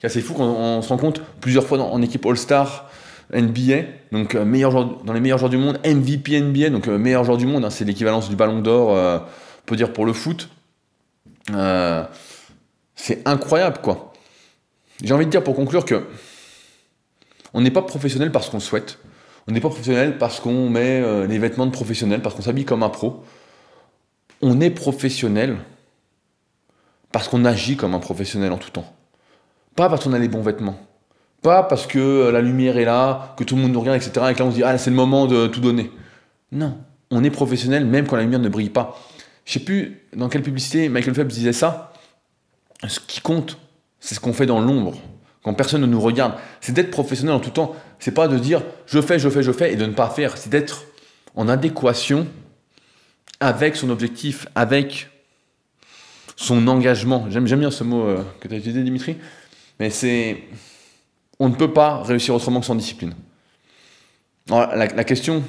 assez 0.02 0.20
fou 0.20 0.34
quand 0.34 0.44
on 0.44 0.82
se 0.82 0.88
rend 0.88 0.98
compte 0.98 1.20
plusieurs 1.40 1.66
fois 1.66 1.78
en 1.80 2.00
équipe 2.02 2.24
All-Star 2.26 2.88
NBA, 3.32 3.82
donc 4.12 4.34
euh, 4.34 4.44
meilleur 4.44 4.70
joueur, 4.70 5.02
dans 5.04 5.12
les 5.12 5.20
meilleurs 5.20 5.38
joueurs 5.38 5.50
du 5.50 5.56
monde, 5.56 5.80
MVP 5.84 6.40
NBA, 6.40 6.70
donc 6.70 6.86
euh, 6.86 6.96
meilleur 6.96 7.24
joueur 7.24 7.36
du 7.36 7.46
monde, 7.46 7.64
hein, 7.64 7.70
c'est 7.70 7.84
l'équivalence 7.84 8.28
du 8.28 8.36
Ballon 8.36 8.60
d'Or, 8.60 8.96
euh, 8.96 9.18
on 9.18 9.66
peut 9.66 9.76
dire 9.76 9.92
pour 9.92 10.06
le 10.06 10.12
foot. 10.12 10.48
C'est 12.94 13.26
incroyable, 13.26 13.78
quoi. 13.82 14.12
J'ai 15.02 15.12
envie 15.12 15.26
de 15.26 15.30
dire 15.30 15.44
pour 15.44 15.54
conclure 15.54 15.84
que 15.84 16.06
on 17.54 17.60
n'est 17.60 17.70
pas 17.70 17.82
professionnel 17.82 18.32
parce 18.32 18.48
qu'on 18.48 18.60
souhaite. 18.60 18.98
On 19.48 19.52
n'est 19.52 19.60
pas 19.60 19.68
professionnel 19.68 20.18
parce 20.18 20.40
qu'on 20.40 20.68
met 20.68 21.26
les 21.26 21.38
vêtements 21.38 21.66
de 21.66 21.70
professionnel, 21.70 22.20
parce 22.20 22.34
qu'on 22.34 22.42
s'habille 22.42 22.64
comme 22.64 22.82
un 22.82 22.88
pro. 22.88 23.22
On 24.42 24.60
est 24.60 24.70
professionnel 24.70 25.56
parce 27.12 27.28
qu'on 27.28 27.44
agit 27.44 27.76
comme 27.76 27.94
un 27.94 27.98
professionnel 27.98 28.52
en 28.52 28.58
tout 28.58 28.70
temps. 28.70 28.92
Pas 29.74 29.88
parce 29.88 30.04
qu'on 30.04 30.12
a 30.12 30.18
les 30.18 30.28
bons 30.28 30.42
vêtements. 30.42 30.78
Pas 31.42 31.62
parce 31.62 31.86
que 31.86 31.98
euh, 31.98 32.32
la 32.32 32.40
lumière 32.40 32.76
est 32.76 32.84
là, 32.84 33.34
que 33.38 33.44
tout 33.44 33.56
le 33.56 33.62
monde 33.62 33.72
nous 33.72 33.80
regarde, 33.80 33.96
etc. 33.96 34.26
Et 34.30 34.34
que 34.34 34.38
là 34.38 34.44
on 34.46 34.50
se 34.50 34.56
dit, 34.56 34.62
ah 34.62 34.76
c'est 34.78 34.90
le 34.90 34.96
moment 34.96 35.26
de 35.26 35.46
tout 35.46 35.60
donner. 35.60 35.90
Non, 36.52 36.76
on 37.10 37.24
est 37.24 37.30
professionnel 37.30 37.86
même 37.86 38.06
quand 38.06 38.16
la 38.16 38.22
lumière 38.22 38.40
ne 38.40 38.48
brille 38.48 38.70
pas. 38.70 38.98
Je 39.46 39.52
sais 39.54 39.60
plus 39.60 40.02
dans 40.14 40.28
quelle 40.28 40.42
publicité 40.42 40.88
Michael 40.88 41.14
Phelps 41.14 41.32
disait 41.32 41.52
ça. 41.52 41.94
Ce 42.86 43.00
qui 43.00 43.20
compte, 43.20 43.58
c'est 44.00 44.14
ce 44.14 44.20
qu'on 44.20 44.32
fait 44.32 44.44
dans 44.44 44.60
l'ombre, 44.60 45.00
quand 45.42 45.54
personne 45.54 45.80
ne 45.80 45.86
nous 45.86 46.00
regarde. 46.00 46.34
C'est 46.60 46.72
d'être 46.72 46.90
professionnel 46.90 47.34
en 47.34 47.40
tout 47.40 47.50
temps. 47.50 47.74
C'est 48.00 48.12
pas 48.12 48.28
de 48.28 48.38
dire 48.38 48.62
je 48.86 49.00
fais, 49.00 49.18
je 49.18 49.30
fais, 49.30 49.42
je 49.42 49.52
fais 49.52 49.72
et 49.72 49.76
de 49.76 49.86
ne 49.86 49.92
pas 49.92 50.10
faire. 50.10 50.36
C'est 50.36 50.50
d'être 50.50 50.84
en 51.36 51.48
adéquation 51.48 52.26
avec 53.38 53.76
son 53.76 53.88
objectif, 53.88 54.46
avec 54.54 55.08
son 56.34 56.66
engagement. 56.66 57.26
J'aime 57.30 57.44
bien 57.44 57.70
ce 57.70 57.84
mot 57.84 58.04
euh, 58.04 58.24
que 58.40 58.48
tu 58.48 58.54
as 58.54 58.58
utilisé, 58.58 58.82
Dimitri, 58.82 59.16
mais 59.78 59.90
c'est. 59.90 60.42
On 61.38 61.48
ne 61.50 61.54
peut 61.54 61.72
pas 61.72 62.02
réussir 62.02 62.34
autrement 62.34 62.60
que 62.60 62.66
sans 62.66 62.74
discipline. 62.74 63.14
la, 64.48 65.04
question, 65.04 65.44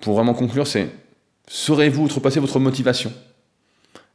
pour 0.00 0.16
vraiment 0.16 0.34
conclure, 0.34 0.66
c'est 0.66 0.88
saurez-vous 1.50 2.04
outrepasser 2.04 2.40
votre 2.40 2.58
motivation? 2.60 3.12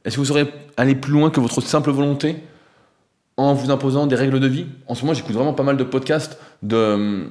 Est-ce 0.04 0.16
que 0.16 0.22
vous 0.22 0.26
saurez 0.26 0.52
aller 0.78 0.96
plus 0.96 1.12
loin 1.12 1.30
que 1.30 1.40
votre 1.40 1.62
simple 1.62 1.92
volonté 1.92 2.38
en 3.38 3.54
vous 3.54 3.70
imposant 3.70 4.08
des 4.08 4.16
règles 4.16 4.40
de 4.40 4.48
vie? 4.48 4.66
En 4.88 4.96
ce 4.96 5.02
moment, 5.02 5.14
j'écoute 5.14 5.36
vraiment 5.36 5.54
pas 5.54 5.64
mal 5.64 5.78
de 5.78 5.84
podcasts 5.84 6.40
de, 6.64 7.28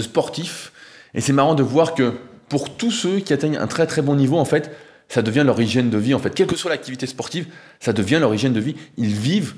sportifs, 0.00 0.72
et 1.12 1.20
c'est 1.20 1.32
marrant 1.32 1.54
de 1.54 1.62
voir 1.62 1.94
que 1.94 2.12
pour 2.48 2.76
tous 2.76 2.92
ceux 2.92 3.18
qui 3.18 3.32
atteignent 3.32 3.56
un 3.56 3.66
très 3.66 3.86
très 3.86 4.00
bon 4.00 4.14
niveau, 4.14 4.38
en 4.38 4.44
fait, 4.44 4.70
ça 5.08 5.22
devient 5.22 5.42
leur 5.44 5.60
hygiène 5.60 5.90
de 5.90 5.98
vie. 5.98 6.14
En 6.14 6.20
fait, 6.20 6.32
quelle 6.32 6.46
que 6.46 6.56
soit 6.56 6.70
l'activité 6.70 7.06
sportive, 7.06 7.48
ça 7.80 7.92
devient 7.92 8.18
leur 8.20 8.32
hygiène 8.32 8.52
de 8.52 8.60
vie. 8.60 8.76
Ils 8.96 9.12
vivent 9.12 9.54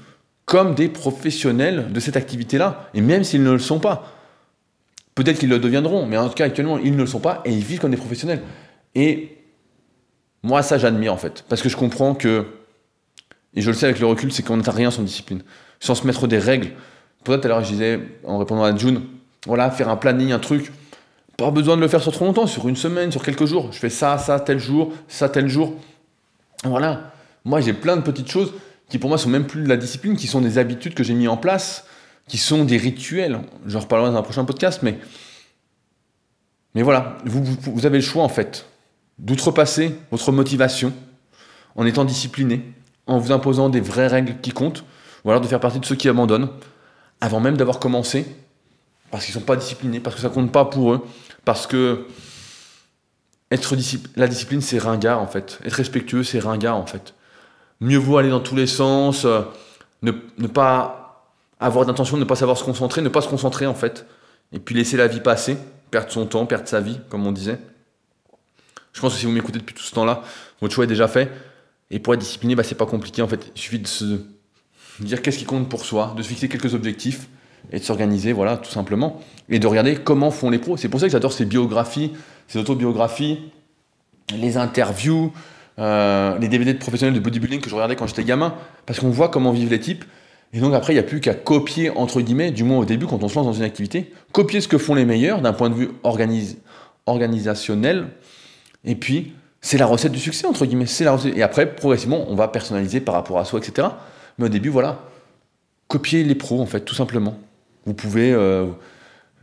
comme 0.47 0.75
des 0.75 0.89
professionnels 0.89 1.93
de 1.93 2.01
cette 2.01 2.17
activité-là, 2.17 2.89
et 2.95 3.03
même 3.03 3.23
s'ils 3.23 3.43
ne 3.43 3.53
le 3.53 3.59
sont 3.59 3.81
pas. 3.81 4.13
Peut-être 5.15 5.39
qu'ils 5.39 5.51
le 5.51 5.59
deviendront, 5.59 6.07
mais 6.07 6.17
en 6.17 6.29
tout 6.29 6.35
cas, 6.35 6.47
actuellement, 6.47 6.79
ils 6.79 6.93
ne 6.93 7.03
le 7.03 7.07
sont 7.07 7.21
pas, 7.21 7.43
et 7.45 7.53
ils 7.53 7.63
vivent 7.63 7.81
comme 7.81 7.91
des 7.91 7.99
professionnels. 7.99 8.41
Moi, 10.43 10.63
ça, 10.63 10.77
j'admire, 10.77 11.13
en 11.13 11.17
fait, 11.17 11.45
parce 11.49 11.63
que 11.63 11.69
je 11.69 11.77
comprends 11.77 12.15
que, 12.15 12.47
et 13.55 13.61
je 13.61 13.71
le 13.71 13.77
sais 13.77 13.87
avec 13.87 14.01
le 14.01 14.07
recul, 14.07 14.33
c'est 14.33 14.43
qu'on 14.43 14.57
n'a 14.57 14.71
rien 14.71 14.91
sans 14.91 15.03
discipline, 15.03 15.43
sans 15.79 15.95
se 15.95 16.07
mettre 16.07 16.27
des 16.27 16.39
règles. 16.39 16.73
Pour 17.23 17.35
ça, 17.35 17.41
tout 17.41 17.47
à 17.47 17.49
l'heure, 17.49 17.63
je 17.63 17.71
disais, 17.71 18.01
en 18.25 18.39
répondant 18.39 18.65
à 18.65 18.77
June, 18.77 19.03
voilà, 19.47 19.71
faire 19.71 19.89
un 19.89 19.97
planning, 19.97 20.33
un 20.33 20.41
truc, 20.41 20.73
pas 21.37 21.51
besoin 21.51 21.77
de 21.77 21.81
le 21.81 21.89
faire 21.89 22.03
sur 22.03 22.13
trop 22.13 22.25
longtemps, 22.25 22.47
sur 22.47 22.69
une 22.69 22.77
semaine, 22.77 23.13
sur 23.13 23.23
quelques 23.23 23.47
jours. 23.47 23.73
Je 23.73 23.79
fais 23.79 23.91
ça, 23.91 24.19
ça, 24.19 24.41
tel 24.41 24.59
jour, 24.59 24.93
ça, 25.07 25.29
tel 25.29 25.49
jour. 25.49 25.75
Voilà. 26.65 27.13
Moi, 27.45 27.61
j'ai 27.61 27.73
plein 27.73 27.97
de 27.97 28.03
petites 28.03 28.31
choses 28.31 28.53
qui 28.89 28.99
pour 28.99 29.09
moi 29.09 29.19
sont 29.19 29.31
même 29.31 29.47
plus 29.47 29.63
de 29.63 29.69
la 29.69 29.77
discipline, 29.77 30.17
qui 30.17 30.27
sont 30.27 30.41
des 30.41 30.59
habitudes 30.59 30.95
que 30.95 31.05
j'ai 31.05 31.15
mis 31.15 31.29
en 31.29 31.37
place, 31.37 31.87
qui 32.29 32.37
sont 32.37 32.65
des 32.65 32.77
rituels. 32.77 33.41
J'en 33.67 33.81
reparlerai 33.81 34.11
dans 34.11 34.19
un 34.19 34.23
prochain 34.23 34.45
podcast, 34.45 34.81
mais, 34.83 34.99
mais 36.75 36.83
voilà, 36.83 37.17
vous, 37.25 37.43
vous 37.43 37.87
avez 37.87 37.99
le 37.99 38.05
choix 38.05 38.23
en 38.23 38.29
fait 38.29 38.67
d'outrepasser 39.23 39.97
votre 40.11 40.31
motivation 40.33 40.93
en 41.77 41.87
étant 41.87 42.05
discipliné, 42.05 42.63
en 43.07 43.19
vous 43.19 43.33
imposant 43.33 43.71
des 43.71 43.81
vraies 43.81 44.09
règles 44.09 44.37
qui 44.43 44.51
comptent, 44.51 44.85
ou 45.25 45.31
alors 45.31 45.41
de 45.41 45.47
faire 45.47 45.61
partie 45.61 45.81
de 45.81 45.87
ceux 45.87 45.95
qui 45.95 46.09
abandonnent, 46.09 46.51
avant 47.21 47.41
même 47.41 47.57
d'avoir 47.57 47.79
commencé, 47.79 48.27
parce 49.11 49.25
qu'ils 49.25 49.35
ne 49.35 49.41
sont 49.41 49.47
pas 49.47 49.57
disciplinés, 49.57 50.01
parce 50.01 50.17
que 50.17 50.23
ça 50.23 50.29
compte 50.29 50.53
pas 50.53 50.67
pour 50.67 50.93
eux, 50.93 51.07
parce 51.45 51.67
que 51.67 52.07
être 53.51 53.77
la 54.17 54.29
discipline, 54.29 54.63
c'est 54.63 54.79
ringard 54.79 55.21
en 55.21 55.27
fait. 55.27 55.59
Être 55.65 55.75
respectueux, 55.75 56.25
c'est 56.25 56.39
ringard 56.39 56.77
en 56.77 56.87
fait. 56.87 57.15
Mieux 57.81 57.99
vaut 57.99 58.17
aller 58.17 58.31
dans 58.31 58.41
tous 58.41 58.57
les 58.57 58.67
sens, 58.67 59.25
euh, 59.25 59.43
ne, 60.03 60.13
pas 60.47 61.29
avoir 61.61 61.85
d'intention, 61.85 62.17
ne 62.17 62.25
pas 62.25 62.37
savoir 62.37 62.57
se 62.57 62.65
concentrer, 62.65 63.03
ne 63.03 63.09
pas 63.09 63.21
se 63.21 63.29
concentrer 63.29 63.67
en 63.67 63.75
fait. 63.75 64.07
Et 64.53 64.59
puis 64.59 64.75
laisser 64.75 64.97
la 64.97 65.07
vie 65.07 65.21
passer, 65.21 65.59
perdre 65.91 66.11
son 66.11 66.27
temps, 66.27 66.47
perdre 66.47 66.67
sa 66.67 66.81
vie, 66.81 66.99
comme 67.11 67.27
on 67.27 67.33
disait. 67.33 67.59
Je 68.93 69.01
pense 69.01 69.15
que 69.15 69.21
si 69.21 69.27
vous 69.27 69.33
m'écoutez 69.33 69.59
depuis 69.59 69.75
tout 69.75 69.83
ce 69.83 69.95
temps-là, 69.95 70.23
votre 70.61 70.75
choix 70.75 70.85
est 70.85 70.89
déjà 70.89 71.09
fait. 71.09 71.31
Et 71.91 71.99
pour 71.99 72.15
être 72.15 72.21
discipliné, 72.21 72.55
bah, 72.55 72.63
c'est 72.63 72.75
pas 72.75 72.87
compliqué 72.87 73.23
en 73.23 73.29
fait. 73.29 73.53
Il 73.55 73.61
suffit 73.61 73.79
de 73.79 73.87
se 73.87 74.21
dire 75.01 75.23
qu'est-ce 75.23 75.39
qui 75.39 75.45
compte 75.45 75.69
pour 75.69 75.85
soi, 75.85 76.15
de 76.17 76.23
se 76.23 76.29
fixer 76.29 76.49
quelques 76.49 76.75
objectifs 76.75 77.29
et 77.71 77.79
de 77.79 77.85
s'organiser, 77.85 78.33
voilà, 78.33 78.57
tout 78.57 78.71
simplement. 78.71 79.21
Et 79.49 79.59
de 79.59 79.67
regarder 79.67 79.97
comment 79.97 80.31
font 80.31 80.51
les 80.51 80.59
pros. 80.59 80.77
C'est 80.77 80.89
pour 80.89 81.01
ça 81.01 81.07
que 81.07 81.13
j'adore 81.13 81.33
ces 81.33 81.45
biographies, 81.45 82.13
ces 82.49 82.59
autobiographies, 82.59 83.39
les 84.37 84.57
interviews, 84.57 85.33
euh, 85.79 86.39
les 86.39 86.49
DVD 86.49 86.75
de 86.75 86.79
professionnels 86.79 87.15
de 87.15 87.21
bodybuilding 87.21 87.61
que 87.61 87.71
je 87.71 87.75
regardais 87.75 87.97
quand 87.97 88.07
j'étais 88.07 88.25
gamin, 88.25 88.55
parce 88.87 89.01
qu'on 89.01 89.11
voit 89.11 89.29
comment 89.29 89.53
vivent 89.53 89.71
les 89.71 89.81
types. 89.81 90.05
Et 90.53 90.61
donc 90.61 90.75
après, 90.75 90.93
il 90.93 90.97
n'y 90.97 91.01
a 91.01 91.05
plus 91.05 91.21
qu'à 91.21 91.35
copier, 91.35 91.91
entre 91.91 92.21
guillemets, 92.21 92.51
du 92.51 92.65
moins 92.65 92.79
au 92.79 92.85
début, 92.85 93.07
quand 93.07 93.23
on 93.23 93.29
se 93.29 93.35
lance 93.37 93.47
dans 93.47 93.53
une 93.53 93.63
activité, 93.63 94.13
copier 94.33 94.61
ce 94.61 94.69
que 94.69 94.77
font 94.77 94.95
les 94.95 95.07
meilleurs 95.07 95.41
d'un 95.41 95.55
point 95.55 95.71
de 95.71 95.75
vue 95.75 95.89
organisationnel. 97.07 98.09
Et 98.85 98.95
puis, 98.95 99.33
c'est 99.61 99.79
la 99.79 99.87
recette 99.87 100.13
du 100.13 100.19
succès, 100.19 100.47
entre 100.47 100.67
guillemets. 100.67 100.87
Et 101.35 101.43
après, 101.43 101.75
progressivement, 101.75 102.25
on 102.29 102.35
va 102.35 102.49
personnaliser 102.49 103.01
par 103.01 103.15
rapport 103.15 103.39
à 103.39 103.45
soi, 103.45 103.61
etc. 103.61 103.89
Mais 104.39 104.47
au 104.47 104.49
début, 104.49 104.69
voilà, 104.69 105.01
copier 105.89 106.25
les 106.25 106.35
pros, 106.35 106.61
en 106.61 106.67
fait, 106.67 106.81
tout 106.81 106.95
simplement. 106.95 107.37
Vous 107.87 107.95
pouvez 107.95 108.33
euh, 108.33 108.67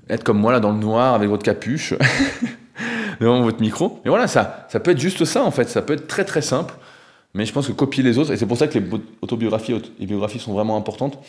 être 0.09 0.23
comme 0.23 0.39
moi 0.39 0.51
là 0.51 0.59
dans 0.59 0.71
le 0.71 0.79
noir 0.79 1.13
avec 1.13 1.29
votre 1.29 1.43
capuche 1.43 1.93
devant 3.19 3.41
votre 3.41 3.61
micro. 3.61 4.01
Et 4.05 4.09
voilà, 4.09 4.27
ça, 4.27 4.67
ça 4.69 4.79
peut 4.79 4.91
être 4.91 4.99
juste 4.99 5.25
ça 5.25 5.43
en 5.43 5.51
fait. 5.51 5.69
Ça 5.69 5.81
peut 5.81 5.93
être 5.93 6.07
très 6.07 6.25
très 6.25 6.41
simple. 6.41 6.73
mais 7.33 7.45
je 7.45 7.53
pense 7.53 7.67
que 7.67 7.73
copier 7.73 8.03
les 8.03 8.17
autres, 8.17 8.31
et 8.31 8.37
c'est 8.37 8.45
pour 8.45 8.57
ça 8.57 8.67
que 8.67 8.79
les 8.79 8.85
autobiographies 9.21 9.81
et 9.99 10.05
biographies 10.05 10.39
sont 10.39 10.53
vraiment 10.53 10.77
importantes, 10.77 11.19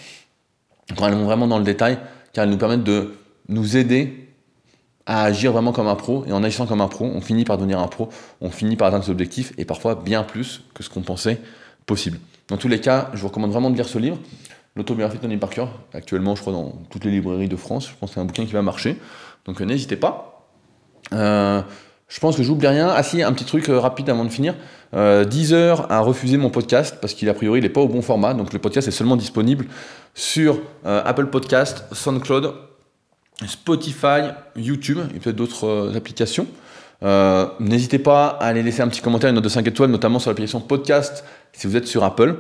quand 0.96 1.06
elles 1.06 1.14
vont 1.14 1.24
vraiment 1.24 1.46
dans 1.46 1.58
le 1.58 1.64
détail, 1.64 1.98
car 2.32 2.44
elles 2.44 2.50
nous 2.50 2.58
permettent 2.58 2.84
de 2.84 3.14
nous 3.48 3.76
aider 3.76 4.29
à 5.10 5.24
agir 5.24 5.50
vraiment 5.50 5.72
comme 5.72 5.88
un 5.88 5.96
pro, 5.96 6.24
et 6.28 6.32
en 6.32 6.44
agissant 6.44 6.66
comme 6.66 6.80
un 6.80 6.86
pro, 6.86 7.04
on 7.04 7.20
finit 7.20 7.44
par 7.44 7.58
devenir 7.58 7.80
un 7.80 7.88
pro, 7.88 8.10
on 8.40 8.48
finit 8.48 8.76
par 8.76 8.86
atteindre 8.86 9.04
ses 9.04 9.10
objectifs, 9.10 9.52
et 9.58 9.64
parfois 9.64 9.96
bien 9.96 10.22
plus 10.22 10.62
que 10.72 10.84
ce 10.84 10.88
qu'on 10.88 11.00
pensait 11.00 11.40
possible. 11.84 12.20
Dans 12.46 12.56
tous 12.56 12.68
les 12.68 12.80
cas, 12.80 13.10
je 13.12 13.20
vous 13.20 13.26
recommande 13.26 13.50
vraiment 13.50 13.70
de 13.70 13.74
lire 13.74 13.88
ce 13.88 13.98
livre, 13.98 14.18
l'autobiographie 14.76 15.16
de 15.16 15.22
Tony 15.22 15.36
Parker, 15.36 15.66
actuellement 15.94 16.36
je 16.36 16.42
crois 16.42 16.52
dans 16.52 16.74
toutes 16.90 17.04
les 17.04 17.10
librairies 17.10 17.48
de 17.48 17.56
France, 17.56 17.88
je 17.88 17.94
pense 17.98 18.10
que 18.10 18.14
c'est 18.14 18.20
un 18.20 18.24
bouquin 18.24 18.46
qui 18.46 18.52
va 18.52 18.62
marcher, 18.62 18.98
donc 19.46 19.60
euh, 19.60 19.64
n'hésitez 19.64 19.96
pas. 19.96 20.46
Euh, 21.12 21.60
je 22.06 22.20
pense 22.20 22.36
que 22.36 22.44
j'oublie 22.44 22.68
rien. 22.68 22.88
Ah 22.94 23.02
si, 23.02 23.20
un 23.20 23.32
petit 23.32 23.44
truc 23.44 23.68
euh, 23.68 23.80
rapide 23.80 24.10
avant 24.10 24.24
de 24.24 24.30
finir. 24.30 24.54
Deezer 24.92 25.90
a 25.90 26.00
refusé 26.00 26.36
mon 26.36 26.50
podcast 26.50 26.98
parce 27.00 27.14
qu'il 27.14 27.28
a 27.28 27.34
priori 27.34 27.60
il 27.60 27.62
n'est 27.62 27.68
pas 27.68 27.80
au 27.80 27.88
bon 27.88 28.02
format. 28.02 28.34
Donc 28.34 28.52
le 28.52 28.58
podcast 28.58 28.88
est 28.88 28.92
seulement 28.92 29.16
disponible 29.16 29.66
sur 30.14 30.58
Apple 30.84 31.26
Podcast, 31.26 31.84
SoundCloud, 31.92 32.69
Spotify, 33.46 34.32
YouTube 34.56 34.98
et 35.14 35.18
peut-être 35.18 35.36
d'autres 35.36 35.66
euh, 35.66 35.96
applications. 35.96 36.46
N'hésitez 37.60 37.98
pas 37.98 38.26
à 38.26 38.46
aller 38.46 38.62
laisser 38.62 38.82
un 38.82 38.88
petit 38.88 39.00
commentaire, 39.00 39.30
une 39.30 39.36
note 39.36 39.44
de 39.44 39.48
5 39.48 39.66
étoiles, 39.66 39.90
notamment 39.90 40.18
sur 40.18 40.30
l'application 40.30 40.60
podcast 40.60 41.24
si 41.52 41.66
vous 41.66 41.76
êtes 41.76 41.86
sur 41.86 42.04
Apple. 42.04 42.36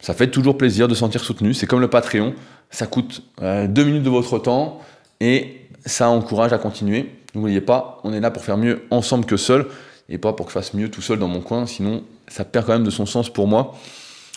Ça 0.00 0.12
fait 0.12 0.28
toujours 0.28 0.58
plaisir 0.58 0.88
de 0.88 0.94
se 0.94 1.00
sentir 1.00 1.22
soutenu. 1.22 1.54
C'est 1.54 1.68
comme 1.68 1.80
le 1.80 1.88
Patreon. 1.88 2.34
Ça 2.70 2.88
coûte 2.88 3.22
deux 3.40 3.84
minutes 3.84 4.02
de 4.02 4.10
votre 4.10 4.40
temps 4.40 4.80
et 5.20 5.68
ça 5.86 6.08
encourage 6.08 6.52
à 6.52 6.58
continuer. 6.58 7.10
N'oubliez 7.34 7.60
pas, 7.60 8.00
on 8.04 8.12
est 8.12 8.20
là 8.20 8.30
pour 8.30 8.44
faire 8.44 8.58
mieux 8.58 8.82
ensemble 8.90 9.24
que 9.24 9.36
seul, 9.36 9.66
et 10.08 10.18
pas 10.18 10.32
pour 10.32 10.46
que 10.46 10.52
je 10.52 10.58
fasse 10.58 10.74
mieux 10.74 10.90
tout 10.90 11.00
seul 11.00 11.18
dans 11.18 11.28
mon 11.28 11.40
coin, 11.40 11.66
sinon 11.66 12.04
ça 12.28 12.44
perd 12.44 12.66
quand 12.66 12.72
même 12.72 12.84
de 12.84 12.90
son 12.90 13.06
sens 13.06 13.32
pour 13.32 13.46
moi. 13.46 13.74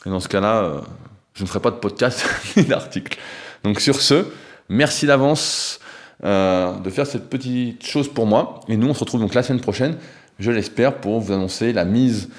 Et 0.06 0.10
dans 0.10 0.20
ce 0.20 0.30
cas-là, 0.30 0.64
euh, 0.64 0.82
je 1.34 1.44
ne 1.44 1.48
ferai 1.48 1.60
pas 1.60 1.72
de 1.72 1.78
podcast 1.78 2.26
ni 2.58 2.64
d'article. 2.64 3.18
Donc 3.64 3.82
sur 3.82 4.00
ce, 4.02 4.26
merci 4.70 5.06
d'avance 5.06 5.80
euh, 6.24 6.78
de 6.80 6.90
faire 6.90 7.06
cette 7.06 7.30
petite 7.30 7.86
chose 7.86 8.12
pour 8.12 8.26
moi. 8.26 8.62
Et 8.68 8.78
nous, 8.78 8.88
on 8.88 8.94
se 8.94 9.02
retrouve 9.02 9.22
donc 9.22 9.34
la 9.34 9.44
semaine 9.44 9.62
prochaine, 9.62 9.98
je 10.40 10.52
l'espère, 10.52 10.96
pour 10.96 11.20
vous 11.20 11.34
annoncer 11.34 11.74
la 11.74 11.86
mise 11.86 12.30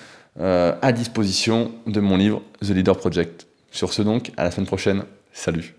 euh, 0.41 0.75
à 0.83 0.93
disposition 0.93 1.73
de 1.87 2.01
mon 2.01 2.17
livre 2.17 2.43
The 2.61 2.71
Leader 2.71 2.97
Project. 2.97 3.47
Sur 3.71 3.93
ce 3.93 4.03
donc, 4.03 4.33
à 4.37 4.45
la 4.45 4.51
semaine 4.51 4.67
prochaine. 4.67 5.05
Salut 5.33 5.76